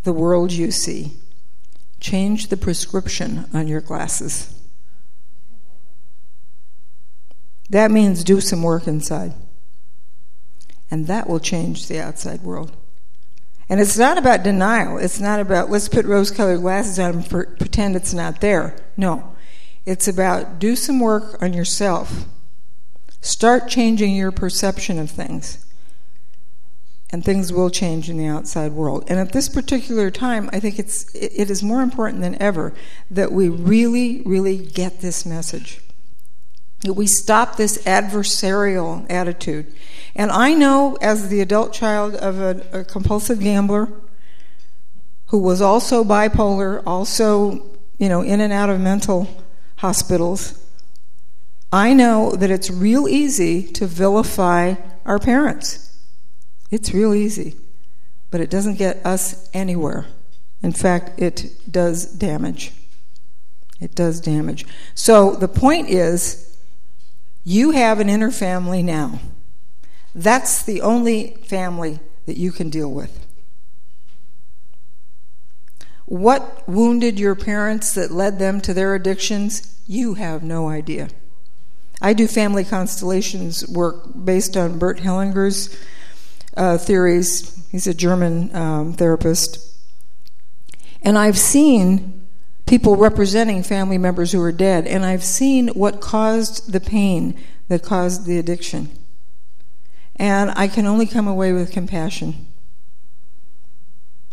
the 0.03 0.13
world 0.13 0.53
you 0.53 0.71
see, 0.71 1.17
change 2.03 2.49
the 2.49 2.57
prescription 2.57 3.47
on 3.55 3.69
your 3.69 3.81
glasses. 3.81 4.53
That 7.71 7.91
means 7.91 8.25
do 8.25 8.41
some 8.41 8.63
work 8.63 8.87
inside. 8.87 9.33
And 10.91 11.07
that 11.07 11.29
will 11.29 11.41
change 11.41 11.87
the 11.87 12.01
outside 12.01 12.43
world. 12.43 12.77
And 13.69 13.81
it's 13.81 13.97
not 13.97 14.19
about 14.19 14.43
denial. 14.43 14.99
It's 14.99 15.21
not 15.21 15.41
about 15.41 15.71
let's 15.71 15.89
put 15.89 16.05
rose 16.05 16.31
colored 16.31 16.61
glasses 16.61 16.99
on 16.99 17.15
and 17.15 17.31
pretend 17.31 17.97
it's 17.97 18.13
not 18.13 18.43
there. 18.43 18.77
No. 18.97 19.35
It's 19.87 20.07
about 20.07 20.59
do 20.59 20.77
some 20.77 21.01
work 21.01 21.41
on 21.41 21.55
yourself. 21.55 22.27
Start 23.21 23.69
changing 23.69 24.15
your 24.15 24.33
perception 24.33 24.99
of 24.99 25.11
things. 25.11 25.65
And 27.13 27.23
things 27.23 27.53
will 27.53 27.69
change 27.69 28.09
in 28.09 28.17
the 28.17 28.27
outside 28.27 28.73
world. 28.73 29.05
And 29.09 29.21
at 29.21 29.33
this 29.33 29.51
particular 29.51 30.11
time, 30.11 30.49
I 30.51 30.61
think 30.61 30.79
it's, 30.79 31.15
it 31.15 31.51
is 31.51 31.63
more 31.63 31.83
important 31.83 32.23
than 32.23 32.41
ever 32.41 32.73
that 33.11 33.31
we 33.33 33.51
really, 33.51 34.23
really 34.23 34.57
get 34.57 35.03
this 35.03 35.27
message 35.27 35.81
That 36.85 36.95
we 36.95 37.07
stop 37.07 37.57
this 37.57 37.77
adversarial 37.85 39.05
attitude. 39.11 39.75
And 40.15 40.31
I 40.31 40.55
know, 40.55 40.97
as 41.03 41.29
the 41.29 41.43
adult 41.43 41.75
child 41.75 42.15
of 42.15 42.41
a, 42.41 42.81
a, 42.81 42.85
compulsive 42.85 43.41
gambler 43.41 43.89
who 45.27 45.39
was 45.39 45.61
also 45.61 46.05
bipolar, 46.05 46.83
also, 46.87 47.77
you 47.99 48.09
know, 48.09 48.23
in 48.23 48.41
and 48.41 48.55
out 48.55 48.71
of 48.71 48.81
mental 48.81 49.29
hospitals, 49.77 50.59
I 51.71 51.93
know 51.95 52.33
that 52.33 52.51
it's 52.51 52.71
real 52.71 53.07
easy 53.09 53.63
to 53.73 53.87
vilify 53.87 54.75
our 55.07 55.19
parents. 55.19 55.92
It's 56.73 56.93
real 56.93 57.15
easy. 57.15 57.55
But 58.33 58.41
it 58.41 58.51
doesn't 58.51 58.79
get 58.79 59.05
us 59.07 59.49
anywhere. 59.55 60.07
In 60.63 60.73
fact, 60.73 61.21
it 61.21 61.71
does 61.71 62.07
damage. 62.07 62.73
It 63.81 63.95
does 63.95 64.21
damage. 64.21 64.67
So 64.95 65.37
the 65.37 65.49
point 65.49 65.91
is, 65.91 66.57
you 67.45 67.73
have 67.73 68.01
an 68.01 68.09
inner 68.09 68.31
family 68.31 68.83
now. 68.83 69.21
That's 70.15 70.63
the 70.63 70.81
only 70.81 71.37
family 71.45 72.01
that 72.27 72.39
you 72.39 72.53
can 72.53 72.71
deal 72.71 72.91
with. 72.91 73.27
What 76.07 76.69
wounded 76.69 77.19
your 77.19 77.35
parents 77.35 77.93
that 77.95 78.11
led 78.11 78.39
them 78.39 78.61
to 78.63 78.75
their 78.75 78.95
addictions? 78.95 79.79
You 79.87 80.15
have 80.15 80.43
no 80.43 80.69
idea. 80.69 81.09
I 82.01 82.13
do 82.13 82.27
family 82.27 82.65
constellations 82.65 83.67
work 83.69 84.25
based 84.25 84.57
on 84.57 84.79
Bert 84.79 84.99
Hellinger's 84.99 85.77
uh, 86.57 86.79
theories. 86.79 87.67
He's 87.71 87.87
a 87.87 87.95
German 87.95 88.55
um, 88.55 88.93
therapist. 88.93 89.59
And 91.03 91.19
I've 91.19 91.39
seen 91.39 92.27
people 92.67 92.97
representing 92.97 93.63
family 93.63 93.99
members 93.99 94.33
who 94.33 94.41
are 94.41 94.53
dead, 94.53 94.87
and 94.87 95.05
I've 95.05 95.25
seen 95.25 95.69
what 95.69 96.01
caused 96.01 96.73
the 96.73 96.81
pain 96.81 97.39
that 97.69 97.83
caused 97.83 98.27
the 98.27 98.39
addiction. 98.39 98.91
And 100.17 100.53
I 100.57 100.69
can 100.69 100.87
only 100.87 101.07
come 101.07 101.27
away 101.27 101.53
with 101.53 101.73
compassion. 101.73 102.47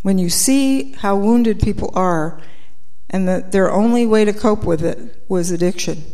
When 0.02 0.18
you 0.18 0.30
see 0.30 0.92
how 0.92 1.16
wounded 1.16 1.60
people 1.60 1.90
are, 1.94 2.40
and 3.08 3.26
that 3.26 3.50
their 3.50 3.72
only 3.72 4.06
way 4.06 4.24
to 4.24 4.32
cope 4.32 4.64
with 4.64 4.84
it 4.84 5.24
was 5.28 5.50
addiction, 5.50 6.04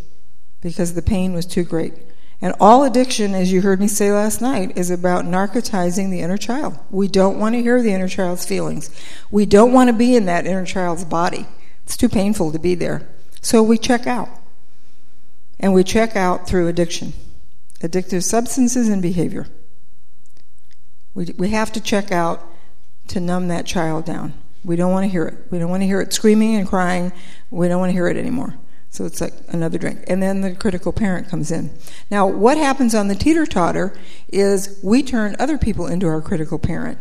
because 0.62 0.94
the 0.94 1.02
pain 1.02 1.34
was 1.34 1.44
too 1.44 1.62
great. 1.62 1.92
And 2.40 2.54
all 2.60 2.84
addiction, 2.84 3.34
as 3.34 3.50
you 3.50 3.62
heard 3.62 3.80
me 3.80 3.88
say 3.88 4.12
last 4.12 4.42
night, 4.42 4.76
is 4.76 4.90
about 4.90 5.24
narcotizing 5.24 6.10
the 6.10 6.20
inner 6.20 6.36
child. 6.36 6.78
We 6.90 7.08
don't 7.08 7.38
want 7.38 7.54
to 7.54 7.62
hear 7.62 7.82
the 7.82 7.92
inner 7.92 8.08
child's 8.08 8.44
feelings. 8.44 8.90
We 9.30 9.46
don't 9.46 9.72
want 9.72 9.88
to 9.88 9.94
be 9.94 10.14
in 10.14 10.26
that 10.26 10.46
inner 10.46 10.66
child's 10.66 11.04
body. 11.04 11.46
It's 11.84 11.96
too 11.96 12.08
painful 12.08 12.52
to 12.52 12.58
be 12.58 12.74
there. 12.74 13.08
So 13.40 13.62
we 13.62 13.78
check 13.78 14.06
out. 14.06 14.28
And 15.58 15.72
we 15.72 15.82
check 15.82 16.16
out 16.16 16.46
through 16.46 16.68
addiction, 16.68 17.14
addictive 17.80 18.22
substances 18.22 18.88
and 18.90 19.00
behavior. 19.00 19.46
We, 21.14 21.32
we 21.38 21.48
have 21.50 21.72
to 21.72 21.80
check 21.80 22.12
out 22.12 22.44
to 23.08 23.20
numb 23.20 23.48
that 23.48 23.64
child 23.64 24.04
down. 24.04 24.34
We 24.62 24.76
don't 24.76 24.92
want 24.92 25.04
to 25.04 25.08
hear 25.08 25.24
it. 25.24 25.50
We 25.50 25.58
don't 25.58 25.70
want 25.70 25.82
to 25.82 25.86
hear 25.86 26.02
it 26.02 26.12
screaming 26.12 26.56
and 26.56 26.68
crying. 26.68 27.12
We 27.50 27.68
don't 27.68 27.80
want 27.80 27.88
to 27.88 27.94
hear 27.94 28.08
it 28.08 28.18
anymore. 28.18 28.58
So 28.96 29.04
it's 29.04 29.20
like 29.20 29.34
another 29.48 29.76
drink. 29.76 30.04
And 30.06 30.22
then 30.22 30.40
the 30.40 30.54
critical 30.54 30.90
parent 30.90 31.28
comes 31.28 31.50
in. 31.50 31.70
Now, 32.10 32.26
what 32.26 32.56
happens 32.56 32.94
on 32.94 33.08
the 33.08 33.14
teeter 33.14 33.44
totter 33.44 33.94
is 34.28 34.80
we 34.82 35.02
turn 35.02 35.36
other 35.38 35.58
people 35.58 35.86
into 35.86 36.06
our 36.06 36.22
critical 36.22 36.58
parent. 36.58 36.98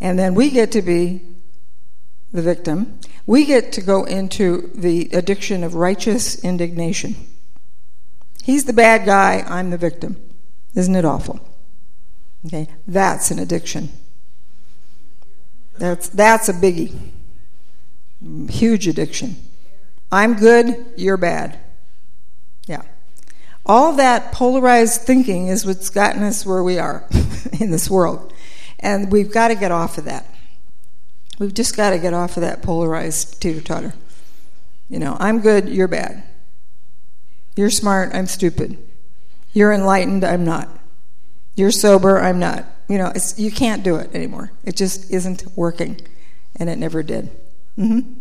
And 0.00 0.18
then 0.18 0.34
we 0.34 0.48
get 0.48 0.72
to 0.72 0.80
be 0.80 1.20
the 2.32 2.40
victim, 2.40 3.00
we 3.26 3.44
get 3.44 3.70
to 3.74 3.82
go 3.82 4.04
into 4.04 4.70
the 4.74 5.10
addiction 5.12 5.62
of 5.62 5.74
righteous 5.74 6.42
indignation. 6.42 7.16
He's 8.42 8.64
the 8.64 8.72
bad 8.72 9.04
guy, 9.04 9.44
I'm 9.46 9.68
the 9.68 9.76
victim. 9.76 10.16
Isn't 10.74 10.94
it 10.94 11.04
awful? 11.04 11.38
Okay, 12.46 12.66
that's 12.86 13.30
an 13.30 13.38
addiction. 13.38 13.90
That's, 15.76 16.08
that's 16.08 16.48
a 16.48 16.54
biggie. 16.54 17.10
Huge 18.48 18.88
addiction. 18.88 19.36
I'm 20.10 20.34
good, 20.34 20.86
you're 20.96 21.16
bad. 21.16 21.58
Yeah. 22.66 22.82
All 23.66 23.94
that 23.94 24.32
polarized 24.32 25.02
thinking 25.02 25.48
is 25.48 25.64
what's 25.66 25.90
gotten 25.90 26.22
us 26.22 26.44
where 26.44 26.62
we 26.62 26.78
are 26.78 27.08
in 27.60 27.70
this 27.70 27.90
world. 27.90 28.32
And 28.80 29.10
we've 29.10 29.32
got 29.32 29.48
to 29.48 29.54
get 29.54 29.72
off 29.72 29.98
of 29.98 30.04
that. 30.04 30.26
We've 31.38 31.54
just 31.54 31.76
got 31.76 31.90
to 31.90 31.98
get 31.98 32.14
off 32.14 32.36
of 32.36 32.42
that 32.42 32.62
polarized 32.62 33.40
teeter 33.40 33.60
totter. 33.60 33.94
You 34.88 34.98
know, 34.98 35.16
I'm 35.18 35.40
good, 35.40 35.68
you're 35.68 35.88
bad. 35.88 36.22
You're 37.56 37.70
smart, 37.70 38.14
I'm 38.14 38.26
stupid. 38.26 38.78
You're 39.52 39.72
enlightened, 39.72 40.24
I'm 40.24 40.44
not. 40.44 40.68
You're 41.56 41.70
sober, 41.70 42.20
I'm 42.20 42.38
not. 42.38 42.66
You 42.88 42.98
know, 42.98 43.12
you 43.36 43.50
can't 43.50 43.82
do 43.82 43.96
it 43.96 44.14
anymore. 44.14 44.52
It 44.64 44.76
just 44.76 45.10
isn't 45.10 45.44
working, 45.56 46.00
and 46.56 46.68
it 46.68 46.76
never 46.76 47.02
did. 47.02 47.30
Mm-hmm. 47.78 48.20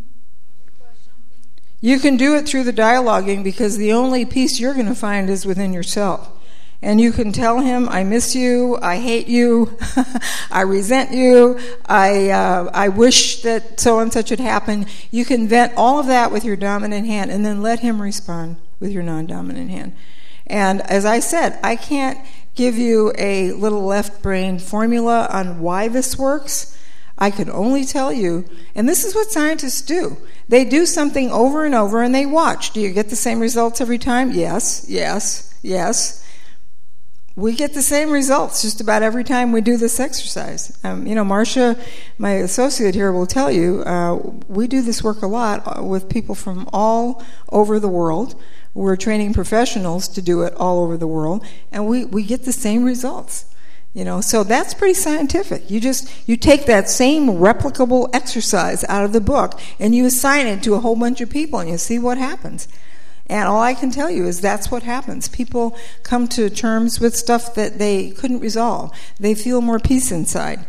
You 1.83 1.99
can 1.99 2.15
do 2.15 2.33
it 2.37 2.47
through 2.47 2.63
the 2.63 2.71
dialoguing 2.71 3.43
because 3.43 3.75
the 3.75 3.91
only 3.91 4.23
peace 4.23 4.57
you're 4.57 4.73
going 4.73 4.85
to 4.85 4.95
find 4.95 5.29
is 5.29 5.45
within 5.45 5.73
yourself 5.73 6.29
and 6.81 7.01
you 7.01 7.11
can 7.11 7.33
tell 7.33 7.59
him, 7.59 7.89
I 7.89 8.05
miss 8.05 8.35
you, 8.35 8.79
I 8.81 8.99
hate 8.99 9.27
you, 9.27 9.77
I 10.51 10.61
resent 10.61 11.11
you, 11.11 11.59
I, 11.85 12.29
uh, 12.29 12.71
I 12.73 12.87
wish 12.87 13.41
that 13.41 13.81
so 13.81 13.99
and 13.99 14.13
such 14.13 14.29
had 14.29 14.39
happened. 14.39 14.87
You 15.11 15.25
can 15.25 15.45
vent 15.49 15.73
all 15.75 15.99
of 15.99 16.07
that 16.07 16.31
with 16.31 16.45
your 16.45 16.55
dominant 16.55 17.05
hand 17.05 17.31
and 17.31 17.45
then 17.45 17.61
let 17.61 17.79
him 17.79 18.01
respond 18.01 18.55
with 18.79 18.91
your 18.91 19.03
non 19.03 19.25
dominant 19.25 19.69
hand. 19.69 19.93
And 20.47 20.79
as 20.83 21.03
I 21.03 21.19
said, 21.19 21.59
I 21.61 21.75
can't 21.75 22.17
give 22.55 22.77
you 22.77 23.11
a 23.17 23.51
little 23.51 23.83
left 23.83 24.21
brain 24.21 24.57
formula 24.57 25.27
on 25.29 25.59
why 25.59 25.89
this 25.89 26.17
works. 26.17 26.77
I 27.17 27.29
can 27.31 27.49
only 27.49 27.85
tell 27.85 28.11
you, 28.11 28.45
and 28.75 28.89
this 28.89 29.03
is 29.03 29.13
what 29.13 29.31
scientists 29.31 29.81
do. 29.81 30.17
They 30.49 30.65
do 30.65 30.85
something 30.85 31.31
over 31.31 31.63
and 31.63 31.75
over 31.75 32.01
and 32.01 32.13
they 32.13 32.25
watch. 32.25 32.71
Do 32.71 32.81
you 32.81 32.91
get 32.91 33.09
the 33.09 33.15
same 33.15 33.39
results 33.39 33.81
every 33.81 33.99
time? 33.99 34.31
Yes, 34.31 34.85
yes, 34.89 35.53
yes 35.61 36.23
we 37.35 37.55
get 37.55 37.73
the 37.73 37.81
same 37.81 38.11
results 38.11 38.61
just 38.61 38.79
about 38.79 39.01
every 39.01 39.23
time 39.23 39.51
we 39.51 39.61
do 39.61 39.75
this 39.75 39.99
exercise. 39.99 40.77
Um, 40.83 41.07
you 41.07 41.15
know, 41.15 41.23
Marcia, 41.23 41.75
my 42.19 42.33
associate 42.33 42.93
here, 42.93 43.11
will 43.11 43.25
tell 43.25 43.51
you 43.51 43.81
uh, 43.85 44.15
we 44.47 44.67
do 44.67 44.81
this 44.81 45.03
work 45.03 45.23
a 45.23 45.27
lot 45.27 45.83
with 45.83 46.09
people 46.09 46.35
from 46.35 46.69
all 46.71 47.23
over 47.49 47.79
the 47.79 47.87
world. 47.87 48.39
We're 48.75 48.95
training 48.95 49.33
professionals 49.33 50.07
to 50.09 50.21
do 50.21 50.43
it 50.43 50.53
all 50.55 50.83
over 50.83 50.95
the 50.95 51.07
world, 51.07 51.43
and 51.71 51.87
we, 51.87 52.05
we 52.05 52.23
get 52.23 52.43
the 52.43 52.53
same 52.53 52.83
results. 52.83 53.45
You 53.93 54.03
know, 54.03 54.21
so 54.21 54.43
that's 54.43 54.73
pretty 54.73 54.95
scientific. 54.95 55.69
You 55.69 55.79
just 55.79 56.09
you 56.27 56.35
take 56.35 56.65
that 56.65 56.89
same 56.89 57.27
replicable 57.27 58.09
exercise 58.13 58.83
out 58.85 59.05
of 59.05 59.13
the 59.13 59.21
book 59.21 59.59
and 59.79 59.93
you 59.93 60.05
assign 60.05 60.47
it 60.47 60.63
to 60.63 60.73
a 60.73 60.79
whole 60.79 60.95
bunch 60.95 61.21
of 61.21 61.29
people, 61.29 61.59
and 61.59 61.69
you 61.69 61.77
see 61.77 61.99
what 61.99 62.17
happens. 62.17 62.67
And 63.27 63.47
all 63.47 63.61
I 63.61 63.73
can 63.73 63.91
tell 63.91 64.09
you 64.09 64.25
is 64.25 64.41
that's 64.41 64.71
what 64.71 64.83
happens. 64.83 65.29
People 65.29 65.77
come 66.01 66.27
to 66.29 66.49
terms 66.49 66.99
with 66.99 67.15
stuff 67.15 67.55
that 67.55 67.77
they 67.77 68.11
couldn't 68.11 68.39
resolve. 68.39 68.91
They 69.19 69.35
feel 69.35 69.61
more 69.61 69.79
peace 69.79 70.11
inside. 70.11 70.65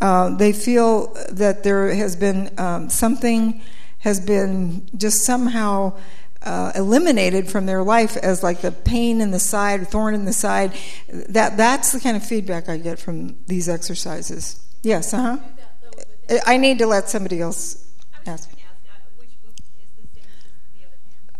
Uh, 0.00 0.36
they 0.36 0.52
feel 0.52 1.14
that 1.30 1.62
there 1.62 1.94
has 1.94 2.16
been 2.16 2.50
um, 2.58 2.90
something 2.90 3.62
has 4.00 4.20
been 4.20 4.86
just 4.96 5.24
somehow 5.24 5.96
uh, 6.44 6.72
eliminated 6.74 7.50
from 7.50 7.66
their 7.66 7.82
life 7.82 8.16
as 8.16 8.42
like 8.42 8.60
the 8.60 8.70
pain 8.70 9.20
in 9.20 9.30
the 9.30 9.40
side, 9.40 9.88
thorn 9.88 10.14
in 10.14 10.24
the 10.24 10.32
side. 10.32 10.72
That 11.08 11.56
that's 11.56 11.92
the 11.92 12.00
kind 12.00 12.16
of 12.16 12.24
feedback 12.24 12.68
I 12.68 12.76
get 12.76 12.98
from 12.98 13.36
these 13.46 13.68
exercises. 13.68 14.60
Yes, 14.82 15.12
uh 15.12 15.38
huh. 15.38 16.38
I 16.46 16.56
need 16.56 16.78
to 16.78 16.86
let 16.86 17.08
somebody 17.08 17.40
else 17.40 17.90
ask. 18.26 18.50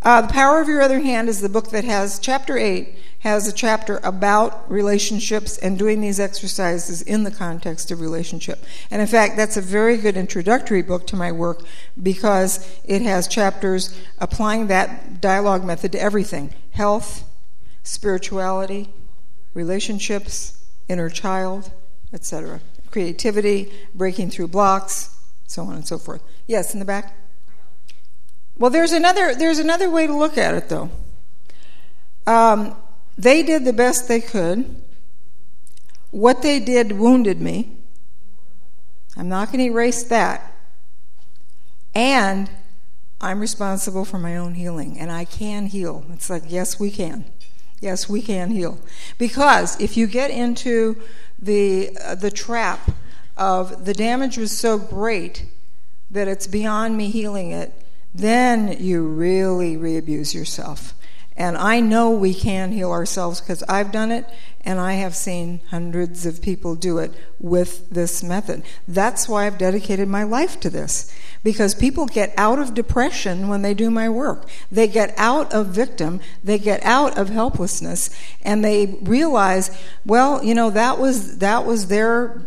Uh, 0.02 0.20
the 0.20 0.32
Power 0.32 0.61
of 0.61 0.68
Your 0.68 0.82
Other 0.82 1.00
Hand 1.00 1.30
is 1.30 1.40
the 1.40 1.48
book 1.48 1.70
that 1.70 1.84
has, 1.84 2.18
chapter 2.18 2.59
8 2.59 2.94
has 3.25 3.49
a 3.49 3.53
chapter 3.53 3.99
about 4.05 4.70
relationships 4.70 5.57
and 5.57 5.79
doing 5.79 6.03
these 6.03 6.20
exercises 6.20 7.01
in 7.01 7.25
the 7.25 7.31
context 7.31 7.91
of 7.91 7.99
relationship. 7.99 8.62
And 8.91 9.01
in 9.01 9.09
fact, 9.09 9.35
that's 9.35 9.57
a 9.57 9.62
very 9.62 9.97
good 9.97 10.18
introductory 10.18 10.83
book 10.83 11.07
to 11.07 11.16
my 11.16 11.33
work 11.33 11.62
because 12.01 12.70
it 12.85 13.01
has 13.01 13.27
chapters 13.27 13.99
applying 14.18 14.66
that 14.66 15.22
dialogue 15.22 15.64
method 15.64 15.93
to 15.93 16.01
everything 16.01 16.55
health, 16.72 17.25
spirituality, 17.83 18.91
relationships, 19.55 20.62
inner 20.89 21.09
child, 21.09 21.70
etc. 22.12 22.61
Creativity, 22.91 23.72
breaking 23.95 24.29
through 24.29 24.49
blocks, 24.49 25.16
so 25.47 25.62
on 25.62 25.77
and 25.77 25.89
so 25.89 25.97
forth. 25.97 26.22
Yes, 26.47 26.75
in 26.75 26.79
the 26.79 26.85
back. 26.85 27.16
Well, 28.59 28.70
there's 28.70 28.93
another 28.93 29.35
there's 29.35 29.59
another 29.59 29.89
way 29.89 30.07
to 30.07 30.14
look 30.14 30.37
at 30.37 30.55
it, 30.55 30.68
though. 30.68 30.91
Um, 32.27 32.77
they 33.16 33.42
did 33.42 33.64
the 33.64 33.72
best 33.72 34.08
they 34.08 34.20
could. 34.20 34.82
What 36.10 36.42
they 36.42 36.60
did 36.60 36.92
wounded 36.92 37.40
me. 37.40 37.76
I'm 39.16 39.28
not 39.28 39.48
going 39.48 39.58
to 39.58 39.70
erase 39.70 40.04
that. 40.04 40.52
And 41.94 42.50
I'm 43.20 43.40
responsible 43.40 44.04
for 44.04 44.18
my 44.18 44.36
own 44.36 44.54
healing, 44.54 44.98
and 44.98 45.10
I 45.10 45.24
can 45.24 45.66
heal. 45.66 46.04
It's 46.12 46.28
like, 46.28 46.42
yes, 46.46 46.78
we 46.80 46.90
can. 46.90 47.24
Yes, 47.80 48.08
we 48.08 48.20
can 48.20 48.50
heal. 48.50 48.78
Because 49.18 49.80
if 49.80 49.96
you 49.96 50.06
get 50.06 50.30
into 50.30 51.00
the, 51.40 51.96
uh, 52.04 52.14
the 52.16 52.30
trap 52.30 52.90
of 53.36 53.84
the 53.84 53.94
damage 53.94 54.36
was 54.36 54.56
so 54.56 54.78
great 54.78 55.46
that 56.10 56.28
it's 56.28 56.46
beyond 56.46 56.96
me 56.96 57.10
healing 57.10 57.50
it, 57.50 57.72
then 58.14 58.76
you 58.78 59.06
really 59.06 59.76
re 59.76 59.96
abuse 59.96 60.34
yourself. 60.34 60.94
And 61.37 61.57
I 61.57 61.80
know 61.80 62.11
we 62.11 62.32
can 62.32 62.72
heal 62.72 62.93
ourselves 62.93 63.41
because 63.41 63.62
I've 63.64 63.91
done 63.91 64.12
it 64.12 64.26
and 64.64 64.80
I 64.80 64.95
have 64.95 65.14
seen 65.14 65.61
hundreds 65.70 66.24
of 66.24 66.41
people 66.41 66.74
do 66.74 66.99
it 66.99 67.12
with 67.39 67.91
this 67.91 68.22
method. 68.22 68.62
That's 68.89 69.28
why 69.28 69.47
I've 69.47 69.59
dedicated 69.59 70.09
my 70.09 70.22
life 70.22 70.59
to 70.61 70.70
this. 70.70 71.14
Because 71.43 71.74
people 71.74 72.07
get 72.07 72.32
out 72.39 72.59
of 72.59 72.72
depression 72.72 73.49
when 73.49 73.62
they 73.62 73.74
do 73.74 73.91
my 73.91 74.09
work. 74.09 74.49
They 74.72 74.89
get 74.89 75.12
out 75.18 75.53
of 75.53 75.66
victim, 75.66 76.20
they 76.43 76.59
get 76.59 76.82
out 76.85 77.18
of 77.18 77.28
helplessness, 77.28 78.09
and 78.43 78.64
they 78.64 78.99
realize, 79.03 79.76
well, 80.07 80.43
you 80.43 80.55
know, 80.55 80.70
that 80.70 80.99
was 80.99 81.39
that 81.39 81.66
was 81.66 81.89
their 81.89 82.47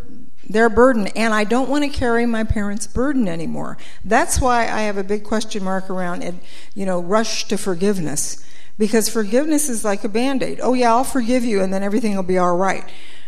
their 0.50 0.70
burden, 0.70 1.08
and 1.08 1.34
I 1.34 1.44
don't 1.44 1.70
want 1.70 1.84
to 1.84 1.90
carry 1.90 2.26
my 2.26 2.44
parents' 2.44 2.88
burden 2.88 3.28
anymore. 3.28 3.78
That's 4.04 4.40
why 4.42 4.62
I 4.62 4.82
have 4.82 4.98
a 4.98 5.04
big 5.04 5.24
question 5.24 5.64
mark 5.64 5.90
around 5.90 6.24
it, 6.24 6.36
you 6.74 6.86
know, 6.86 7.00
rush 7.00 7.48
to 7.50 7.58
forgiveness. 7.58 8.44
Because 8.78 9.10
forgiveness 9.10 9.70
is 9.70 9.84
like 9.84 10.04
a 10.04 10.10
band 10.10 10.44
aid. 10.44 10.60
Oh, 10.62 10.74
yeah, 10.74 10.94
I'll 10.94 11.04
forgive 11.04 11.44
you, 11.44 11.62
and 11.62 11.74
then 11.74 11.84
everything 11.84 12.16
will 12.16 12.24
be 12.24 12.38
all 12.38 12.56
right. 12.56 12.84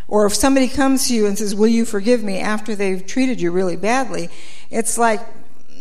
Or 0.07 0.25
if 0.25 0.35
somebody 0.35 0.67
comes 0.67 1.07
to 1.07 1.15
you 1.15 1.25
and 1.25 1.37
says, 1.37 1.55
Will 1.55 1.67
you 1.67 1.85
forgive 1.85 2.23
me 2.23 2.39
after 2.39 2.75
they've 2.75 3.05
treated 3.05 3.41
you 3.41 3.51
really 3.51 3.75
badly? 3.75 4.29
It's 4.69 4.97
like, 4.97 5.21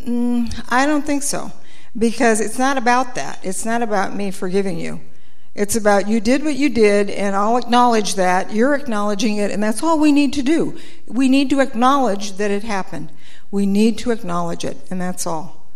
mm, 0.07 0.65
I 0.69 0.87
don't 0.87 1.05
think 1.05 1.23
so. 1.23 1.53
Because 1.97 2.41
it's 2.41 2.59
not 2.59 2.79
about 2.79 3.15
that. 3.15 3.41
It's 3.43 3.65
not 3.65 3.83
about 3.83 4.15
me 4.15 4.31
forgiving 4.31 4.79
you. 4.79 5.01
It's 5.55 5.75
about 5.75 6.07
you 6.07 6.21
did 6.21 6.45
what 6.45 6.55
you 6.55 6.69
did, 6.69 7.11
and 7.11 7.35
I'll 7.35 7.57
acknowledge 7.57 8.15
that. 8.15 8.53
You're 8.53 8.77
acknowledging 8.77 9.39
it, 9.39 9.51
and 9.51 9.61
that's 9.61 9.83
all 9.83 9.99
we 9.99 10.13
need 10.13 10.33
to 10.35 10.43
do. 10.43 10.79
We 11.09 11.29
need 11.29 11.51
to 11.51 11.59
acknowledge 11.59 12.35
that 12.35 12.53
it 12.53 12.63
happened. 12.63 13.11
We 13.51 13.67
need 13.67 13.99
to 13.99 14.13
acknowledge 14.13 14.65
it, 14.65 14.77
and 14.89 15.01
that's 15.01 15.27
all. 15.27 15.67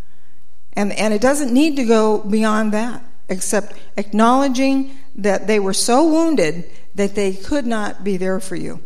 And, 0.75 0.93
and 0.93 1.13
it 1.13 1.21
doesn't 1.21 1.53
need 1.53 1.75
to 1.77 1.85
go 1.85 2.19
beyond 2.19 2.73
that, 2.73 3.03
except 3.33 3.75
acknowledging 3.97 4.97
that 5.17 5.47
they 5.47 5.59
were 5.59 5.75
so 5.75 6.07
wounded 6.07 6.71
that 6.95 7.15
they 7.15 7.33
could 7.33 7.67
not 7.67 8.05
be 8.05 8.17
there 8.17 8.39
for 8.39 8.57
you. 8.57 8.81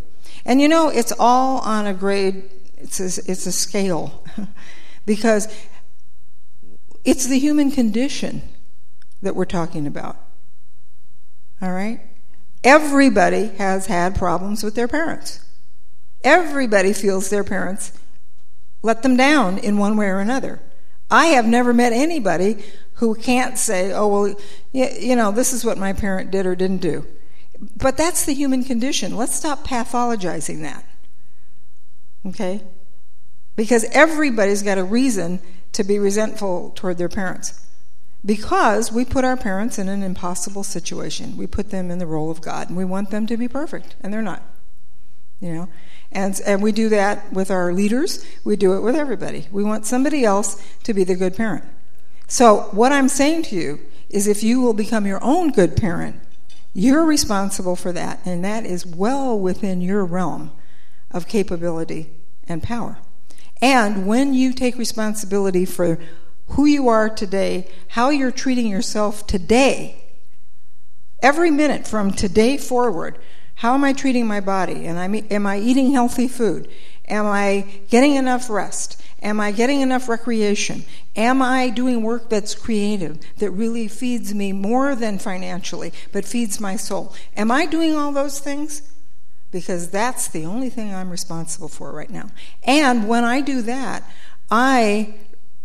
And 0.45 0.61
you 0.61 0.69
know, 0.69 0.89
it's 0.89 1.13
all 1.19 1.59
on 1.61 1.87
a 1.87 1.93
grade, 1.93 2.49
it's 2.79 3.01
a, 3.01 3.31
it's 3.31 3.47
a 3.47 3.53
scale, 3.53 4.25
because 5.07 5.49
it's 7.05 7.27
the 7.27 7.39
human 7.39 7.71
condition 7.71 8.43
that 9.23 9.35
we're 9.35 9.45
talking 9.45 9.87
about. 9.87 10.17
All 11.61 11.73
right? 11.73 12.01
Everybody 12.63 13.49
has 13.59 13.87
had 13.87 14.15
problems 14.15 14.63
with 14.63 14.75
their 14.75 14.89
parents. 14.89 15.41
Everybody 16.23 16.93
feels 16.93 17.31
their 17.31 17.45
parents 17.45 17.93
let 18.83 19.03
them 19.03 19.17
down 19.17 19.59
in 19.59 19.79
one 19.79 19.97
way 19.97 20.07
or 20.07 20.21
another. 20.21 20.61
I 21.11 21.27
have 21.27 21.47
never 21.47 21.73
met 21.73 21.93
anybody 21.93 22.65
who 22.97 23.15
can't 23.15 23.59
say, 23.59 23.93
oh, 23.93 24.09
well, 24.09 24.35
you 24.73 25.17
know, 25.17 25.33
this 25.33 25.53
is 25.53 25.65
what 25.65 25.79
my 25.79 25.93
parent 25.93 26.31
did 26.31 26.47
or 26.47 26.55
didn't 26.55 26.79
do. 26.79 27.07
But 27.77 27.97
that's 27.97 28.25
the 28.25 28.35
human 28.35 28.65
condition. 28.65 29.17
Let's 29.17 29.35
stop 29.35 29.67
pathologizing 29.67 30.63
that. 30.63 30.85
Okay? 32.27 32.63
Because 33.55 33.85
everybody's 33.93 34.63
got 34.63 34.79
a 34.79 34.85
reason 34.85 35.41
to 35.73 35.85
be 35.85 35.99
resentful 35.99 36.73
toward 36.75 36.99
their 36.99 37.09
parents 37.09 37.67
because 38.25 38.91
we 38.91 39.05
put 39.05 39.25
our 39.25 39.37
parents 39.37 39.79
in 39.79 39.89
an 39.89 40.03
impossible 40.03 40.65
situation. 40.65 41.37
We 41.37 41.47
put 41.47 41.71
them 41.71 41.91
in 41.91 41.99
the 41.99 42.07
role 42.07 42.31
of 42.31 42.41
God, 42.41 42.69
and 42.69 42.77
we 42.77 42.85
want 42.85 43.11
them 43.11 43.27
to 43.29 43.37
be 43.37 43.47
perfect, 43.47 43.95
and 44.01 44.13
they're 44.13 44.21
not. 44.21 44.43
You 45.41 45.53
know, 45.53 45.69
and 46.11 46.41
and 46.47 46.63
we 46.63 46.73
do 46.73 46.89
that 46.89 47.33
with 47.33 47.51
our 47.51 47.73
leaders. 47.73 48.27
We 48.43 48.57
do 48.57 48.75
it 48.75 48.81
with 48.81 48.97
everybody. 48.97 49.47
We 49.53 49.63
want 49.63 49.87
somebody 49.87 50.25
else 50.25 50.63
to 50.85 50.95
be 50.95 51.05
the 51.05 51.15
good 51.15 51.37
parent. 51.37 51.65
So 52.27 52.69
what 52.73 52.93
I'm 52.93 53.09
saying 53.09 53.45
to 53.45 53.57
you 53.57 53.81
is, 54.09 54.27
if 54.27 54.43
you 54.43 54.61
will 54.61 54.75
become 54.75 55.07
your 55.07 55.23
own 55.23 55.51
good 55.51 55.77
parent, 55.77 56.17
you're 56.75 57.05
responsible 57.05 57.77
for 57.77 57.93
that, 57.93 58.21
and 58.25 58.45
that 58.45 58.67
is 58.67 58.85
well 58.85 59.39
within 59.39 59.81
your 59.81 60.05
realm 60.05 60.51
of 61.11 61.29
capability 61.29 62.11
and 62.47 62.63
power. 62.63 62.99
And 63.63 64.07
when 64.07 64.35
you 64.35 64.53
take 64.53 64.77
responsibility 64.77 65.65
for 65.65 65.99
who 66.49 66.67
you 66.67 66.89
are 66.89 67.09
today, 67.09 67.69
how 67.89 68.11
you're 68.11 68.31
treating 68.31 68.67
yourself 68.67 69.27
today, 69.27 70.05
every 71.23 71.51
minute 71.51 71.87
from 71.87 72.13
today 72.13 72.57
forward. 72.57 73.19
How 73.57 73.75
am 73.75 73.85
I 73.85 73.93
treating 73.93 74.27
my 74.27 74.41
body? 74.41 74.87
And 74.87 74.99
I, 74.99 75.07
am 75.31 75.47
I 75.47 75.59
eating 75.59 75.93
healthy 75.93 76.29
food? 76.29 76.69
Am 77.09 77.27
I 77.27 77.67
getting 77.89 78.15
enough 78.15 78.51
rest? 78.51 79.03
Am 79.27 79.41
I 79.41 79.51
getting 79.51 79.81
enough 79.81 80.09
recreation? 80.09 80.85
Am 81.17 81.43
I 81.43 81.69
doing 81.69 82.03
work 82.03 82.31
that's 82.31 82.55
creative, 82.55 83.19
that 83.39 83.51
really 83.51 83.89
feeds 83.89 84.33
me 84.33 84.53
more 84.53 84.95
than 84.95 85.19
financially, 85.19 85.93
but 86.13 86.25
feeds 86.25 86.61
my 86.61 86.77
soul? 86.77 87.13
Am 87.37 87.51
I 87.51 87.67
doing 87.67 87.97
all 87.97 88.13
those 88.13 88.39
things? 88.39 88.83
Because 89.51 89.91
that's 89.91 90.29
the 90.29 90.45
only 90.45 90.71
thing 90.71 90.95
I'm 90.95 91.11
responsible 91.11 91.67
for 91.67 91.91
right 91.91 92.09
now. 92.09 92.31
And 92.63 93.09
when 93.09 93.25
I 93.25 93.41
do 93.41 93.63
that, 93.63 94.09
I 94.49 95.17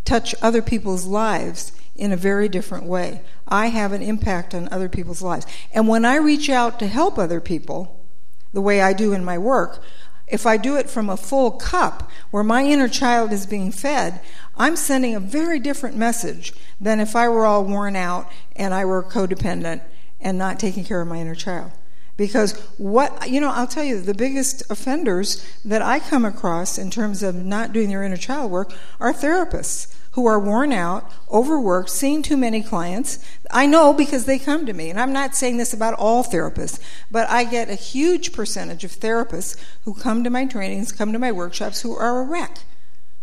touch 0.04 0.34
other 0.42 0.60
people's 0.60 1.06
lives 1.06 1.70
in 1.94 2.10
a 2.10 2.16
very 2.16 2.48
different 2.48 2.86
way. 2.86 3.22
I 3.46 3.68
have 3.68 3.92
an 3.92 4.02
impact 4.02 4.56
on 4.56 4.68
other 4.72 4.88
people's 4.88 5.22
lives. 5.22 5.46
And 5.72 5.86
when 5.86 6.04
I 6.04 6.16
reach 6.16 6.50
out 6.50 6.80
to 6.80 6.88
help 6.88 7.16
other 7.16 7.40
people, 7.40 8.04
the 8.52 8.60
way 8.60 8.82
I 8.82 8.92
do 8.92 9.12
in 9.12 9.24
my 9.24 9.38
work, 9.38 9.84
if 10.32 10.46
I 10.46 10.56
do 10.56 10.76
it 10.76 10.88
from 10.88 11.10
a 11.10 11.16
full 11.16 11.50
cup 11.50 12.10
where 12.30 12.42
my 12.42 12.64
inner 12.64 12.88
child 12.88 13.32
is 13.32 13.44
being 13.44 13.70
fed, 13.70 14.20
I'm 14.56 14.76
sending 14.76 15.14
a 15.14 15.20
very 15.20 15.58
different 15.58 15.94
message 15.94 16.54
than 16.80 17.00
if 17.00 17.14
I 17.14 17.28
were 17.28 17.44
all 17.44 17.64
worn 17.64 17.94
out 17.96 18.32
and 18.56 18.72
I 18.72 18.86
were 18.86 19.02
codependent 19.02 19.82
and 20.22 20.38
not 20.38 20.58
taking 20.58 20.84
care 20.84 21.02
of 21.02 21.08
my 21.08 21.18
inner 21.18 21.34
child. 21.34 21.72
Because 22.16 22.58
what, 22.78 23.28
you 23.28 23.40
know, 23.42 23.50
I'll 23.50 23.66
tell 23.66 23.84
you, 23.84 24.00
the 24.00 24.14
biggest 24.14 24.62
offenders 24.70 25.46
that 25.66 25.82
I 25.82 25.98
come 25.98 26.24
across 26.24 26.78
in 26.78 26.90
terms 26.90 27.22
of 27.22 27.34
not 27.34 27.74
doing 27.74 27.88
their 27.88 28.02
inner 28.02 28.16
child 28.16 28.50
work 28.50 28.72
are 29.00 29.12
therapists 29.12 29.94
who 30.12 30.26
are 30.26 30.38
worn 30.38 30.72
out, 30.72 31.10
overworked, 31.30 31.90
seeing 31.90 32.22
too 32.22 32.36
many 32.36 32.62
clients. 32.62 33.18
I 33.50 33.66
know 33.66 33.92
because 33.92 34.26
they 34.26 34.38
come 34.38 34.66
to 34.66 34.72
me. 34.72 34.90
And 34.90 35.00
I'm 35.00 35.12
not 35.12 35.34
saying 35.34 35.56
this 35.56 35.72
about 35.72 35.94
all 35.94 36.22
therapists, 36.22 36.80
but 37.10 37.28
I 37.28 37.44
get 37.44 37.70
a 37.70 37.74
huge 37.74 38.32
percentage 38.32 38.84
of 38.84 38.92
therapists 38.92 39.56
who 39.84 39.94
come 39.94 40.22
to 40.24 40.30
my 40.30 40.44
trainings, 40.46 40.92
come 40.92 41.12
to 41.12 41.18
my 41.18 41.32
workshops, 41.32 41.80
who 41.80 41.96
are 41.96 42.20
a 42.20 42.24
wreck. 42.24 42.58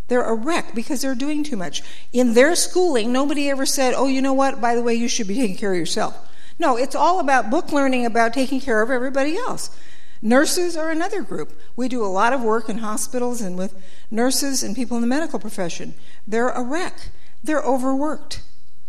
They're 0.07 0.23
a 0.23 0.33
wreck 0.33 0.73
because 0.73 1.01
they're 1.01 1.13
doing 1.13 1.43
too 1.43 1.57
much. 1.57 1.83
In 2.11 2.33
their 2.33 2.55
schooling, 2.55 3.13
nobody 3.13 3.49
ever 3.49 3.67
said, 3.67 3.93
oh, 3.95 4.07
you 4.07 4.21
know 4.21 4.33
what, 4.33 4.59
by 4.59 4.73
the 4.73 4.81
way, 4.81 4.95
you 4.95 5.07
should 5.07 5.27
be 5.27 5.35
taking 5.35 5.57
care 5.57 5.71
of 5.71 5.77
yourself. 5.77 6.27
No, 6.57 6.75
it's 6.75 6.95
all 6.95 7.19
about 7.19 7.51
book 7.51 7.71
learning 7.71 8.05
about 8.05 8.33
taking 8.33 8.59
care 8.59 8.81
of 8.81 8.89
everybody 8.89 9.37
else. 9.37 9.69
Nurses 10.21 10.75
are 10.75 10.89
another 10.89 11.21
group. 11.21 11.57
We 11.75 11.87
do 11.87 12.03
a 12.03 12.07
lot 12.07 12.33
of 12.33 12.41
work 12.41 12.67
in 12.69 12.79
hospitals 12.79 13.41
and 13.41 13.57
with 13.57 13.75
nurses 14.11 14.63
and 14.63 14.75
people 14.75 14.97
in 14.97 15.01
the 15.01 15.07
medical 15.07 15.39
profession. 15.39 15.93
They're 16.27 16.49
a 16.49 16.61
wreck. 16.61 17.09
They're 17.43 17.61
overworked. 17.61 18.41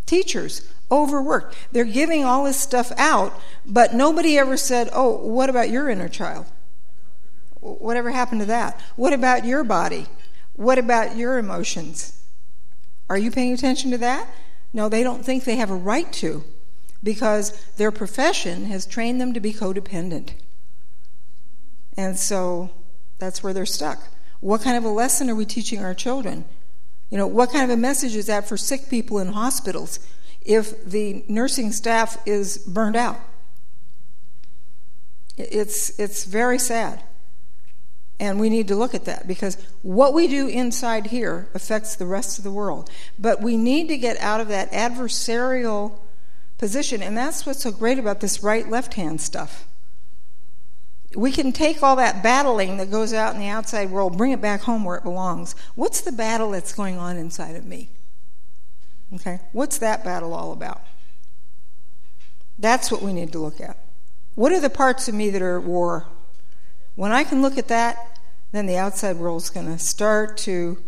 Teachers, 0.07 0.69
overworked. 0.91 1.55
They're 1.71 1.85
giving 1.85 2.25
all 2.25 2.45
this 2.45 2.59
stuff 2.59 2.91
out, 2.97 3.41
but 3.65 3.95
nobody 3.95 4.37
ever 4.39 4.57
said, 4.57 4.89
Oh, 4.93 5.17
what 5.25 5.49
about 5.49 5.71
your 5.71 5.89
inner 5.89 6.09
child? 6.09 6.47
Whatever 7.61 8.11
happened 8.11 8.41
to 8.41 8.47
that? 8.47 8.81
What 8.97 9.13
about 9.13 9.45
your 9.45 9.63
body? 9.63 10.07
What 10.55 10.79
about 10.79 11.17
your 11.17 11.39
emotions? 11.39 12.21
Are 13.09 13.19
you 13.19 13.31
paying 13.31 13.53
attention 13.53 13.91
to 13.93 13.99
that? 13.99 14.29
No, 14.73 14.89
they 14.89 15.03
don't 15.05 15.25
think 15.25 15.45
they 15.45 15.57
have 15.57 15.71
a 15.71 15.77
right 15.77 16.13
to. 16.15 16.45
because 17.03 17.65
their 17.77 17.91
profession 17.91 18.67
has 18.67 18.85
trained 18.87 19.21
them 19.21 19.33
to 19.33 19.41
be 19.41 19.53
codependent. 19.53 20.33
And 22.01 22.19
so 22.19 22.71
that's 23.19 23.43
where 23.43 23.53
they're 23.53 23.67
stuck. 23.67 23.99
What 24.41 24.63
kind 24.63 24.79
of 24.79 24.85
a 24.85 24.89
lesson 24.89 25.29
are 25.29 25.35
we 25.35 25.45
teaching 25.45 25.85
our 25.85 25.93
children? 25.93 26.47
You 27.11 27.19
know, 27.19 27.27
what 27.27 27.53
kind 27.53 27.63
of 27.63 27.69
a 27.69 27.81
message 27.81 28.17
is 28.17 28.25
that 28.25 28.49
for 28.49 28.57
sick 28.57 28.89
people 28.89 29.19
in 29.19 29.35
hospitals 29.35 30.01
if 30.41 30.83
the 30.83 31.23
nursing 31.29 31.73
staff 31.73 32.17
is 32.25 32.57
burned 32.57 32.97
out? 32.97 33.21
It's, 35.37 35.99
it's 36.01 36.25
very 36.25 36.59
sad. 36.59 37.03
And 38.19 38.41
we 38.41 38.49
need 38.49 38.69
to 38.69 38.77
look 38.77 38.95
at 38.95 39.05
that 39.05 39.29
because 39.29 39.59
what 39.83 40.15
we 40.15 40.27
do 40.27 40.47
inside 40.49 41.09
here 41.09 41.51
affects 41.53 41.97
the 41.97 42.07
rest 42.07 42.39
of 42.39 42.45
the 42.45 42.51
world. 42.51 42.89
But 43.19 43.43
we 43.43 43.59
need 43.59 43.89
to 43.89 43.99
get 43.99 44.17
out 44.21 44.41
of 44.41 44.49
that 44.49 44.73
adversarial 44.73 45.99
position. 46.57 47.03
And 47.03 47.15
that's 47.15 47.45
what's 47.45 47.63
so 47.63 47.71
great 47.71 47.99
about 47.99 48.21
this 48.21 48.43
right 48.43 48.67
left 48.71 48.95
hand 48.95 49.21
stuff. 49.21 49.67
We 51.15 51.33
can 51.33 51.53
take 51.53 51.83
all 51.83 51.97
that 51.97 52.23
battling 52.23 52.77
that 52.77 52.91
goes 52.91 53.13
out 53.13 53.35
in 53.35 53.41
the 53.41 53.49
outside 53.49 53.91
world, 53.91 54.17
bring 54.17 54.33
it 54.33 54.41
back 54.41 54.63
home 54.63 54.85
where 54.85 54.97
it 54.97 55.03
belongs. 55.03 55.57
What's 55.75 56.01
the 56.01 56.13
battle 56.13 56.53
that's 56.53 56.73
going 56.73 56.99
on 56.99 57.17
inside 57.17 57.57
of 57.57 57.65
me? 57.65 57.91
Okay? 59.15 59.41
What's 59.53 59.79
that 59.79 60.05
battle 60.05 60.33
all 60.33 60.53
about? 60.53 60.83
That's 62.59 62.93
what 62.93 63.03
we 63.03 63.13
need 63.13 63.33
to 63.33 63.39
look 63.39 63.61
at. 63.61 63.77
What 64.35 64.53
are 64.53 64.61
the 64.61 64.71
parts 64.71 65.09
of 65.09 65.15
me 65.15 65.31
that 65.31 65.43
are 65.43 65.59
at 65.59 65.65
war? 65.65 66.07
When 66.95 67.11
I 67.11 67.25
can 67.25 67.43
look 67.43 67.59
at 67.59 67.69
that, 67.69 68.19
then 68.53 68.67
the 68.67 68.77
outside 68.77 69.17
world 69.17 69.43
is 69.43 69.51
going 69.51 69.67
to 69.67 69.79
start 69.79 70.37
to 70.39 70.79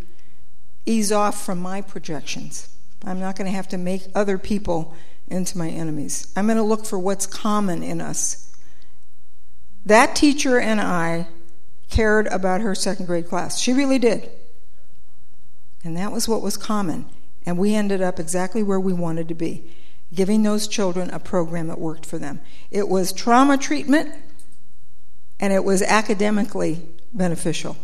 ease 0.87 1.11
off 1.11 1.45
from 1.45 1.59
my 1.59 1.81
projections. 1.81 2.69
I'm 3.05 3.19
not 3.19 3.37
going 3.37 3.51
to 3.51 3.57
have 3.57 3.69
to 3.69 3.79
make 3.79 4.03
other 4.15 4.39
people 4.39 4.95
into 5.29 5.59
my 5.59 5.69
enemies. 5.69 6.33
I'm 6.37 6.47
going 6.47 6.57
to 6.57 6.63
look 6.63 6.85
for 6.85 6.99
what's 6.99 7.27
common 7.27 7.83
in 7.83 8.01
us. 8.01 8.52
That 9.85 10.15
teacher 10.15 10.59
and 10.59 10.81
I 10.81 11.29
cared 11.91 12.27
about 12.29 12.61
her 12.61 12.75
second 12.75 13.07
grade 13.07 13.29
class. 13.29 13.59
She 13.59 13.73
really 13.73 13.99
did. 13.99 14.31
And 15.85 15.97
that 15.97 16.13
was 16.13 16.29
what 16.29 16.43
was 16.43 16.57
common. 16.57 17.07
And 17.45 17.59
we 17.59 17.75
ended 17.75 18.01
up 18.01 18.21
exactly 18.21 18.63
where 18.63 18.81
we 18.81 18.93
wanted 18.93 19.29
to 19.29 19.35
be, 19.35 19.71
giving 20.15 20.43
those 20.43 20.69
children 20.69 21.11
a 21.11 21.19
program 21.19 21.67
that 21.69 21.81
worked 21.81 22.07
for 22.07 22.19
them. 22.19 22.41
It 22.71 22.89
was 22.89 23.13
trauma 23.13 23.59
treatment 23.59 24.15
and 25.41 25.53
it 25.53 25.65
was 25.65 25.83
academically 25.83 26.87
beneficial. 27.13 27.77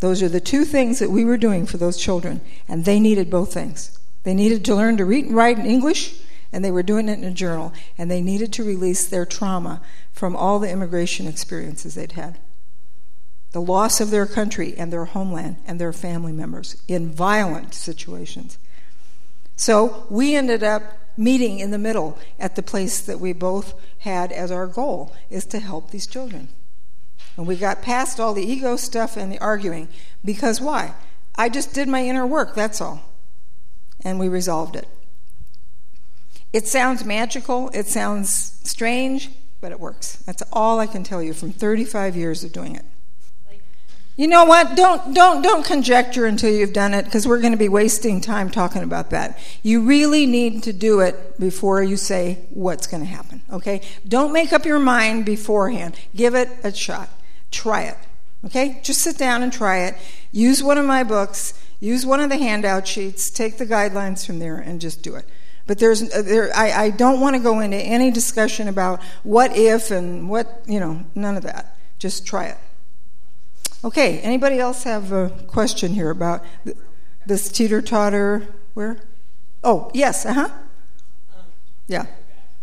Those 0.00 0.22
are 0.22 0.28
the 0.28 0.40
two 0.40 0.64
things 0.64 1.00
that 1.00 1.10
we 1.10 1.24
were 1.24 1.36
doing 1.36 1.66
for 1.66 1.76
those 1.76 1.98
children, 1.98 2.40
and 2.66 2.84
they 2.84 2.98
needed 2.98 3.30
both 3.30 3.52
things. 3.52 3.98
They 4.22 4.32
needed 4.32 4.64
to 4.64 4.74
learn 4.74 4.96
to 4.96 5.04
read 5.04 5.26
and 5.26 5.36
write 5.36 5.58
in 5.58 5.66
English, 5.66 6.14
and 6.52 6.64
they 6.64 6.70
were 6.70 6.82
doing 6.82 7.08
it 7.08 7.18
in 7.18 7.24
a 7.24 7.30
journal, 7.30 7.72
and 7.96 8.10
they 8.10 8.20
needed 8.20 8.52
to 8.54 8.64
release 8.64 9.06
their 9.06 9.26
trauma 9.26 9.80
from 10.12 10.34
all 10.34 10.58
the 10.58 10.70
immigration 10.70 11.26
experiences 11.26 11.94
they'd 11.94 12.12
had. 12.12 12.38
The 13.52 13.60
loss 13.60 14.00
of 14.00 14.10
their 14.10 14.26
country 14.26 14.74
and 14.76 14.92
their 14.92 15.06
homeland 15.06 15.56
and 15.66 15.80
their 15.80 15.92
family 15.92 16.32
members 16.32 16.82
in 16.86 17.10
violent 17.10 17.74
situations. 17.74 18.58
So 19.56 20.06
we 20.10 20.34
ended 20.36 20.62
up 20.62 20.82
meeting 21.16 21.58
in 21.58 21.70
the 21.70 21.78
middle 21.78 22.18
at 22.38 22.54
the 22.54 22.62
place 22.62 23.00
that 23.00 23.18
we 23.18 23.32
both 23.32 23.74
had 23.98 24.30
as 24.30 24.52
our 24.52 24.66
goal 24.66 25.14
is 25.30 25.44
to 25.46 25.58
help 25.58 25.90
these 25.90 26.06
children. 26.06 26.48
And 27.36 27.46
we 27.46 27.56
got 27.56 27.82
past 27.82 28.20
all 28.20 28.34
the 28.34 28.44
ego 28.44 28.76
stuff 28.76 29.16
and 29.16 29.32
the 29.32 29.38
arguing 29.38 29.88
because 30.24 30.60
why? 30.60 30.94
I 31.36 31.48
just 31.48 31.72
did 31.72 31.88
my 31.88 32.04
inner 32.04 32.26
work, 32.26 32.54
that's 32.54 32.80
all. 32.80 33.02
And 34.04 34.18
we 34.18 34.28
resolved 34.28 34.76
it. 34.76 34.88
It 36.52 36.66
sounds 36.66 37.04
magical, 37.04 37.70
it 37.74 37.86
sounds 37.86 38.58
strange, 38.64 39.30
but 39.60 39.72
it 39.72 39.80
works. 39.80 40.16
That's 40.26 40.42
all 40.52 40.78
I 40.78 40.86
can 40.86 41.04
tell 41.04 41.22
you 41.22 41.34
from 41.34 41.52
35 41.52 42.16
years 42.16 42.44
of 42.44 42.52
doing 42.52 42.74
it. 42.74 42.84
You 44.16 44.26
know 44.26 44.44
what? 44.46 44.76
Don't 44.76 45.14
don't 45.14 45.42
don't 45.42 45.64
conjecture 45.64 46.26
until 46.26 46.52
you've 46.52 46.72
done 46.72 46.92
it 46.92 47.04
because 47.04 47.24
we're 47.24 47.40
going 47.40 47.52
to 47.52 47.58
be 47.58 47.68
wasting 47.68 48.20
time 48.20 48.50
talking 48.50 48.82
about 48.82 49.10
that. 49.10 49.38
You 49.62 49.82
really 49.82 50.26
need 50.26 50.64
to 50.64 50.72
do 50.72 50.98
it 50.98 51.38
before 51.38 51.84
you 51.84 51.96
say 51.96 52.40
what's 52.50 52.88
going 52.88 53.04
to 53.04 53.08
happen, 53.08 53.42
okay? 53.52 53.80
Don't 54.08 54.32
make 54.32 54.52
up 54.52 54.66
your 54.66 54.80
mind 54.80 55.24
beforehand. 55.24 55.96
Give 56.16 56.34
it 56.34 56.48
a 56.64 56.74
shot. 56.74 57.10
Try 57.52 57.82
it. 57.82 57.96
Okay? 58.44 58.80
Just 58.82 59.02
sit 59.02 59.16
down 59.16 59.44
and 59.44 59.52
try 59.52 59.84
it. 59.84 59.94
Use 60.32 60.64
one 60.64 60.78
of 60.78 60.84
my 60.84 61.04
books, 61.04 61.54
use 61.78 62.04
one 62.04 62.18
of 62.18 62.28
the 62.28 62.38
handout 62.38 62.88
sheets, 62.88 63.30
take 63.30 63.58
the 63.58 63.66
guidelines 63.66 64.26
from 64.26 64.40
there 64.40 64.56
and 64.56 64.80
just 64.80 65.00
do 65.00 65.14
it. 65.14 65.26
But 65.68 65.78
there's, 65.78 66.02
uh, 66.02 66.22
there, 66.22 66.50
I, 66.56 66.72
I 66.84 66.90
don't 66.90 67.20
want 67.20 67.36
to 67.36 67.42
go 67.42 67.60
into 67.60 67.76
any 67.76 68.10
discussion 68.10 68.68
about 68.68 69.02
what 69.22 69.54
if 69.54 69.90
and 69.90 70.28
what, 70.30 70.62
you 70.66 70.80
know, 70.80 71.04
none 71.14 71.36
of 71.36 71.42
that. 71.42 71.76
Just 71.98 72.26
try 72.26 72.46
it. 72.46 72.56
Okay, 73.84 74.18
anybody 74.20 74.58
else 74.58 74.84
have 74.84 75.12
a 75.12 75.28
question 75.46 75.92
here 75.92 76.08
about 76.08 76.42
this 77.26 77.50
teeter 77.50 77.82
totter? 77.82 78.48
Where? 78.72 78.98
Oh, 79.62 79.90
yes, 79.92 80.24
uh 80.24 80.32
huh. 80.32 80.48
Yeah, 81.86 82.06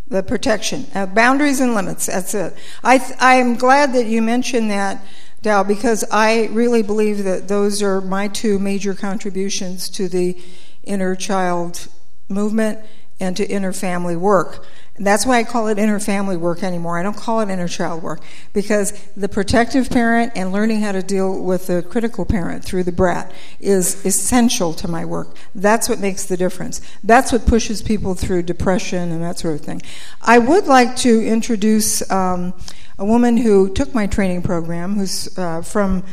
the 0.07 0.23
protection, 0.23 0.87
uh, 0.95 1.05
boundaries 1.05 1.59
and 1.59 1.75
limits. 1.75 2.07
That's 2.07 2.33
it. 2.33 2.55
I 2.83 2.97
th- 2.97 3.17
I'm 3.19 3.55
glad 3.55 3.93
that 3.93 4.07
you 4.07 4.23
mentioned 4.23 4.71
that, 4.71 5.05
Dow, 5.43 5.63
because 5.63 6.03
I 6.11 6.47
really 6.47 6.81
believe 6.81 7.23
that 7.23 7.49
those 7.49 7.83
are 7.83 8.01
my 8.01 8.27
two 8.27 8.57
major 8.57 8.95
contributions 8.95 9.89
to 9.89 10.07
the 10.07 10.37
inner 10.83 11.15
child 11.15 11.87
movement 12.29 12.79
and 13.19 13.37
to 13.37 13.45
inner 13.49 13.71
family 13.71 14.15
work. 14.15 14.65
And 14.97 15.05
that's 15.05 15.25
why 15.25 15.39
I 15.39 15.43
call 15.43 15.67
it 15.67 15.77
inner 15.77 15.99
family 15.99 16.37
work 16.37 16.63
anymore. 16.63 16.97
I 16.97 17.03
don't 17.03 17.17
call 17.17 17.41
it 17.41 17.49
inner 17.49 17.67
child 17.67 18.01
work 18.01 18.21
because 18.53 18.91
the 19.15 19.27
protective 19.27 19.89
parent 19.89 20.31
and 20.35 20.53
learning 20.53 20.81
how 20.81 20.93
to 20.93 21.01
deal 21.01 21.41
with 21.41 21.67
the 21.67 21.81
critical 21.83 22.25
parent 22.25 22.63
through 22.63 22.83
the 22.83 22.93
brat 22.93 23.31
is 23.59 24.05
essential 24.05 24.73
to 24.73 24.87
my 24.87 25.03
work. 25.03 25.35
That's 25.53 25.89
what 25.89 25.99
makes 25.99 26.25
the 26.25 26.37
difference. 26.37 26.79
That's 27.03 27.33
what 27.33 27.45
pushes 27.45 27.81
people 27.81 28.15
through 28.15 28.43
depression 28.43 29.11
and 29.11 29.21
that 29.21 29.39
sort 29.39 29.55
of 29.55 29.61
thing. 29.61 29.81
I 30.21 30.37
would 30.37 30.65
like 30.65 30.95
to 30.97 31.25
introduce 31.25 32.09
um, 32.09 32.53
a 32.97 33.05
woman 33.05 33.37
who 33.37 33.73
took 33.73 33.93
my 33.93 34.07
training 34.07 34.41
program, 34.41 34.95
who's 34.95 35.37
uh, 35.37 35.61
from 35.61 36.03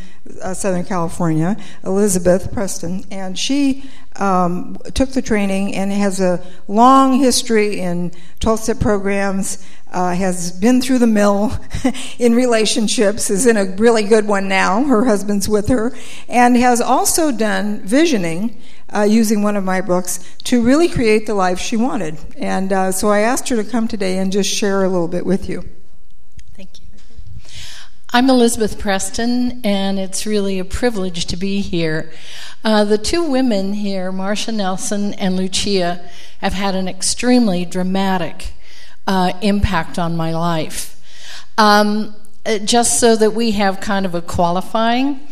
uh, 0.43 0.55
Southern 0.55 0.85
California, 0.85 1.57
Elizabeth 1.85 2.53
Preston, 2.53 3.05
and 3.11 3.39
she 3.39 3.85
um, 4.17 4.77
took 4.95 5.11
the 5.11 5.23
training 5.23 5.75
and 5.75 5.93
has 5.93 6.21
a 6.21 6.45
long 6.67 7.19
history 7.19 7.79
in 7.81 8.13
12 8.41 8.61
step 8.61 8.81
programs, 8.81 9.65
uh, 9.93 10.15
has 10.15 10.53
been 10.53 10.81
through 10.81 10.99
the 10.99 11.07
mill 11.07 11.53
in 12.19 12.35
relationships, 12.35 13.31
is 13.31 13.47
in 13.47 13.57
a 13.57 13.65
really 13.77 14.03
good 14.03 14.27
one 14.27 14.49
now. 14.49 14.83
Her 14.85 15.05
husband's 15.05 15.49
with 15.49 15.69
her, 15.69 15.95
and 16.29 16.57
has 16.57 16.81
also 16.81 17.31
done 17.31 17.81
visioning. 17.81 18.61
Uh, 18.95 19.05
using 19.05 19.43
one 19.43 19.57
of 19.57 19.65
my 19.65 19.81
books 19.81 20.37
to 20.45 20.63
really 20.63 20.87
create 20.87 21.25
the 21.25 21.33
life 21.33 21.59
she 21.59 21.79
wanted. 21.79 22.15
And 22.37 22.71
uh, 22.75 22.93
so 22.93 23.09
I 23.09 23.21
asked 23.21 23.49
her 23.49 23.57
to 23.57 23.65
come 23.65 23.89
today 23.89 24.19
and 24.19 24.31
just 24.31 24.51
share 24.51 24.85
a 24.85 24.89
little 24.91 25.09
bit 25.09 25.25
with 25.25 25.49
you. 25.49 25.65
I'm 28.15 28.29
Elizabeth 28.29 28.79
Preston, 28.79 29.63
and 29.65 29.99
it's 29.99 30.27
really 30.27 30.59
a 30.59 30.67
privilege 30.67 31.25
to 31.25 31.37
be 31.39 31.63
here. 31.63 32.13
Uh, 32.63 32.85
the 32.85 32.99
two 32.99 33.25
women 33.25 33.73
here, 33.73 34.13
Marcia 34.13 34.53
Nelson 34.53 35.15
and 35.15 35.35
Lucia, 35.35 36.05
have 36.43 36.53
had 36.53 36.75
an 36.75 36.89
extremely 36.89 37.65
dramatic 37.65 38.53
uh, 39.07 39.33
impact 39.41 39.99
on 39.99 40.15
my 40.15 40.35
life. 40.35 41.01
Um, 41.57 42.15
uh, 42.45 42.59
just 42.59 43.01
so 43.01 43.17
that 43.17 43.33
we 43.33 43.53
have 43.53 43.81
kind 43.81 44.05
of 44.05 44.15
a 44.15 44.21
qualifying, 44.21 45.27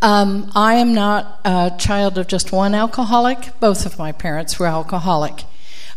um, 0.00 0.52
I 0.54 0.74
am 0.74 0.94
not 0.94 1.40
a 1.44 1.72
child 1.76 2.18
of 2.18 2.28
just 2.28 2.52
one 2.52 2.72
alcoholic. 2.72 3.58
Both 3.58 3.84
of 3.84 3.98
my 3.98 4.12
parents 4.12 4.60
were 4.60 4.66
alcoholic. 4.66 5.42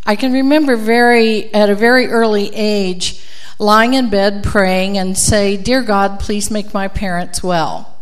I 0.08 0.16
can 0.16 0.34
remember 0.34 0.76
very 0.76 1.54
at 1.54 1.70
a 1.70 1.76
very 1.76 2.08
early 2.08 2.50
age 2.56 3.24
lying 3.60 3.94
in 3.94 4.10
bed 4.10 4.44
praying 4.44 4.98
and 4.98 5.18
say, 5.18 5.58
Dear 5.58 5.82
God, 5.82 6.20
please 6.20 6.52
make 6.52 6.74
my 6.74 6.88
parents 6.88 7.42
well. 7.44 7.98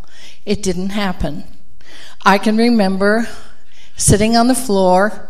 It 0.45 0.63
didn't 0.63 0.89
happen. 0.89 1.43
I 2.25 2.37
can 2.37 2.57
remember 2.57 3.27
sitting 3.95 4.35
on 4.35 4.47
the 4.47 4.55
floor 4.55 5.29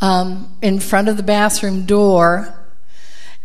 um, 0.00 0.56
in 0.60 0.80
front 0.80 1.08
of 1.08 1.16
the 1.16 1.22
bathroom 1.22 1.86
door 1.86 2.54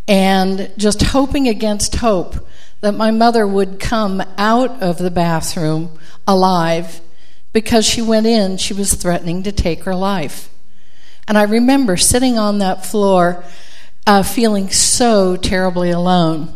and 0.08 0.72
just 0.78 1.02
hoping 1.02 1.48
against 1.48 1.98
hope 1.98 2.48
that 2.82 2.94
my 2.94 3.12
mother 3.12 3.46
would 3.48 3.80
come 3.80 4.22
out 4.38 4.82
of 4.82 4.98
the 4.98 5.12
bathroom 5.12 5.98
alive 6.28 7.00
because 7.54 7.86
she 7.86 8.02
went 8.02 8.26
in, 8.26 8.58
she 8.58 8.74
was 8.74 8.94
threatening 8.94 9.44
to 9.44 9.52
take 9.52 9.84
her 9.84 9.96
life. 9.96 10.50
And 11.28 11.38
I 11.38 11.44
remember 11.44 11.98
sitting 11.98 12.38
on 12.38 12.58
that 12.58 12.86
floor 12.86 13.44
uh, 14.08 14.24
feeling 14.24 14.70
so 14.70 15.36
terribly 15.36 15.92
alone. 15.92 16.56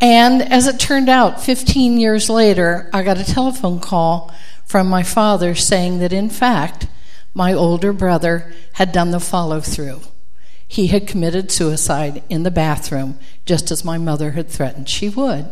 And 0.00 0.42
as 0.42 0.66
it 0.66 0.78
turned 0.78 1.08
out, 1.08 1.42
15 1.42 1.98
years 1.98 2.28
later, 2.28 2.90
I 2.92 3.02
got 3.02 3.18
a 3.18 3.24
telephone 3.24 3.80
call 3.80 4.34
from 4.64 4.86
my 4.86 5.02
father 5.02 5.54
saying 5.54 5.98
that, 6.00 6.12
in 6.12 6.28
fact, 6.28 6.86
my 7.32 7.52
older 7.52 7.92
brother 7.92 8.52
had 8.74 8.92
done 8.92 9.10
the 9.10 9.20
follow 9.20 9.60
through. 9.60 10.00
He 10.66 10.88
had 10.88 11.06
committed 11.06 11.50
suicide 11.50 12.22
in 12.28 12.42
the 12.42 12.50
bathroom, 12.50 13.18
just 13.44 13.70
as 13.70 13.84
my 13.84 13.98
mother 13.98 14.32
had 14.32 14.48
threatened 14.48 14.88
she 14.88 15.08
would. 15.08 15.48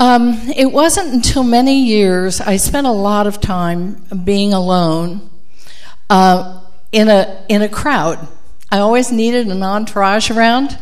Um, 0.00 0.34
it 0.56 0.70
wasn't 0.72 1.12
until 1.12 1.42
many 1.42 1.82
years 1.82 2.40
I 2.40 2.56
spent 2.56 2.86
a 2.86 2.92
lot 2.92 3.26
of 3.26 3.40
time 3.40 4.04
being 4.24 4.52
alone 4.52 5.28
uh, 6.08 6.60
in 6.92 7.08
a 7.08 7.44
in 7.48 7.62
a 7.62 7.68
crowd. 7.68 8.28
I 8.70 8.78
always 8.78 9.10
needed 9.10 9.48
an 9.48 9.62
entourage 9.62 10.30
around. 10.30 10.78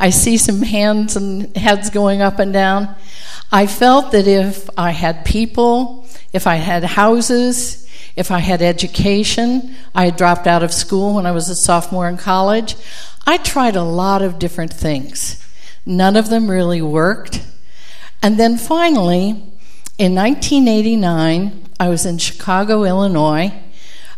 I 0.00 0.10
see 0.10 0.36
some 0.36 0.62
hands 0.62 1.16
and 1.16 1.54
heads 1.56 1.90
going 1.90 2.22
up 2.22 2.38
and 2.38 2.52
down. 2.52 2.94
I 3.50 3.66
felt 3.66 4.12
that 4.12 4.26
if 4.26 4.68
I 4.78 4.90
had 4.92 5.24
people, 5.24 6.06
if 6.32 6.46
I 6.46 6.56
had 6.56 6.84
houses, 6.84 7.88
if 8.16 8.30
I 8.30 8.38
had 8.38 8.62
education, 8.62 9.74
I 9.94 10.06
had 10.06 10.16
dropped 10.16 10.46
out 10.46 10.62
of 10.62 10.72
school 10.72 11.14
when 11.14 11.26
I 11.26 11.32
was 11.32 11.48
a 11.48 11.54
sophomore 11.54 12.08
in 12.08 12.16
college. 12.16 12.76
I 13.26 13.36
tried 13.36 13.76
a 13.76 13.82
lot 13.82 14.22
of 14.22 14.38
different 14.38 14.72
things. 14.72 15.44
None 15.84 16.16
of 16.16 16.28
them 16.28 16.50
really 16.50 16.82
worked. 16.82 17.44
And 18.22 18.38
then 18.38 18.56
finally, 18.56 19.42
in 19.98 20.14
1989, 20.14 21.68
I 21.80 21.88
was 21.88 22.04
in 22.04 22.18
Chicago, 22.18 22.84
Illinois. 22.84 23.52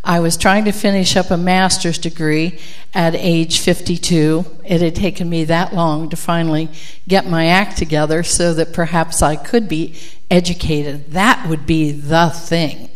I 0.02 0.20
was 0.20 0.36
trying 0.38 0.64
to 0.64 0.72
finish 0.72 1.14
up 1.14 1.30
a 1.30 1.36
master's 1.36 1.98
degree 1.98 2.58
at 2.94 3.14
age 3.14 3.60
52. 3.60 4.44
It 4.64 4.80
had 4.80 4.94
taken 4.94 5.28
me 5.28 5.44
that 5.44 5.74
long 5.74 6.08
to 6.08 6.16
finally 6.16 6.70
get 7.06 7.26
my 7.26 7.46
act 7.46 7.76
together 7.76 8.22
so 8.22 8.54
that 8.54 8.72
perhaps 8.72 9.20
I 9.20 9.36
could 9.36 9.68
be 9.68 9.94
educated. 10.30 11.12
That 11.12 11.46
would 11.48 11.66
be 11.66 11.92
the 11.92 12.30
thing. 12.30 12.88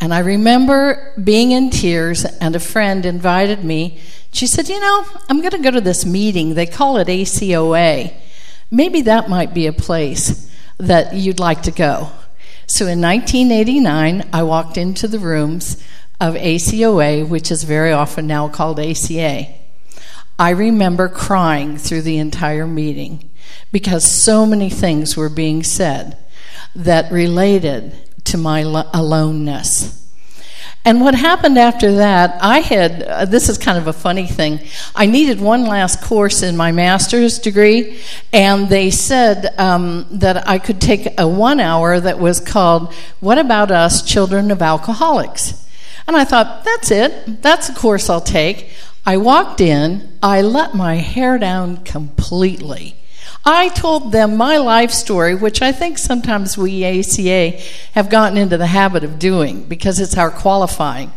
And 0.00 0.12
I 0.12 0.20
remember 0.20 1.12
being 1.22 1.52
in 1.52 1.70
tears, 1.70 2.24
and 2.24 2.54
a 2.54 2.60
friend 2.60 3.04
invited 3.04 3.64
me. 3.64 4.00
She 4.32 4.46
said, 4.46 4.68
You 4.68 4.80
know, 4.80 5.06
I'm 5.28 5.38
going 5.38 5.50
to 5.50 5.58
go 5.58 5.72
to 5.72 5.80
this 5.80 6.04
meeting. 6.04 6.54
They 6.54 6.66
call 6.66 6.98
it 6.98 7.08
ACOA. 7.08 8.12
Maybe 8.70 9.02
that 9.02 9.28
might 9.28 9.54
be 9.54 9.66
a 9.66 9.72
place 9.72 10.52
that 10.78 11.14
you'd 11.14 11.40
like 11.40 11.62
to 11.62 11.72
go. 11.72 12.10
So 12.66 12.86
in 12.86 13.00
1989, 13.00 14.28
I 14.32 14.42
walked 14.42 14.76
into 14.76 15.08
the 15.08 15.18
rooms 15.18 15.82
of 16.20 16.34
ACOA, 16.34 17.28
which 17.28 17.50
is 17.50 17.62
very 17.62 17.92
often 17.92 18.26
now 18.26 18.48
called 18.48 18.80
ACA. 18.80 19.46
I 20.38 20.50
remember 20.50 21.08
crying 21.08 21.78
through 21.78 22.02
the 22.02 22.18
entire 22.18 22.66
meeting 22.66 23.30
because 23.72 24.08
so 24.08 24.46
many 24.46 24.70
things 24.70 25.16
were 25.16 25.28
being 25.28 25.62
said 25.62 26.16
that 26.74 27.10
related 27.10 27.94
to 28.24 28.38
my 28.38 28.60
aloneness. 28.60 29.94
And 30.84 31.00
what 31.00 31.14
happened 31.14 31.58
after 31.58 31.96
that, 31.96 32.38
I 32.40 32.60
had, 32.60 33.02
uh, 33.02 33.24
this 33.24 33.48
is 33.48 33.58
kind 33.58 33.76
of 33.76 33.88
a 33.88 33.92
funny 33.92 34.26
thing. 34.26 34.60
I 34.94 35.06
needed 35.06 35.40
one 35.40 35.64
last 35.64 36.02
course 36.02 36.42
in 36.42 36.56
my 36.56 36.72
master's 36.72 37.38
degree, 37.38 38.00
and 38.32 38.68
they 38.68 38.90
said 38.90 39.54
um, 39.58 40.06
that 40.12 40.48
I 40.48 40.58
could 40.58 40.80
take 40.80 41.18
a 41.18 41.28
one 41.28 41.60
hour 41.60 41.98
that 41.98 42.18
was 42.18 42.40
called 42.40 42.94
What 43.20 43.38
About 43.38 43.70
Us, 43.70 44.02
Children 44.02 44.50
of 44.50 44.62
Alcoholics? 44.62 45.67
And 46.08 46.16
I 46.16 46.24
thought, 46.24 46.64
that's 46.64 46.90
it. 46.90 47.42
That's 47.42 47.68
a 47.68 47.74
course 47.74 48.08
I'll 48.08 48.22
take. 48.22 48.70
I 49.04 49.18
walked 49.18 49.60
in, 49.60 50.18
I 50.22 50.40
let 50.40 50.74
my 50.74 50.96
hair 50.96 51.38
down 51.38 51.84
completely. 51.84 52.96
I 53.44 53.68
told 53.68 54.10
them 54.10 54.36
my 54.36 54.56
life 54.56 54.90
story, 54.90 55.34
which 55.34 55.60
I 55.60 55.70
think 55.70 55.98
sometimes 55.98 56.56
we 56.56 56.82
ACA 56.82 57.58
have 57.92 58.08
gotten 58.08 58.38
into 58.38 58.56
the 58.56 58.66
habit 58.66 59.04
of 59.04 59.18
doing 59.18 59.64
because 59.64 60.00
it's 60.00 60.16
our 60.16 60.30
qualifying. 60.30 61.12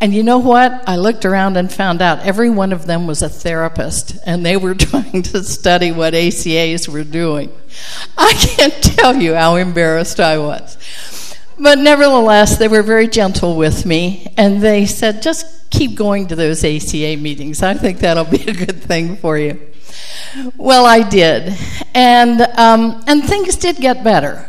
And 0.00 0.12
you 0.12 0.24
know 0.24 0.38
what? 0.38 0.82
I 0.86 0.96
looked 0.96 1.24
around 1.24 1.56
and 1.56 1.72
found 1.72 2.02
out 2.02 2.18
every 2.20 2.50
one 2.50 2.72
of 2.72 2.86
them 2.86 3.06
was 3.06 3.22
a 3.22 3.28
therapist, 3.28 4.18
and 4.26 4.44
they 4.44 4.56
were 4.56 4.74
trying 4.74 5.22
to 5.22 5.44
study 5.44 5.92
what 5.92 6.12
ACAs 6.12 6.88
were 6.88 7.04
doing. 7.04 7.52
I 8.18 8.32
can't 8.32 8.82
tell 8.82 9.16
you 9.16 9.34
how 9.34 9.54
embarrassed 9.56 10.18
I 10.18 10.38
was. 10.38 10.76
But 11.58 11.78
nevertheless, 11.78 12.58
they 12.58 12.68
were 12.68 12.82
very 12.82 13.06
gentle 13.06 13.56
with 13.56 13.86
me, 13.86 14.32
and 14.36 14.60
they 14.60 14.86
said, 14.86 15.22
just 15.22 15.70
keep 15.70 15.94
going 15.94 16.26
to 16.28 16.36
those 16.36 16.64
ACA 16.64 17.16
meetings. 17.16 17.62
I 17.62 17.74
think 17.74 18.00
that'll 18.00 18.24
be 18.24 18.42
a 18.48 18.54
good 18.54 18.82
thing 18.82 19.16
for 19.16 19.38
you. 19.38 19.60
Well, 20.56 20.84
I 20.84 21.08
did. 21.08 21.56
And, 21.94 22.40
um, 22.40 23.04
and 23.06 23.24
things 23.24 23.56
did 23.56 23.76
get 23.76 24.02
better. 24.02 24.48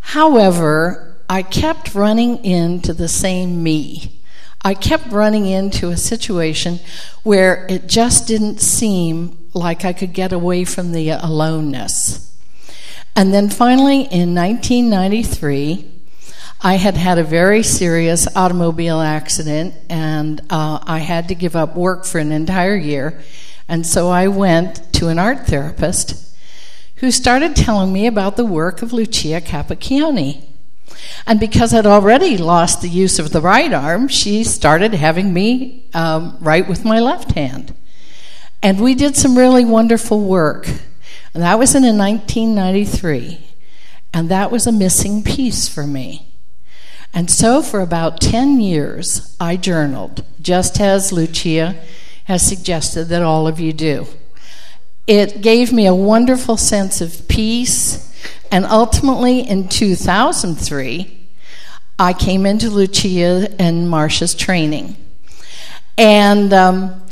However, 0.00 1.16
I 1.28 1.42
kept 1.42 1.94
running 1.94 2.44
into 2.44 2.92
the 2.92 3.08
same 3.08 3.62
me. 3.62 4.20
I 4.62 4.74
kept 4.74 5.12
running 5.12 5.46
into 5.46 5.90
a 5.90 5.96
situation 5.96 6.80
where 7.22 7.66
it 7.68 7.86
just 7.86 8.26
didn't 8.26 8.60
seem 8.60 9.38
like 9.54 9.84
I 9.84 9.92
could 9.92 10.12
get 10.12 10.32
away 10.32 10.64
from 10.64 10.92
the 10.92 11.10
aloneness. 11.10 12.34
And 13.14 13.32
then 13.32 13.48
finally, 13.48 14.02
in 14.02 14.34
1993, 14.34 15.93
I 16.66 16.76
had 16.76 16.96
had 16.96 17.18
a 17.18 17.24
very 17.24 17.62
serious 17.62 18.26
automobile 18.34 18.98
accident 18.98 19.74
and 19.90 20.40
uh, 20.48 20.78
I 20.82 21.00
had 21.00 21.28
to 21.28 21.34
give 21.34 21.54
up 21.54 21.76
work 21.76 22.06
for 22.06 22.18
an 22.18 22.32
entire 22.32 22.74
year. 22.74 23.20
And 23.68 23.86
so 23.86 24.08
I 24.08 24.28
went 24.28 24.90
to 24.94 25.08
an 25.08 25.18
art 25.18 25.46
therapist 25.46 26.34
who 26.96 27.10
started 27.10 27.54
telling 27.54 27.92
me 27.92 28.06
about 28.06 28.38
the 28.38 28.46
work 28.46 28.80
of 28.80 28.94
Lucia 28.94 29.42
Capacchione. 29.42 30.42
And 31.26 31.38
because 31.38 31.74
I'd 31.74 31.84
already 31.84 32.38
lost 32.38 32.80
the 32.80 32.88
use 32.88 33.18
of 33.18 33.32
the 33.32 33.42
right 33.42 33.72
arm, 33.74 34.08
she 34.08 34.42
started 34.42 34.94
having 34.94 35.34
me 35.34 35.84
um, 35.92 36.38
write 36.40 36.66
with 36.66 36.82
my 36.82 36.98
left 36.98 37.32
hand. 37.32 37.74
And 38.62 38.80
we 38.80 38.94
did 38.94 39.16
some 39.16 39.36
really 39.36 39.66
wonderful 39.66 40.24
work. 40.24 40.66
And 41.34 41.42
that 41.42 41.58
was 41.58 41.74
in 41.74 41.82
1993. 41.82 43.48
And 44.14 44.30
that 44.30 44.50
was 44.50 44.66
a 44.66 44.72
missing 44.72 45.22
piece 45.22 45.68
for 45.68 45.86
me. 45.86 46.30
And 47.14 47.30
so 47.30 47.62
for 47.62 47.80
about 47.80 48.20
10 48.20 48.60
years, 48.60 49.36
I 49.38 49.56
journaled, 49.56 50.24
just 50.40 50.80
as 50.80 51.12
Lucia 51.12 51.76
has 52.24 52.44
suggested 52.44 53.04
that 53.04 53.22
all 53.22 53.46
of 53.46 53.60
you 53.60 53.72
do. 53.72 54.08
It 55.06 55.40
gave 55.40 55.72
me 55.72 55.86
a 55.86 55.94
wonderful 55.94 56.56
sense 56.56 57.00
of 57.00 57.28
peace, 57.28 58.12
and 58.50 58.64
ultimately 58.64 59.40
in 59.40 59.68
2003, 59.68 61.28
I 61.98 62.12
came 62.12 62.44
into 62.46 62.68
Lucia 62.68 63.54
and 63.60 63.88
Marcia's 63.88 64.34
training. 64.34 64.96
And 65.96 66.52
um, 66.52 67.02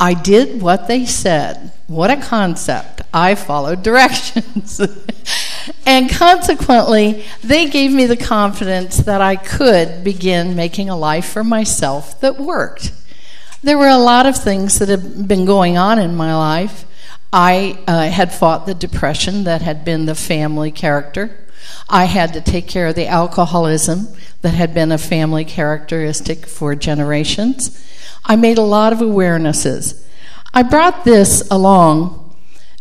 I 0.00 0.14
did 0.14 0.60
what 0.60 0.88
they 0.88 1.06
said. 1.06 1.72
What 1.86 2.10
a 2.10 2.16
concept. 2.16 3.02
I 3.14 3.36
followed 3.36 3.84
directions. 3.84 4.80
And 5.84 6.10
consequently, 6.10 7.24
they 7.42 7.68
gave 7.68 7.92
me 7.92 8.06
the 8.06 8.16
confidence 8.16 8.98
that 8.98 9.20
I 9.20 9.36
could 9.36 10.04
begin 10.04 10.56
making 10.56 10.88
a 10.88 10.96
life 10.96 11.26
for 11.28 11.44
myself 11.44 12.20
that 12.20 12.38
worked. 12.38 12.92
There 13.62 13.78
were 13.78 13.88
a 13.88 13.98
lot 13.98 14.26
of 14.26 14.36
things 14.36 14.78
that 14.78 14.88
had 14.88 15.26
been 15.26 15.44
going 15.44 15.76
on 15.76 15.98
in 15.98 16.14
my 16.14 16.34
life. 16.36 16.84
I 17.32 17.78
uh, 17.86 18.08
had 18.08 18.32
fought 18.32 18.66
the 18.66 18.74
depression 18.74 19.44
that 19.44 19.62
had 19.62 19.84
been 19.84 20.06
the 20.06 20.14
family 20.14 20.70
character. 20.70 21.36
I 21.88 22.04
had 22.04 22.32
to 22.34 22.40
take 22.40 22.68
care 22.68 22.88
of 22.88 22.94
the 22.94 23.06
alcoholism 23.06 24.08
that 24.42 24.54
had 24.54 24.74
been 24.74 24.92
a 24.92 24.98
family 24.98 25.44
characteristic 25.44 26.46
for 26.46 26.74
generations. 26.74 27.82
I 28.24 28.36
made 28.36 28.58
a 28.58 28.62
lot 28.62 28.92
of 28.92 29.00
awarenesses. 29.00 30.02
I 30.52 30.62
brought 30.62 31.04
this 31.04 31.48
along 31.50 32.25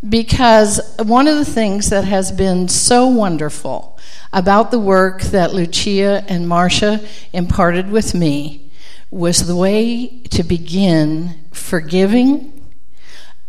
because 0.08 0.80
one 1.00 1.28
of 1.28 1.38
the 1.38 1.46
things 1.46 1.90
that 1.90 2.06
has 2.06 2.32
been 2.32 2.68
so 2.68 3.08
wonderful 3.08 3.98
about 4.32 4.70
the 4.70 4.80
work 4.80 5.22
that 5.24 5.54
Lucia 5.54 6.24
and 6.28 6.48
Marcia 6.48 7.06
imparted 7.34 7.90
with 7.90 8.14
me 8.14 8.72
was 9.10 9.48
the 9.48 9.56
way 9.56 10.22
to 10.30 10.44
begin 10.44 11.46
forgiving 11.52 12.52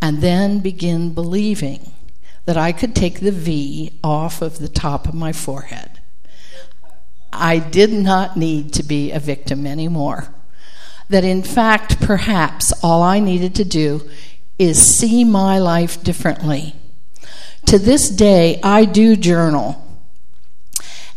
and 0.00 0.20
then 0.20 0.60
begin 0.60 1.12
believing 1.12 1.92
that 2.44 2.56
I 2.56 2.72
could 2.72 2.94
take 2.94 3.20
the 3.20 3.32
V 3.32 3.98
off 4.04 4.40
of 4.40 4.58
the 4.58 4.68
top 4.68 5.08
of 5.08 5.14
my 5.14 5.32
forehead. 5.32 6.00
I 7.32 7.58
did 7.58 7.92
not 7.92 8.36
need 8.36 8.72
to 8.74 8.82
be 8.82 9.10
a 9.10 9.18
victim 9.18 9.66
anymore. 9.66 10.32
That 11.08 11.24
in 11.24 11.42
fact, 11.42 12.00
perhaps 12.00 12.72
all 12.82 13.02
I 13.02 13.18
needed 13.20 13.54
to 13.56 13.64
do 13.64 14.08
is 14.58 14.80
see 14.80 15.24
my 15.24 15.58
life 15.58 16.02
differently. 16.02 16.74
To 17.66 17.78
this 17.78 18.08
day, 18.08 18.60
I 18.62 18.84
do 18.84 19.16
journal. 19.16 19.82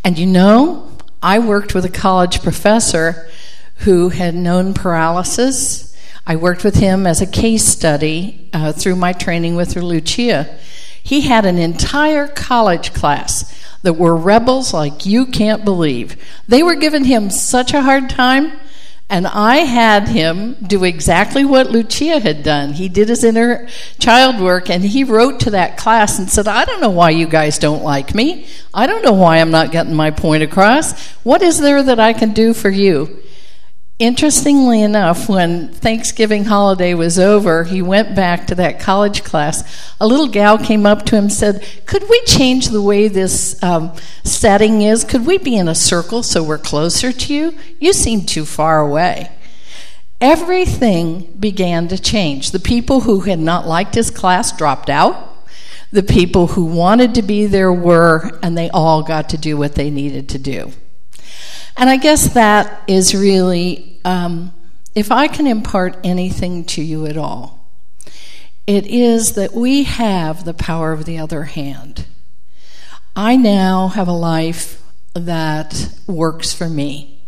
And 0.04 0.18
you 0.18 0.26
know, 0.26 0.92
I 1.22 1.40
worked 1.40 1.76
with 1.76 1.86
a 1.86 1.90
college 1.90 2.42
professor 2.42 3.30
who 3.80 4.10
had 4.10 4.36
known 4.36 4.74
paralysis. 4.74 5.96
I 6.26 6.36
worked 6.36 6.64
with 6.64 6.76
him 6.76 7.06
as 7.06 7.22
a 7.22 7.28
case 7.28 7.66
study 7.66 8.50
uh, 8.54 8.72
through 8.74 8.96
my 8.96 9.14
training 9.14 9.56
with 9.56 9.76
Lucia. 9.76 10.58
He 11.02 11.22
had 11.22 11.46
an 11.46 11.58
entire 11.58 12.28
college 12.28 12.94
class 12.94 13.56
that 13.82 13.94
were 13.94 14.16
rebels 14.16 14.74
like 14.74 15.06
you 15.06 15.26
can't 15.26 15.64
believe. 15.64 16.18
They 16.48 16.62
were 16.64 16.76
giving 16.76 17.06
him 17.06 17.30
such 17.30 17.74
a 17.74 17.82
hard 17.82 18.10
time 18.10 18.60
And 19.12 19.26
I 19.26 19.57
had 19.57 20.07
him 20.07 20.53
do 20.62 20.84
exactly 20.84 21.43
what 21.43 21.72
Lucia 21.72 22.20
had 22.20 22.43
done. 22.43 22.74
He 22.74 22.88
did 22.88 23.10
his 23.10 23.24
inner 23.24 23.68
child 23.97 24.39
work 24.39 24.70
and 24.70 24.84
he 24.84 25.03
wrote 25.03 25.39
to 25.41 25.51
that 25.51 25.78
class 25.78 26.20
and 26.20 26.30
said, 26.30 26.47
I 26.47 26.64
don't 26.64 26.80
know 26.80 26.91
why 26.91 27.10
you 27.10 27.26
guys 27.26 27.57
don't 27.57 27.84
like 27.84 28.14
me. 28.14 28.45
I 28.72 28.86
don't 28.86 29.03
know 29.03 29.14
why 29.14 29.38
I'm 29.38 29.49
not 29.49 29.72
getting 29.72 29.95
my 29.95 30.12
point 30.12 30.43
across. 30.43 31.07
What 31.24 31.41
is 31.41 31.60
there 31.60 31.82
that 31.82 31.99
I 31.99 32.14
can 32.14 32.34
do 32.34 32.53
for 32.53 32.70
you? 32.70 33.24
Interestingly 34.00 34.82
enough, 34.82 35.28
when 35.28 35.68
Thanksgiving 35.74 36.45
holiday 36.45 36.93
was 36.93 37.20
over, 37.20 37.66
he 37.66 37.82
went 37.82 38.16
back 38.16 38.47
to 38.47 38.56
that 38.56 38.80
college 38.80 39.26
class. 39.26 39.93
A 40.00 40.08
little 40.08 40.30
gal 40.30 40.58
came 40.58 40.86
up 40.86 41.06
to 41.08 41.18
him 41.18 41.26
and 41.26 41.34
said, 41.34 41.68
Could 41.86 42.10
we 42.10 42.22
change 42.22 42.70
the 42.70 42.82
way 42.82 43.10
this 43.10 43.62
um, 43.62 43.93
setting 44.24 44.84
is? 44.84 45.04
Could 45.04 45.26
we 45.26 45.38
be 45.38 45.58
in 45.58 45.68
a 45.68 45.76
circle 45.76 46.24
so 46.24 46.41
we're 46.41 46.58
closer 46.58 47.12
to 47.12 47.34
you? 47.34 47.58
You 47.82 47.91
seem 47.91 48.26
too 48.26 48.45
far 48.45 48.80
away. 48.80 49.34
Everything 50.22 51.34
began 51.38 51.89
to 51.89 52.02
change. 52.02 52.52
The 52.52 52.60
people 52.60 53.02
who 53.02 53.22
had 53.22 53.39
not 53.39 53.68
liked 53.68 53.95
his 53.95 54.12
class 54.12 54.56
dropped 54.56 54.89
out. 54.89 55.45
The 55.91 56.04
people 56.04 56.47
who 56.47 56.64
wanted 56.64 57.16
to 57.16 57.22
be 57.22 57.47
there 57.47 57.74
were, 57.74 58.39
and 58.41 58.58
they 58.58 58.70
all 58.70 59.04
got 59.04 59.28
to 59.30 59.38
do 59.38 59.58
what 59.58 59.76
they 59.76 59.89
needed 59.89 60.30
to 60.30 60.39
do. 60.39 60.72
And 61.76 61.89
I 61.89 61.95
guess 61.95 62.34
that 62.34 62.84
is 62.88 63.16
really, 63.16 63.89
um, 64.10 64.51
if 64.95 65.12
I 65.12 65.28
can 65.28 65.45
impart 65.45 65.97
anything 66.03 66.66
to 66.66 66.82
you 66.82 67.05
at 67.05 67.16
all, 67.16 67.70
it 68.66 68.88
is 68.88 69.34
that 69.34 69.53
we 69.53 69.84
have 69.84 70.45
the 70.45 70.53
power 70.53 70.91
of 70.91 71.05
the 71.05 71.20
other 71.20 71.43
hand. 71.43 72.05
I 73.16 73.36
now 73.36 73.89
have 73.89 74.07
a 74.07 74.14
life 74.14 74.82
that 75.14 75.93
works 76.07 76.53
for 76.53 76.68
me. 76.68 77.22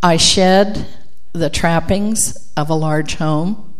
I 0.00 0.16
shed 0.16 0.86
the 1.32 1.50
trappings 1.50 2.52
of 2.56 2.70
a 2.70 2.74
large 2.74 3.16
home. 3.16 3.74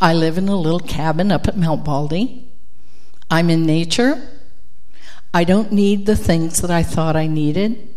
I 0.00 0.14
live 0.14 0.38
in 0.38 0.48
a 0.48 0.56
little 0.56 0.80
cabin 0.80 1.32
up 1.32 1.48
at 1.48 1.56
Mount 1.56 1.84
Baldy. 1.84 2.48
I'm 3.28 3.50
in 3.50 3.66
nature. 3.66 4.22
I 5.34 5.42
don't 5.42 5.72
need 5.72 6.06
the 6.06 6.16
things 6.16 6.60
that 6.60 6.70
I 6.70 6.84
thought 6.84 7.16
I 7.16 7.26
needed. 7.26 7.95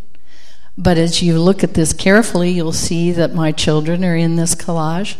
But 0.81 0.97
as 0.97 1.21
you 1.21 1.37
look 1.41 1.61
at 1.61 1.73
this 1.73 1.91
carefully, 1.91 2.51
you'll 2.51 2.71
see 2.71 3.11
that 3.11 3.35
my 3.35 3.51
children 3.51 4.05
are 4.05 4.15
in 4.15 4.37
this 4.37 4.55
collage. 4.55 5.17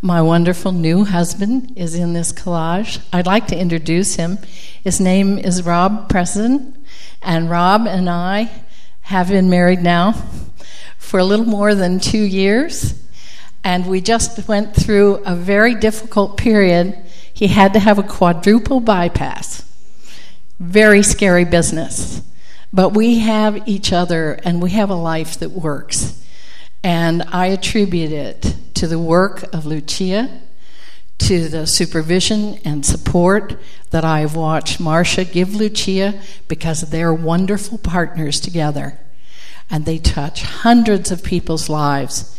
My 0.00 0.20
wonderful 0.20 0.72
new 0.72 1.04
husband 1.04 1.74
is 1.76 1.94
in 1.94 2.12
this 2.12 2.32
collage. 2.32 3.00
I'd 3.12 3.24
like 3.24 3.46
to 3.46 3.56
introduce 3.56 4.16
him. 4.16 4.38
His 4.82 5.00
name 5.00 5.38
is 5.38 5.64
Rob 5.64 6.08
Preston, 6.08 6.76
and 7.22 7.48
Rob 7.48 7.86
and 7.86 8.10
I 8.10 8.50
have 9.02 9.28
been 9.28 9.48
married 9.48 9.80
now 9.80 10.20
for 10.98 11.20
a 11.20 11.24
little 11.24 11.46
more 11.46 11.76
than 11.76 12.00
two 12.00 12.24
years. 12.24 13.00
And 13.62 13.86
we 13.86 14.00
just 14.00 14.48
went 14.48 14.74
through 14.74 15.22
a 15.24 15.36
very 15.36 15.76
difficult 15.76 16.36
period. 16.36 16.98
He 17.32 17.46
had 17.46 17.74
to 17.74 17.78
have 17.78 17.96
a 17.96 18.02
quadruple 18.02 18.80
bypass. 18.80 19.64
Very 20.58 21.04
scary 21.04 21.44
business. 21.44 22.22
But 22.72 22.90
we 22.90 23.18
have 23.18 23.68
each 23.68 23.92
other 23.92 24.38
and 24.44 24.62
we 24.62 24.70
have 24.70 24.90
a 24.90 24.94
life 24.94 25.38
that 25.40 25.50
works. 25.50 26.24
And 26.82 27.22
I 27.28 27.46
attribute 27.46 28.12
it 28.12 28.56
to 28.74 28.86
the 28.86 28.98
work 28.98 29.42
of 29.54 29.66
Lucia, 29.66 30.40
to 31.18 31.48
the 31.48 31.66
supervision 31.66 32.58
and 32.64 32.84
support 32.84 33.56
that 33.90 34.04
I've 34.04 34.34
watched 34.34 34.80
Marcia 34.80 35.24
give 35.24 35.54
Lucia 35.54 36.20
because 36.48 36.80
they're 36.90 37.14
wonderful 37.14 37.78
partners 37.78 38.40
together. 38.40 38.98
And 39.70 39.84
they 39.84 39.98
touch 39.98 40.42
hundreds 40.42 41.10
of 41.10 41.22
people's 41.22 41.68
lives. 41.68 42.38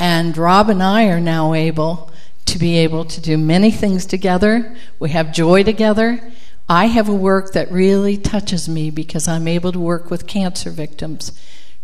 And 0.00 0.36
Rob 0.36 0.70
and 0.70 0.82
I 0.82 1.04
are 1.06 1.20
now 1.20 1.54
able 1.54 2.10
to 2.46 2.58
be 2.58 2.78
able 2.78 3.04
to 3.04 3.20
do 3.20 3.36
many 3.36 3.70
things 3.70 4.06
together. 4.06 4.74
We 4.98 5.10
have 5.10 5.32
joy 5.32 5.62
together 5.62 6.32
I 6.70 6.86
have 6.86 7.08
a 7.08 7.14
work 7.14 7.52
that 7.52 7.72
really 7.72 8.18
touches 8.18 8.68
me 8.68 8.90
because 8.90 9.26
I'm 9.26 9.48
able 9.48 9.72
to 9.72 9.80
work 9.80 10.10
with 10.10 10.26
cancer 10.26 10.70
victims 10.70 11.32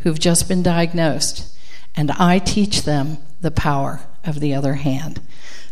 who've 0.01 0.19
just 0.19 0.47
been 0.47 0.63
diagnosed, 0.63 1.57
and 1.97 2.11
I 2.11 2.39
teach 2.39 2.83
them 2.83 3.17
the 3.41 3.51
power 3.51 4.01
of 4.25 4.41
the 4.41 4.53
other 4.53 4.75
hand. 4.75 5.23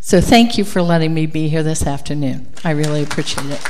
So 0.00 0.22
thank 0.22 0.56
you 0.56 0.64
for 0.64 0.80
letting 0.80 1.12
me 1.12 1.26
be 1.26 1.48
here 1.48 1.62
this 1.62 1.86
afternoon. 1.86 2.48
I 2.64 2.70
really 2.70 3.02
appreciate 3.02 3.50
it. 3.50 3.60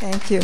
Thank 0.00 0.30
you. 0.30 0.42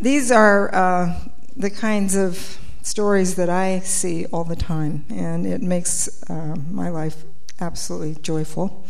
These 0.00 0.30
are 0.30 0.74
uh, 0.74 1.20
the 1.56 1.68
kinds 1.68 2.16
of 2.16 2.58
stories 2.80 3.34
that 3.34 3.50
I 3.50 3.80
see 3.80 4.24
all 4.26 4.44
the 4.44 4.56
time, 4.56 5.04
and 5.10 5.46
it 5.46 5.60
makes 5.60 6.08
uh, 6.30 6.56
my 6.70 6.88
life 6.88 7.22
absolutely 7.60 8.20
joyful. 8.22 8.84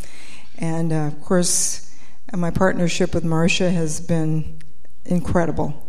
And 0.58 0.92
uh, 0.92 1.06
of 1.06 1.20
course, 1.22 1.94
my 2.32 2.50
partnership 2.50 3.14
with 3.14 3.24
Marcia 3.24 3.70
has 3.70 4.00
been 4.00 4.58
incredible. 5.04 5.88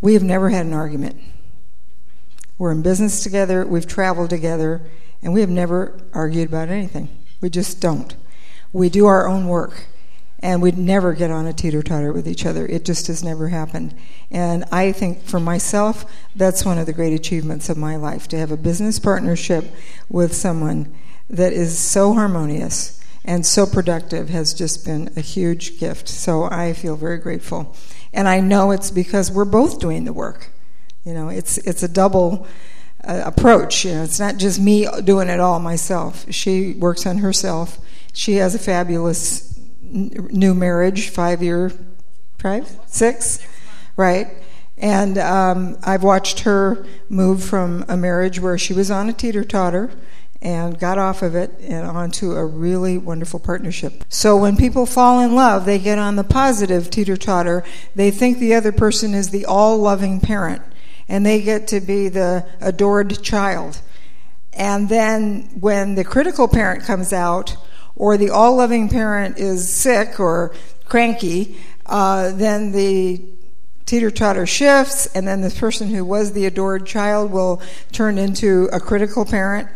We 0.00 0.14
have 0.14 0.22
never 0.22 0.50
had 0.50 0.66
an 0.66 0.72
argument. 0.72 1.20
We're 2.58 2.72
in 2.72 2.82
business 2.82 3.22
together, 3.22 3.66
we've 3.66 3.86
traveled 3.86 4.30
together, 4.30 4.82
and 5.22 5.32
we 5.32 5.40
have 5.40 5.50
never 5.50 6.00
argued 6.12 6.48
about 6.48 6.68
anything. 6.68 7.08
We 7.40 7.50
just 7.50 7.80
don't. 7.80 8.14
We 8.72 8.88
do 8.88 9.06
our 9.06 9.26
own 9.28 9.48
work, 9.48 9.86
and 10.40 10.62
we'd 10.62 10.78
never 10.78 11.14
get 11.14 11.30
on 11.30 11.46
a 11.46 11.52
teeter 11.52 11.82
totter 11.82 12.12
with 12.12 12.28
each 12.28 12.46
other. 12.46 12.66
It 12.66 12.84
just 12.84 13.08
has 13.08 13.24
never 13.24 13.48
happened. 13.48 13.94
And 14.30 14.64
I 14.70 14.92
think 14.92 15.24
for 15.24 15.40
myself, 15.40 16.04
that's 16.36 16.64
one 16.64 16.78
of 16.78 16.86
the 16.86 16.92
great 16.92 17.12
achievements 17.12 17.68
of 17.68 17.76
my 17.76 17.96
life 17.96 18.28
to 18.28 18.38
have 18.38 18.52
a 18.52 18.56
business 18.56 18.98
partnership 18.98 19.64
with 20.08 20.34
someone 20.34 20.94
that 21.34 21.52
is 21.52 21.76
so 21.76 22.14
harmonious 22.14 23.00
and 23.24 23.44
so 23.44 23.66
productive 23.66 24.28
has 24.28 24.54
just 24.54 24.84
been 24.84 25.10
a 25.16 25.20
huge 25.20 25.80
gift. 25.80 26.08
So 26.08 26.44
I 26.44 26.72
feel 26.74 26.94
very 26.94 27.18
grateful. 27.18 27.74
And 28.12 28.28
I 28.28 28.40
know 28.40 28.70
it's 28.70 28.90
because 28.90 29.30
we're 29.30 29.44
both 29.44 29.80
doing 29.80 30.04
the 30.04 30.12
work. 30.12 30.50
You 31.04 31.12
know, 31.12 31.28
it's 31.28 31.58
it's 31.58 31.82
a 31.82 31.88
double 31.88 32.46
uh, 33.02 33.22
approach. 33.24 33.84
You 33.84 33.94
know, 33.94 34.02
it's 34.04 34.20
not 34.20 34.36
just 34.36 34.60
me 34.60 34.86
doing 35.02 35.28
it 35.28 35.40
all 35.40 35.58
myself. 35.58 36.32
She 36.32 36.74
works 36.74 37.06
on 37.06 37.18
herself. 37.18 37.78
She 38.12 38.34
has 38.34 38.54
a 38.54 38.58
fabulous 38.58 39.58
n- 39.82 40.28
new 40.30 40.54
marriage, 40.54 41.08
five 41.08 41.42
year, 41.42 41.72
five, 42.38 42.78
six, 42.86 43.44
right? 43.96 44.28
And 44.78 45.18
um, 45.18 45.78
I've 45.82 46.02
watched 46.02 46.40
her 46.40 46.86
move 47.08 47.42
from 47.42 47.84
a 47.88 47.96
marriage 47.96 48.40
where 48.40 48.58
she 48.58 48.72
was 48.72 48.90
on 48.90 49.08
a 49.08 49.12
teeter 49.12 49.44
totter 49.44 49.90
and 50.44 50.78
got 50.78 50.98
off 50.98 51.22
of 51.22 51.34
it 51.34 51.50
and 51.62 51.86
onto 51.86 52.32
a 52.32 52.44
really 52.44 52.98
wonderful 52.98 53.40
partnership. 53.40 54.04
So 54.10 54.36
when 54.36 54.58
people 54.58 54.84
fall 54.84 55.20
in 55.20 55.34
love, 55.34 55.64
they 55.64 55.78
get 55.78 55.98
on 55.98 56.16
the 56.16 56.22
positive 56.22 56.90
teeter 56.90 57.16
totter. 57.16 57.64
They 57.94 58.10
think 58.10 58.38
the 58.38 58.54
other 58.54 58.70
person 58.70 59.14
is 59.14 59.30
the 59.30 59.46
all 59.46 59.78
loving 59.78 60.20
parent, 60.20 60.60
and 61.08 61.24
they 61.24 61.40
get 61.40 61.66
to 61.68 61.80
be 61.80 62.08
the 62.10 62.46
adored 62.60 63.22
child. 63.22 63.80
And 64.52 64.90
then 64.90 65.48
when 65.58 65.94
the 65.94 66.04
critical 66.04 66.46
parent 66.46 66.84
comes 66.84 67.12
out, 67.12 67.56
or 67.96 68.18
the 68.18 68.30
all 68.30 68.56
loving 68.56 68.90
parent 68.90 69.38
is 69.38 69.74
sick 69.74 70.20
or 70.20 70.54
cranky, 70.84 71.56
uh, 71.86 72.32
then 72.32 72.72
the 72.72 73.22
teeter 73.86 74.10
totter 74.10 74.46
shifts, 74.46 75.06
and 75.14 75.26
then 75.26 75.40
the 75.40 75.50
person 75.50 75.88
who 75.88 76.04
was 76.04 76.32
the 76.32 76.44
adored 76.44 76.86
child 76.86 77.30
will 77.30 77.62
turn 77.92 78.18
into 78.18 78.68
a 78.72 78.80
critical 78.80 79.24
parent 79.24 79.68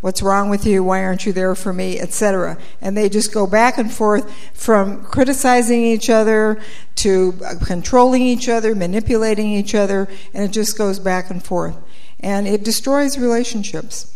What's 0.00 0.22
wrong 0.22 0.48
with 0.48 0.64
you? 0.64 0.84
Why 0.84 1.02
aren't 1.02 1.26
you 1.26 1.32
there 1.32 1.54
for 1.56 1.72
me? 1.72 1.98
Etc. 1.98 2.56
And 2.80 2.96
they 2.96 3.08
just 3.08 3.32
go 3.32 3.46
back 3.46 3.78
and 3.78 3.92
forth 3.92 4.32
from 4.54 5.04
criticizing 5.04 5.84
each 5.84 6.08
other 6.08 6.60
to 6.96 7.32
controlling 7.64 8.22
each 8.22 8.48
other, 8.48 8.74
manipulating 8.76 9.50
each 9.52 9.74
other, 9.74 10.08
and 10.32 10.44
it 10.44 10.52
just 10.52 10.78
goes 10.78 11.00
back 11.00 11.30
and 11.30 11.44
forth. 11.44 11.76
And 12.20 12.46
it 12.46 12.62
destroys 12.62 13.18
relationships. 13.18 14.14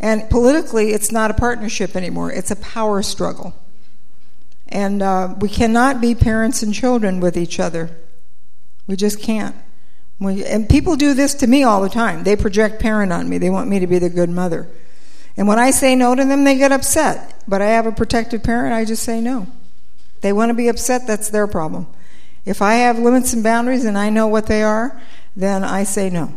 And 0.00 0.28
politically, 0.30 0.90
it's 0.90 1.12
not 1.12 1.30
a 1.30 1.34
partnership 1.34 1.94
anymore, 1.94 2.32
it's 2.32 2.50
a 2.50 2.56
power 2.56 3.00
struggle. 3.02 3.54
And 4.66 5.00
uh, 5.00 5.36
we 5.38 5.48
cannot 5.48 6.00
be 6.00 6.16
parents 6.16 6.62
and 6.62 6.74
children 6.74 7.20
with 7.20 7.36
each 7.36 7.60
other. 7.60 7.96
We 8.88 8.96
just 8.96 9.20
can't. 9.20 9.54
We, 10.18 10.44
and 10.44 10.68
people 10.68 10.96
do 10.96 11.14
this 11.14 11.34
to 11.34 11.46
me 11.46 11.62
all 11.62 11.80
the 11.80 11.88
time. 11.88 12.24
They 12.24 12.34
project 12.34 12.80
parent 12.80 13.12
on 13.12 13.28
me, 13.28 13.38
they 13.38 13.50
want 13.50 13.68
me 13.70 13.78
to 13.78 13.86
be 13.86 14.00
the 14.00 14.10
good 14.10 14.30
mother. 14.30 14.68
And 15.36 15.48
when 15.48 15.58
I 15.58 15.70
say 15.70 15.96
no 15.96 16.14
to 16.14 16.24
them, 16.24 16.44
they 16.44 16.56
get 16.56 16.72
upset. 16.72 17.42
But 17.48 17.60
I 17.60 17.66
have 17.66 17.86
a 17.86 17.92
protective 17.92 18.42
parent, 18.42 18.74
I 18.74 18.84
just 18.84 19.02
say 19.02 19.20
no. 19.20 19.46
They 20.20 20.32
want 20.32 20.50
to 20.50 20.54
be 20.54 20.68
upset, 20.68 21.06
that's 21.06 21.28
their 21.28 21.46
problem. 21.46 21.86
If 22.44 22.62
I 22.62 22.74
have 22.74 22.98
limits 22.98 23.32
and 23.32 23.42
boundaries 23.42 23.84
and 23.84 23.98
I 23.98 24.10
know 24.10 24.26
what 24.26 24.46
they 24.46 24.62
are, 24.62 25.00
then 25.34 25.64
I 25.64 25.84
say 25.84 26.10
no. 26.10 26.34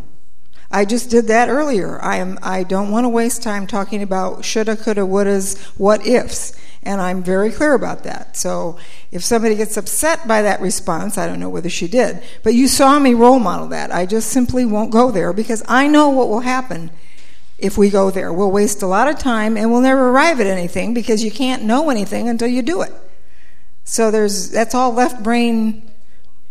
I 0.69 0.83
just 0.83 1.09
did 1.09 1.27
that 1.27 1.47
earlier. 1.47 2.01
I 2.01 2.17
am 2.17 2.37
I 2.43 2.63
don't 2.63 2.91
want 2.91 3.05
to 3.05 3.09
waste 3.09 3.41
time 3.41 3.67
talking 3.67 4.01
about 4.01 4.43
shoulda, 4.43 4.75
coulda, 4.75 5.01
wouldas, 5.01 5.57
what 5.77 6.05
ifs. 6.05 6.57
And 6.83 7.01
I'm 7.01 7.23
very 7.23 7.51
clear 7.51 7.73
about 7.73 8.03
that. 8.03 8.37
So 8.37 8.77
if 9.11 9.23
somebody 9.23 9.55
gets 9.55 9.77
upset 9.77 10.27
by 10.27 10.41
that 10.41 10.61
response, 10.61 11.17
I 11.17 11.27
don't 11.27 11.39
know 11.39 11.49
whether 11.49 11.69
she 11.69 11.87
did, 11.87 12.21
but 12.43 12.53
you 12.53 12.67
saw 12.67 12.99
me 12.99 13.13
role 13.13 13.39
model 13.39 13.67
that. 13.67 13.93
I 13.93 14.05
just 14.05 14.29
simply 14.29 14.65
won't 14.65 14.91
go 14.91 15.11
there 15.11 15.33
because 15.33 15.63
I 15.67 15.87
know 15.87 16.09
what 16.09 16.29
will 16.29 16.41
happen 16.41 16.91
if 17.57 17.77
we 17.77 17.89
go 17.89 18.11
there. 18.11 18.31
We'll 18.31 18.51
waste 18.51 18.81
a 18.81 18.87
lot 18.87 19.07
of 19.07 19.17
time 19.17 19.57
and 19.57 19.71
we'll 19.71 19.81
never 19.81 20.09
arrive 20.09 20.39
at 20.39 20.47
anything 20.47 20.93
because 20.93 21.23
you 21.23 21.31
can't 21.31 21.63
know 21.63 21.89
anything 21.89 22.29
until 22.29 22.47
you 22.47 22.61
do 22.61 22.81
it. 22.81 22.93
So 23.83 24.11
there's 24.11 24.49
that's 24.51 24.75
all 24.75 24.91
left 24.91 25.23
brain 25.23 25.89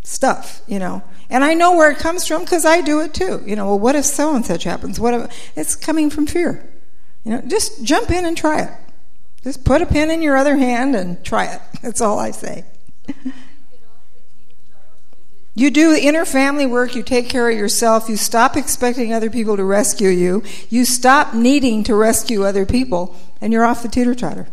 stuff, 0.03 0.63
you 0.67 0.79
know. 0.79 1.03
And 1.29 1.45
I 1.45 1.55
know 1.55 1.77
where 1.77 1.91
it 1.91 1.99
comes 1.99 2.27
from 2.27 2.43
because 2.43 2.65
I 2.65 2.81
do 2.81 3.01
it 3.01 3.13
too. 3.13 3.43
You 3.45 3.57
know, 3.57 3.67
well, 3.67 3.79
what 3.79 3.97
if 3.97 4.05
so 4.05 4.35
and 4.35 4.47
such 4.47 4.65
happens? 4.65 4.99
What 4.99 5.15
if 5.15 5.53
it's 5.57 5.75
coming 5.75 6.09
from 6.09 6.27
fear? 6.27 6.69
You 7.25 7.33
know, 7.33 7.43
just 7.47 7.83
jump 7.83 8.11
in 8.11 8.25
and 8.25 8.37
try 8.37 8.63
it. 8.63 8.71
Just 9.43 9.65
put 9.65 9.83
a 9.83 9.87
pin 9.87 10.11
in 10.11 10.23
your 10.23 10.37
other 10.37 10.57
hand 10.57 10.95
and 10.97 11.23
try 11.25 11.47
it. 11.47 11.61
That's 11.83 12.01
all 12.01 12.19
I 12.19 12.31
say. 12.31 12.65
You 15.59 15.71
do 15.71 15.95
inner 15.95 16.27
family 16.27 16.67
work, 16.67 16.95
you 16.95 17.03
take 17.03 17.31
care 17.31 17.49
of 17.49 17.57
yourself, 17.57 18.11
you 18.11 18.19
stop 18.19 18.59
expecting 18.59 19.15
other 19.15 19.31
people 19.31 19.57
to 19.57 19.65
rescue 19.65 20.11
you, 20.11 20.43
you 20.69 20.85
stop 20.85 21.33
needing 21.33 21.83
to 21.85 21.95
rescue 21.95 22.45
other 22.45 22.67
people, 22.67 23.17
and 23.41 23.55
you're 23.55 23.65
off 23.65 23.83
the 23.83 23.89
teeter 23.89 24.15
totter. 24.15 24.49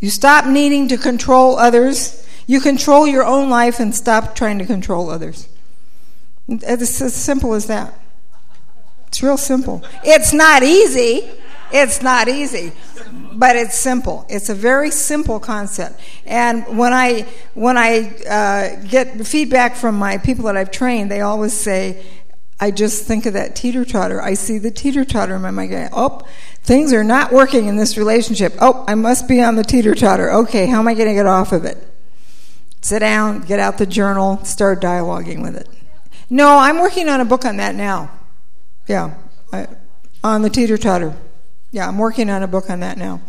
You 0.00 0.08
stop 0.08 0.46
needing 0.46 0.88
to 0.88 0.96
control 0.96 1.58
others, 1.58 2.26
you 2.46 2.60
control 2.60 3.06
your 3.06 3.24
own 3.24 3.50
life 3.50 3.78
and 3.78 3.94
stop 3.94 4.34
trying 4.34 4.58
to 4.58 4.64
control 4.64 5.10
others. 5.10 5.48
It's 6.48 7.02
as 7.02 7.14
simple 7.14 7.52
as 7.52 7.66
that. 7.66 7.92
It's 9.08 9.22
real 9.22 9.36
simple. 9.36 9.84
It's 10.02 10.32
not 10.32 10.62
easy. 10.62 11.30
It's 11.72 12.00
not 12.02 12.28
easy, 12.28 12.72
but 13.34 13.56
it's 13.56 13.76
simple. 13.76 14.26
It's 14.28 14.48
a 14.48 14.54
very 14.54 14.90
simple 14.90 15.40
concept. 15.40 16.00
And 16.24 16.78
when 16.78 16.92
I 16.92 17.26
when 17.54 17.76
I 17.76 18.16
uh, 18.28 18.82
get 18.88 19.26
feedback 19.26 19.76
from 19.76 19.96
my 19.98 20.18
people 20.18 20.44
that 20.44 20.56
I've 20.56 20.70
trained, 20.70 21.10
they 21.10 21.20
always 21.20 21.52
say, 21.52 22.04
"I 22.60 22.70
just 22.70 23.04
think 23.04 23.26
of 23.26 23.34
that 23.34 23.54
teeter 23.56 23.84
totter. 23.84 24.20
I 24.20 24.34
see 24.34 24.58
the 24.58 24.70
teeter 24.70 25.04
totter 25.04 25.36
in 25.36 25.42
my 25.42 25.50
mind. 25.50 25.90
Oh, 25.92 26.22
things 26.62 26.92
are 26.92 27.04
not 27.04 27.32
working 27.32 27.66
in 27.66 27.76
this 27.76 27.96
relationship. 27.96 28.54
Oh, 28.60 28.84
I 28.88 28.94
must 28.94 29.28
be 29.28 29.42
on 29.42 29.56
the 29.56 29.64
teeter 29.64 29.94
totter. 29.94 30.30
Okay, 30.30 30.66
how 30.66 30.78
am 30.80 30.88
I 30.88 30.94
going 30.94 31.08
to 31.08 31.14
get 31.14 31.26
off 31.26 31.52
of 31.52 31.64
it? 31.64 31.78
Sit 32.80 32.98
down, 32.98 33.40
get 33.42 33.60
out 33.60 33.78
the 33.78 33.86
journal, 33.86 34.44
start 34.44 34.80
dialoguing 34.80 35.42
with 35.42 35.56
it. 35.56 35.68
No, 36.28 36.58
I'm 36.58 36.78
working 36.80 37.08
on 37.08 37.20
a 37.20 37.24
book 37.24 37.44
on 37.44 37.56
that 37.58 37.74
now. 37.74 38.10
Yeah, 38.86 39.14
I, 39.52 39.68
on 40.22 40.42
the 40.42 40.50
teeter 40.50 40.76
totter. 40.76 41.14
Yeah, 41.74 41.88
I'm 41.88 41.98
working 41.98 42.30
on 42.30 42.44
a 42.44 42.46
book 42.46 42.70
on 42.70 42.78
that 42.80 42.98
now. 42.98 43.20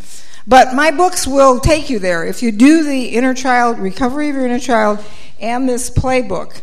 But 0.46 0.76
my 0.76 0.92
books 0.92 1.26
will 1.26 1.60
take 1.60 1.90
you 1.90 1.98
there. 1.98 2.24
If 2.24 2.44
you 2.44 2.52
do 2.52 2.84
the 2.84 3.06
inner 3.06 3.34
child, 3.34 3.80
recovery 3.80 4.30
of 4.30 4.36
your 4.36 4.46
inner 4.46 4.60
child, 4.60 5.04
and 5.42 5.68
this 5.68 5.90
playbook, 5.90 6.62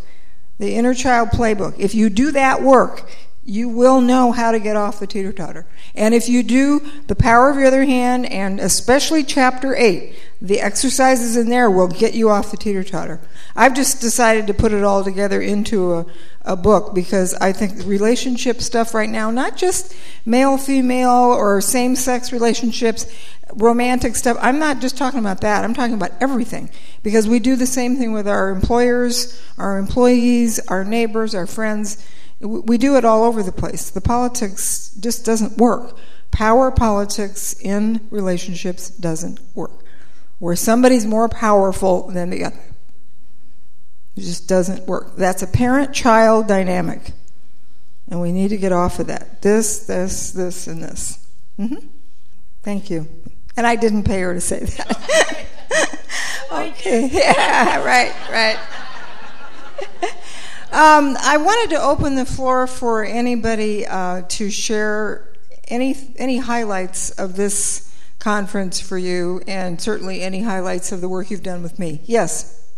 the 0.60 0.76
inner 0.76 0.94
child 0.94 1.30
playbook, 1.30 1.76
if 1.80 1.92
you 1.92 2.08
do 2.08 2.30
that 2.30 2.62
work, 2.62 3.10
you 3.44 3.68
will 3.68 4.00
know 4.00 4.30
how 4.30 4.52
to 4.52 4.60
get 4.60 4.76
off 4.76 5.00
the 5.00 5.06
teeter 5.06 5.32
totter. 5.32 5.66
And 5.94 6.14
if 6.14 6.28
you 6.28 6.42
do 6.42 6.80
the 7.08 7.16
power 7.16 7.50
of 7.50 7.56
your 7.56 7.66
other 7.66 7.84
hand, 7.84 8.26
and 8.26 8.60
especially 8.60 9.24
chapter 9.24 9.74
8, 9.74 10.14
the 10.40 10.60
exercises 10.60 11.36
in 11.36 11.48
there 11.48 11.70
will 11.70 11.88
get 11.88 12.14
you 12.14 12.30
off 12.30 12.50
the 12.50 12.56
teeter 12.56 12.84
totter. 12.84 13.20
I've 13.56 13.74
just 13.74 14.00
decided 14.00 14.46
to 14.46 14.54
put 14.54 14.72
it 14.72 14.84
all 14.84 15.02
together 15.02 15.40
into 15.40 15.92
a, 15.92 16.06
a 16.42 16.56
book 16.56 16.94
because 16.94 17.34
I 17.34 17.52
think 17.52 17.84
relationship 17.84 18.60
stuff 18.60 18.94
right 18.94 19.10
now, 19.10 19.30
not 19.30 19.56
just 19.56 19.94
male 20.24 20.56
female 20.56 21.10
or 21.10 21.60
same 21.60 21.96
sex 21.96 22.32
relationships, 22.32 23.12
romantic 23.54 24.16
stuff, 24.16 24.36
I'm 24.40 24.58
not 24.58 24.80
just 24.80 24.96
talking 24.96 25.20
about 25.20 25.40
that. 25.40 25.64
I'm 25.64 25.74
talking 25.74 25.94
about 25.94 26.12
everything 26.20 26.70
because 27.02 27.28
we 27.28 27.38
do 27.38 27.56
the 27.56 27.66
same 27.66 27.96
thing 27.96 28.12
with 28.12 28.28
our 28.28 28.50
employers, 28.50 29.40
our 29.58 29.78
employees, 29.78 30.60
our 30.68 30.84
neighbors, 30.84 31.34
our 31.34 31.46
friends. 31.46 32.06
We 32.42 32.76
do 32.76 32.96
it 32.96 33.04
all 33.04 33.24
over 33.24 33.42
the 33.42 33.52
place. 33.52 33.90
The 33.90 34.00
politics 34.00 34.94
just 35.00 35.24
doesn't 35.24 35.58
work. 35.58 35.96
Power 36.30 36.70
politics 36.70 37.54
in 37.60 38.06
relationships 38.10 38.90
doesn't 38.90 39.40
work 39.54 39.82
where 40.42 40.56
somebody's 40.56 41.06
more 41.06 41.28
powerful 41.28 42.08
than 42.08 42.28
the 42.28 42.42
other. 42.42 42.74
It 44.16 44.22
just 44.22 44.48
doesn't 44.48 44.88
work. 44.88 45.14
That's 45.14 45.40
a 45.42 45.46
parent 45.46 45.94
child 45.94 46.48
dynamic. 46.48 47.12
And 48.08 48.20
we 48.20 48.32
need 48.32 48.48
to 48.48 48.56
get 48.56 48.72
off 48.72 48.98
of 48.98 49.06
that. 49.06 49.40
This, 49.40 49.86
this, 49.86 50.32
this, 50.32 50.66
and 50.66 50.82
this. 50.82 51.24
Mm-hmm. 51.60 51.86
Thank 52.64 52.90
you. 52.90 53.06
And 53.56 53.68
I 53.68 53.76
didn't 53.76 54.02
pay 54.02 54.20
her 54.22 54.34
to 54.34 54.40
say 54.40 54.64
that. 54.64 55.46
okay. 56.52 57.08
Yeah, 57.12 57.84
right, 57.84 58.12
right. 58.28 58.58
Um, 60.72 61.18
I 61.20 61.36
wanted 61.36 61.76
to 61.76 61.82
open 61.82 62.14
the 62.14 62.24
floor 62.24 62.66
for 62.66 63.04
anybody 63.04 63.86
uh, 63.86 64.22
to 64.26 64.50
share 64.50 65.28
any 65.68 65.94
any 66.16 66.38
highlights 66.38 67.10
of 67.10 67.36
this 67.36 67.94
conference 68.18 68.80
for 68.80 68.96
you 68.96 69.42
and 69.46 69.78
certainly 69.78 70.22
any 70.22 70.40
highlights 70.40 70.90
of 70.90 71.02
the 71.02 71.10
work 71.10 71.30
you've 71.30 71.42
done 71.42 71.62
with 71.62 71.78
me. 71.78 72.00
Yes. 72.06 72.70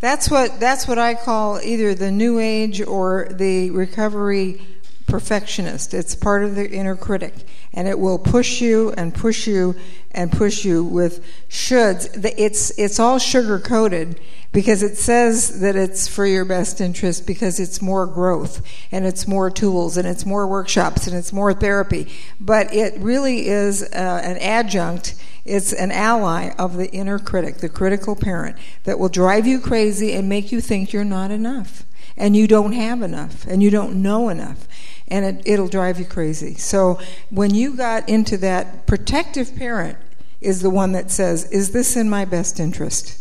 That's 0.00 0.28
what 0.28 0.58
that's 0.58 0.88
what 0.88 0.98
I 0.98 1.14
call 1.14 1.60
either 1.62 1.94
the 1.94 2.10
new 2.10 2.40
age 2.40 2.82
or 2.82 3.28
the 3.30 3.70
recovery 3.70 4.66
perfectionist. 5.10 5.92
It's 5.92 6.14
part 6.14 6.44
of 6.44 6.54
the 6.54 6.70
inner 6.70 6.96
critic, 6.96 7.34
and 7.72 7.88
it 7.88 7.98
will 7.98 8.18
push 8.18 8.60
you 8.60 8.92
and 8.92 9.14
push 9.14 9.46
you 9.46 9.74
and 10.12 10.30
push 10.30 10.64
you 10.64 10.84
with 10.84 11.24
shoulds. 11.48 12.08
It's 12.38 12.70
it's 12.78 12.98
all 12.98 13.18
sugar 13.18 13.58
coated 13.58 14.20
because 14.52 14.82
it 14.82 14.96
says 14.96 15.60
that 15.60 15.76
it's 15.76 16.08
for 16.08 16.26
your 16.26 16.44
best 16.44 16.80
interest 16.80 17.26
because 17.26 17.60
it's 17.60 17.80
more 17.80 18.06
growth 18.06 18.62
and 18.90 19.06
it's 19.06 19.28
more 19.28 19.50
tools 19.50 19.96
and 19.96 20.08
it's 20.08 20.26
more 20.26 20.46
workshops 20.46 21.06
and 21.06 21.16
it's 21.16 21.32
more 21.32 21.54
therapy. 21.54 22.08
But 22.40 22.74
it 22.74 22.98
really 22.98 23.46
is 23.46 23.82
uh, 23.82 24.20
an 24.24 24.38
adjunct. 24.38 25.14
It's 25.44 25.72
an 25.72 25.90
ally 25.90 26.50
of 26.58 26.76
the 26.76 26.90
inner 26.90 27.18
critic, 27.18 27.58
the 27.58 27.68
critical 27.68 28.14
parent, 28.14 28.56
that 28.84 28.98
will 28.98 29.08
drive 29.08 29.46
you 29.46 29.60
crazy 29.60 30.12
and 30.12 30.28
make 30.28 30.52
you 30.52 30.60
think 30.60 30.92
you're 30.92 31.04
not 31.04 31.30
enough 31.30 31.84
and 32.16 32.36
you 32.36 32.46
don't 32.46 32.72
have 32.72 33.02
enough 33.02 33.46
and 33.46 33.62
you 33.62 33.70
don't 33.70 34.00
know 34.02 34.28
enough 34.28 34.66
and 35.08 35.24
it, 35.24 35.42
it'll 35.44 35.68
drive 35.68 35.98
you 35.98 36.04
crazy. 36.04 36.54
So 36.54 36.98
when 37.30 37.54
you 37.54 37.76
got 37.76 38.08
into 38.08 38.36
that, 38.38 38.86
protective 38.86 39.56
parent 39.56 39.98
is 40.40 40.62
the 40.62 40.70
one 40.70 40.92
that 40.92 41.10
says, 41.10 41.50
Is 41.50 41.72
this 41.72 41.96
in 41.96 42.08
my 42.08 42.24
best 42.24 42.60
interest? 42.60 43.16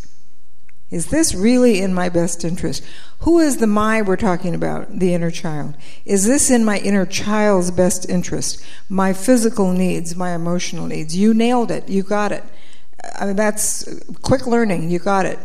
Is 0.92 1.08
this 1.08 1.36
really 1.36 1.82
in 1.82 1.94
my 1.94 2.10
best 2.10 2.44
interest? 2.44 2.84
Who 3.20 3.40
is 3.40 3.58
the 3.58 3.68
my 3.68 4.02
we're 4.02 4.16
talking 4.16 4.56
about? 4.56 5.00
The 5.00 5.14
inner 5.14 5.30
child. 5.30 5.76
Is 6.04 6.26
this 6.26 6.50
in 6.50 6.66
my 6.66 6.80
inner 6.80 7.06
child's 7.06 7.70
best 7.70 8.10
interest? 8.10 8.64
My 8.88 9.14
physical 9.14 9.72
needs, 9.72 10.16
my 10.16 10.34
emotional 10.34 10.88
needs. 10.88 11.16
You 11.16 11.36
nailed 11.36 11.70
it. 11.70 11.90
You 11.90 12.02
got 12.02 12.32
it. 12.32 12.44
I 13.20 13.28
mean, 13.28 13.36
that's 13.36 14.02
quick 14.24 14.48
learning. 14.48 14.90
You 14.90 14.98
got 14.98 15.28
it. 15.28 15.38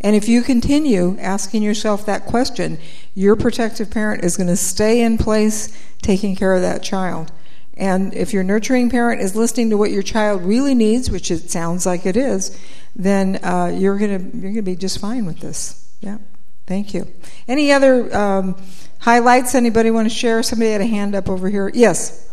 And 0.00 0.14
if 0.14 0.28
you 0.28 0.42
continue 0.42 1.16
asking 1.18 1.62
yourself 1.62 2.06
that 2.06 2.24
question, 2.24 2.78
your 3.14 3.34
protective 3.34 3.90
parent 3.90 4.24
is 4.24 4.36
going 4.36 4.46
to 4.48 4.56
stay 4.56 5.02
in 5.02 5.18
place 5.18 5.76
taking 6.02 6.36
care 6.36 6.54
of 6.54 6.62
that 6.62 6.82
child. 6.82 7.32
And 7.76 8.12
if 8.12 8.32
your 8.32 8.42
nurturing 8.42 8.90
parent 8.90 9.20
is 9.20 9.36
listening 9.36 9.70
to 9.70 9.76
what 9.76 9.90
your 9.92 10.02
child 10.02 10.42
really 10.42 10.74
needs, 10.74 11.10
which 11.10 11.30
it 11.30 11.50
sounds 11.50 11.86
like 11.86 12.06
it 12.06 12.16
is, 12.16 12.56
then 12.96 13.38
uh, 13.44 13.72
you're 13.72 13.96
gonna 13.96 14.18
you're 14.34 14.50
gonna 14.50 14.62
be 14.62 14.74
just 14.74 14.98
fine 14.98 15.24
with 15.24 15.38
this. 15.38 15.88
Yeah, 16.00 16.18
thank 16.66 16.92
you. 16.92 17.06
Any 17.46 17.72
other 17.72 18.14
um, 18.16 18.60
highlights? 18.98 19.54
Anybody 19.54 19.92
want 19.92 20.08
to 20.08 20.14
share? 20.14 20.42
Somebody 20.42 20.72
had 20.72 20.80
a 20.80 20.86
hand 20.86 21.14
up 21.14 21.28
over 21.28 21.48
here. 21.48 21.70
Yes. 21.72 22.27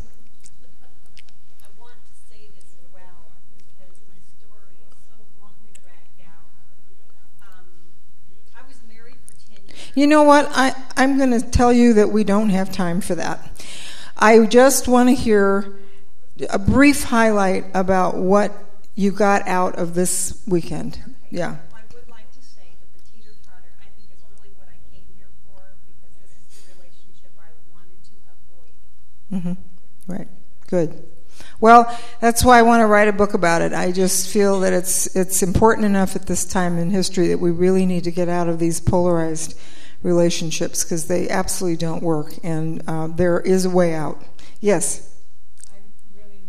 You 9.95 10.07
know 10.07 10.23
what? 10.23 10.49
I, 10.51 10.73
I'm 10.97 11.17
going 11.17 11.31
to 11.31 11.41
tell 11.41 11.71
you 11.71 11.93
that 11.93 12.11
we 12.11 12.25
don't 12.25 12.49
have 12.49 12.69
time 12.69 12.99
for 12.99 13.15
that. 13.15 13.39
I 14.17 14.45
just 14.45 14.89
want 14.89 15.07
to 15.07 15.15
hear 15.15 15.79
a 16.49 16.59
brief 16.59 17.03
highlight 17.03 17.65
about 17.73 18.17
what 18.17 18.51
you 18.95 19.11
got 19.11 19.47
out 19.47 19.79
of 19.79 19.95
this 19.95 20.43
weekend. 20.47 20.99
Yeah. 21.29 21.55
I 21.73 21.79
would 21.93 22.09
like 22.09 22.29
to 22.33 22.41
say 22.41 22.75
that 22.81 22.93
the 22.93 23.09
teeter 23.09 23.35
totter, 23.45 23.71
I 23.79 23.87
think, 23.95 24.09
is 24.11 24.21
really 24.37 24.53
what 24.57 24.67
I 24.67 24.75
came 24.93 25.05
here 25.15 25.27
for 25.45 25.61
because 25.87 26.13
this 26.43 26.67
relationship 26.75 27.31
I 27.39 27.55
wanted 27.73 28.03
to 28.03 28.11
avoid. 29.31 29.57
Mm-hmm. 29.57 30.11
Right. 30.11 30.27
Good. 30.67 31.05
Well, 31.61 31.97
that's 32.19 32.43
why 32.43 32.59
I 32.59 32.63
want 32.63 32.81
to 32.81 32.85
write 32.85 33.07
a 33.07 33.13
book 33.13 33.33
about 33.33 33.61
it. 33.61 33.71
I 33.71 33.93
just 33.93 34.29
feel 34.29 34.59
that 34.59 34.73
it's 34.73 35.15
it's 35.15 35.41
important 35.41 35.85
enough 35.85 36.17
at 36.17 36.25
this 36.25 36.43
time 36.43 36.77
in 36.77 36.89
history 36.89 37.27
that 37.27 37.39
we 37.39 37.51
really 37.51 37.85
need 37.85 38.03
to 38.03 38.11
get 38.11 38.27
out 38.27 38.49
of 38.49 38.59
these 38.59 38.81
polarized 38.81 39.57
relationships 40.05 40.83
because 40.83 41.05
they 41.05 41.27
absolutely 41.27 41.77
don't 41.77 42.03
work, 42.03 42.37
and 42.43 42.83
uh, 42.87 43.07
there 43.07 43.41
is 43.41 43.65
a 43.65 43.69
way 43.69 43.95
out. 43.95 44.21
Yes. 44.61 45.09
Really 46.13 46.45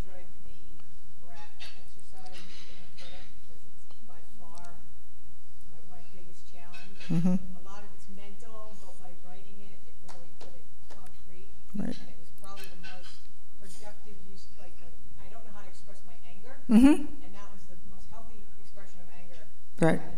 mm-hmm. 7.08 7.38
A 7.38 7.62
lot 7.64 7.80
of 7.80 7.88
it's 7.96 8.08
mental, 8.12 8.76
but 8.76 8.92
by 9.00 9.08
writing 9.24 9.56
it, 9.64 9.80
it 9.88 9.96
really 10.04 10.28
put 10.38 10.52
it 10.52 10.68
concrete. 10.92 11.48
Right. 11.72 11.96
And 11.96 12.12
it 12.12 12.18
was 12.20 12.32
probably 12.36 12.68
the 12.68 12.82
most 12.84 13.24
productive 13.56 14.20
use. 14.28 14.44
Like, 14.60 14.76
like 14.84 14.92
I 15.24 15.32
don't 15.32 15.40
know 15.48 15.54
how 15.56 15.64
to 15.64 15.70
express 15.72 16.04
my 16.04 16.18
anger, 16.28 16.60
mm-hmm. 16.68 17.08
and 17.24 17.30
that 17.32 17.48
was 17.56 17.64
the 17.72 17.80
most 17.88 18.04
healthy 18.12 18.44
expression 18.60 19.00
of 19.00 19.08
anger. 19.16 19.48
Right. 19.80 20.15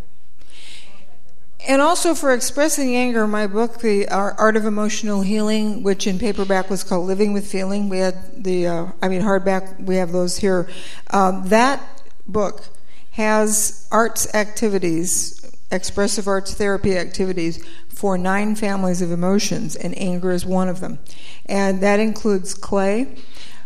And 1.67 1.83
also 1.83 2.15
for 2.15 2.33
expressing 2.33 2.95
anger, 2.95 3.27
my 3.27 3.47
book, 3.47 3.81
The 3.81 4.09
Art 4.09 4.57
of 4.57 4.65
Emotional 4.65 5.23
Healing, 5.23 5.83
which 5.83 6.07
in 6.07 6.19
paperback 6.19 6.71
was 6.71 6.85
called 6.85 7.07
Living 7.07 7.33
with 7.33 7.51
Feeling, 7.51 7.89
we 7.89 7.99
had 7.99 8.45
the, 8.45 8.67
uh, 8.67 8.87
I 9.03 9.09
mean, 9.09 9.23
hardback, 9.23 9.83
we 9.83 9.97
have 9.97 10.13
those 10.13 10.37
here. 10.37 10.69
Um, 11.11 11.49
that 11.49 11.83
book 12.27 12.65
has 13.13 13.89
arts 13.91 14.33
activities, 14.35 15.45
expressive 15.73 16.29
arts 16.29 16.55
therapy 16.55 16.97
activities 16.97 17.65
for 17.89 18.17
nine 18.17 18.55
families 18.55 19.03
of 19.03 19.11
emotions, 19.11 19.75
and 19.75 19.99
anger 19.99 20.31
is 20.31 20.47
one 20.47 20.69
of 20.69 20.79
them. 20.79 21.01
And 21.47 21.81
that 21.83 21.99
includes 21.99 22.55
clay, 22.55 23.17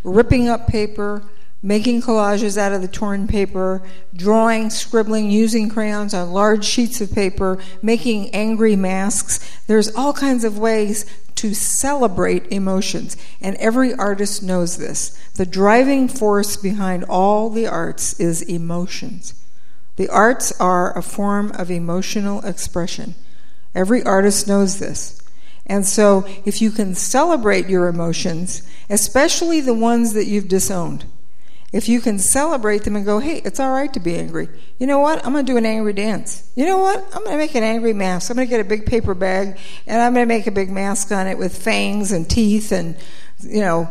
ripping 0.03 0.49
up 0.49 0.67
paper, 0.67 1.23
making 1.63 2.03
collages 2.03 2.59
out 2.59 2.73
of 2.73 2.83
the 2.83 2.89
torn 2.89 3.29
paper, 3.29 3.83
drawing, 4.15 4.69
scribbling, 4.69 5.31
using 5.31 5.69
crayons 5.69 6.13
on 6.13 6.33
large 6.33 6.65
sheets 6.65 7.01
of 7.01 7.13
paper, 7.13 7.59
making 7.81 8.29
angry 8.31 8.75
masks. 8.75 9.61
There's 9.67 9.95
all 9.95 10.13
kinds 10.13 10.45
of 10.45 10.59
ways 10.59 11.07
to 11.37 11.55
celebrate 11.55 12.51
emotions, 12.53 13.17
and 13.41 13.57
every 13.57 13.95
artist 13.95 14.43
knows 14.43 14.77
this. 14.77 15.19
The 15.35 15.47
driving 15.47 16.09
force 16.09 16.57
behind 16.57 17.05
all 17.05 17.49
the 17.49 17.67
arts 17.67 18.19
is 18.21 18.43
emotions. 18.43 19.35
The 19.97 20.09
arts 20.09 20.53
are 20.61 20.97
a 20.97 21.03
form 21.03 21.53
of 21.53 21.71
emotional 21.71 22.45
expression. 22.45 23.15
Every 23.75 24.03
artist 24.03 24.49
knows 24.49 24.79
this. 24.79 25.21
And 25.67 25.87
so, 25.87 26.27
if 26.45 26.61
you 26.61 26.71
can 26.71 26.95
celebrate 26.95 27.69
your 27.69 27.87
emotions, 27.87 28.63
especially 28.91 29.61
the 29.61 29.75
ones 29.75 30.13
that 30.13 30.27
you've 30.27 30.49
disowned, 30.49 31.05
if 31.73 31.89
you 31.89 32.01
can 32.01 32.19
celebrate 32.19 32.85
them 32.85 32.97
and 32.97 33.05
go, 33.05 33.19
hey, 33.19 33.39
it's 33.45 33.59
all 33.59 33.73
right 33.73 33.93
to 33.95 34.01
be 34.01 34.17
angry. 34.17 34.49
You 34.79 34.87
know 34.87 34.99
what? 34.99 35.25
I'm 35.25 35.33
going 35.33 35.47
to 35.47 35.53
do 35.53 35.57
an 35.57 35.65
angry 35.65 35.95
dance. 35.95 36.51
You 36.55 36.67
know 36.67 36.79
what? 36.79 37.03
I'm 37.15 37.25
going 37.25 37.33
to 37.33 37.39
make 37.39 37.55
an 37.55 37.63
angry 37.63 37.95
mask. 37.95 38.31
I'm 38.31 38.37
going 38.37 38.47
to 38.47 38.51
get 38.51 38.61
a 38.61 38.69
big 38.69 38.85
paper 38.85 39.15
bag 39.15 39.59
and 39.87 40.03
I'm 40.03 40.13
going 40.13 40.27
to 40.27 40.29
make 40.29 40.47
a 40.47 40.51
big 40.51 40.71
mask 40.71 41.11
on 41.13 41.27
it 41.27 41.39
with 41.39 41.57
fangs 41.57 42.13
and 42.13 42.29
teeth 42.29 42.73
and, 42.73 42.95
you 43.41 43.61
know, 43.61 43.91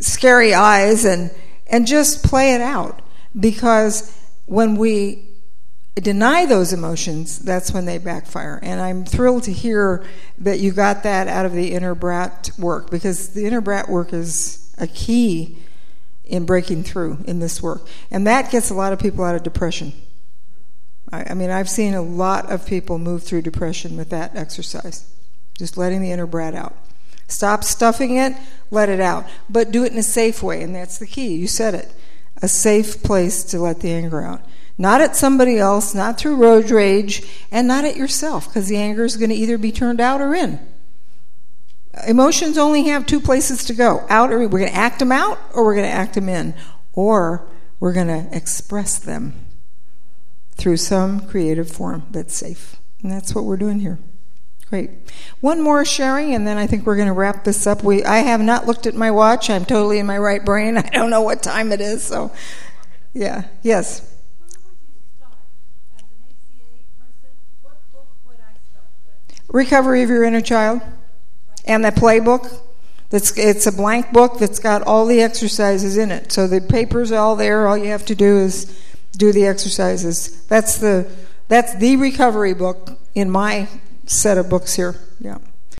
scary 0.00 0.54
eyes 0.54 1.04
and, 1.04 1.32
and 1.66 1.88
just 1.88 2.24
play 2.24 2.54
it 2.54 2.60
out. 2.60 3.02
Because 3.38 4.16
when 4.46 4.76
we 4.76 5.26
deny 5.96 6.46
those 6.46 6.72
emotions, 6.72 7.40
that's 7.40 7.72
when 7.72 7.84
they 7.84 7.98
backfire. 7.98 8.60
And 8.62 8.80
I'm 8.80 9.04
thrilled 9.04 9.42
to 9.44 9.52
hear 9.52 10.04
that 10.38 10.60
you 10.60 10.70
got 10.70 11.02
that 11.02 11.26
out 11.26 11.46
of 11.46 11.52
the 11.52 11.72
inner 11.72 11.96
brat 11.96 12.50
work 12.60 12.90
because 12.90 13.30
the 13.30 13.44
inner 13.44 13.60
brat 13.60 13.88
work 13.88 14.12
is 14.12 14.72
a 14.78 14.86
key 14.86 15.58
in 16.32 16.46
breaking 16.46 16.82
through 16.82 17.18
in 17.26 17.38
this 17.38 17.62
work. 17.62 17.86
And 18.10 18.26
that 18.26 18.50
gets 18.50 18.70
a 18.70 18.74
lot 18.74 18.94
of 18.94 18.98
people 18.98 19.22
out 19.22 19.36
of 19.36 19.42
depression. 19.42 19.92
I, 21.12 21.26
I 21.30 21.34
mean, 21.34 21.50
I've 21.50 21.68
seen 21.68 21.92
a 21.92 22.02
lot 22.02 22.50
of 22.50 22.66
people 22.66 22.98
move 22.98 23.22
through 23.22 23.42
depression 23.42 23.98
with 23.98 24.08
that 24.10 24.34
exercise, 24.34 25.14
just 25.58 25.76
letting 25.76 26.00
the 26.00 26.10
inner 26.10 26.26
brat 26.26 26.54
out. 26.54 26.74
Stop 27.28 27.62
stuffing 27.62 28.16
it, 28.16 28.32
let 28.70 28.88
it 28.88 29.00
out. 29.00 29.26
But 29.48 29.70
do 29.70 29.84
it 29.84 29.92
in 29.92 29.98
a 29.98 30.02
safe 30.02 30.42
way, 30.42 30.62
and 30.62 30.74
that's 30.74 30.98
the 30.98 31.06
key. 31.06 31.34
You 31.34 31.46
said 31.46 31.74
it. 31.74 31.92
A 32.40 32.48
safe 32.48 33.02
place 33.02 33.44
to 33.44 33.60
let 33.60 33.80
the 33.80 33.92
anger 33.92 34.22
out. 34.22 34.42
Not 34.78 35.02
at 35.02 35.14
somebody 35.14 35.58
else, 35.58 35.94
not 35.94 36.18
through 36.18 36.36
road 36.36 36.70
rage, 36.70 37.22
and 37.50 37.68
not 37.68 37.84
at 37.84 37.96
yourself, 37.96 38.48
because 38.48 38.68
the 38.68 38.78
anger 38.78 39.04
is 39.04 39.18
going 39.18 39.28
to 39.28 39.36
either 39.36 39.58
be 39.58 39.70
turned 39.70 40.00
out 40.00 40.22
or 40.22 40.34
in. 40.34 40.58
Emotions 42.06 42.56
only 42.56 42.84
have 42.84 43.04
two 43.04 43.20
places 43.20 43.64
to 43.64 43.74
go. 43.74 44.06
Out 44.08 44.32
or 44.32 44.38
we're 44.48 44.60
going 44.60 44.72
to 44.72 44.76
act 44.76 44.98
them 44.98 45.12
out 45.12 45.38
or 45.52 45.64
we're 45.64 45.74
going 45.74 45.88
to 45.88 45.92
act 45.92 46.14
them 46.14 46.28
in. 46.28 46.54
Or 46.94 47.46
we're 47.80 47.92
going 47.92 48.08
to 48.08 48.34
express 48.34 48.98
them 48.98 49.34
through 50.52 50.78
some 50.78 51.20
creative 51.26 51.70
form 51.70 52.06
that's 52.10 52.34
safe. 52.34 52.76
And 53.02 53.10
that's 53.10 53.34
what 53.34 53.44
we're 53.44 53.56
doing 53.56 53.80
here. 53.80 53.98
Great. 54.68 54.90
One 55.40 55.60
more 55.60 55.84
sharing 55.84 56.34
and 56.34 56.46
then 56.46 56.56
i 56.56 56.66
think 56.66 56.86
we're 56.86 56.96
going 56.96 57.08
to 57.08 57.12
wrap 57.12 57.44
this 57.44 57.66
up. 57.66 57.82
We 57.82 58.04
i 58.04 58.18
have 58.18 58.40
not 58.40 58.66
looked 58.66 58.86
at 58.86 58.94
my 58.94 59.10
watch. 59.10 59.50
I'm 59.50 59.66
totally 59.66 59.98
in 59.98 60.06
my 60.06 60.16
right 60.16 60.42
brain. 60.42 60.78
I 60.78 60.88
don't 60.88 61.10
know 61.10 61.20
what 61.20 61.42
time 61.42 61.72
it 61.72 61.82
is 61.82 62.02
so 62.02 62.32
yeah. 63.12 63.44
Yes. 63.60 64.08
Recovery 69.48 70.02
of 70.02 70.08
your 70.08 70.24
inner 70.24 70.40
child 70.40 70.80
and 71.64 71.84
the 71.84 71.90
playbook 71.90 72.60
that's 73.10 73.36
it's 73.36 73.66
a 73.66 73.72
blank 73.72 74.10
book 74.12 74.38
that's 74.38 74.58
got 74.58 74.82
all 74.82 75.06
the 75.06 75.20
exercises 75.20 75.96
in 75.96 76.10
it. 76.10 76.32
So 76.32 76.46
the 76.46 76.60
paper's 76.60 77.12
all 77.12 77.36
there. 77.36 77.68
All 77.68 77.76
you 77.76 77.88
have 77.88 78.06
to 78.06 78.14
do 78.14 78.38
is 78.38 78.64
do 79.12 79.32
the 79.32 79.46
exercises. 79.46 80.44
That's 80.46 80.78
the 80.78 81.10
that's 81.48 81.74
the 81.74 81.96
recovery 81.96 82.54
book 82.54 82.98
in 83.14 83.30
my 83.30 83.68
set 84.06 84.38
of 84.38 84.48
books 84.48 84.74
here. 84.74 84.96
Yeah 85.20 85.38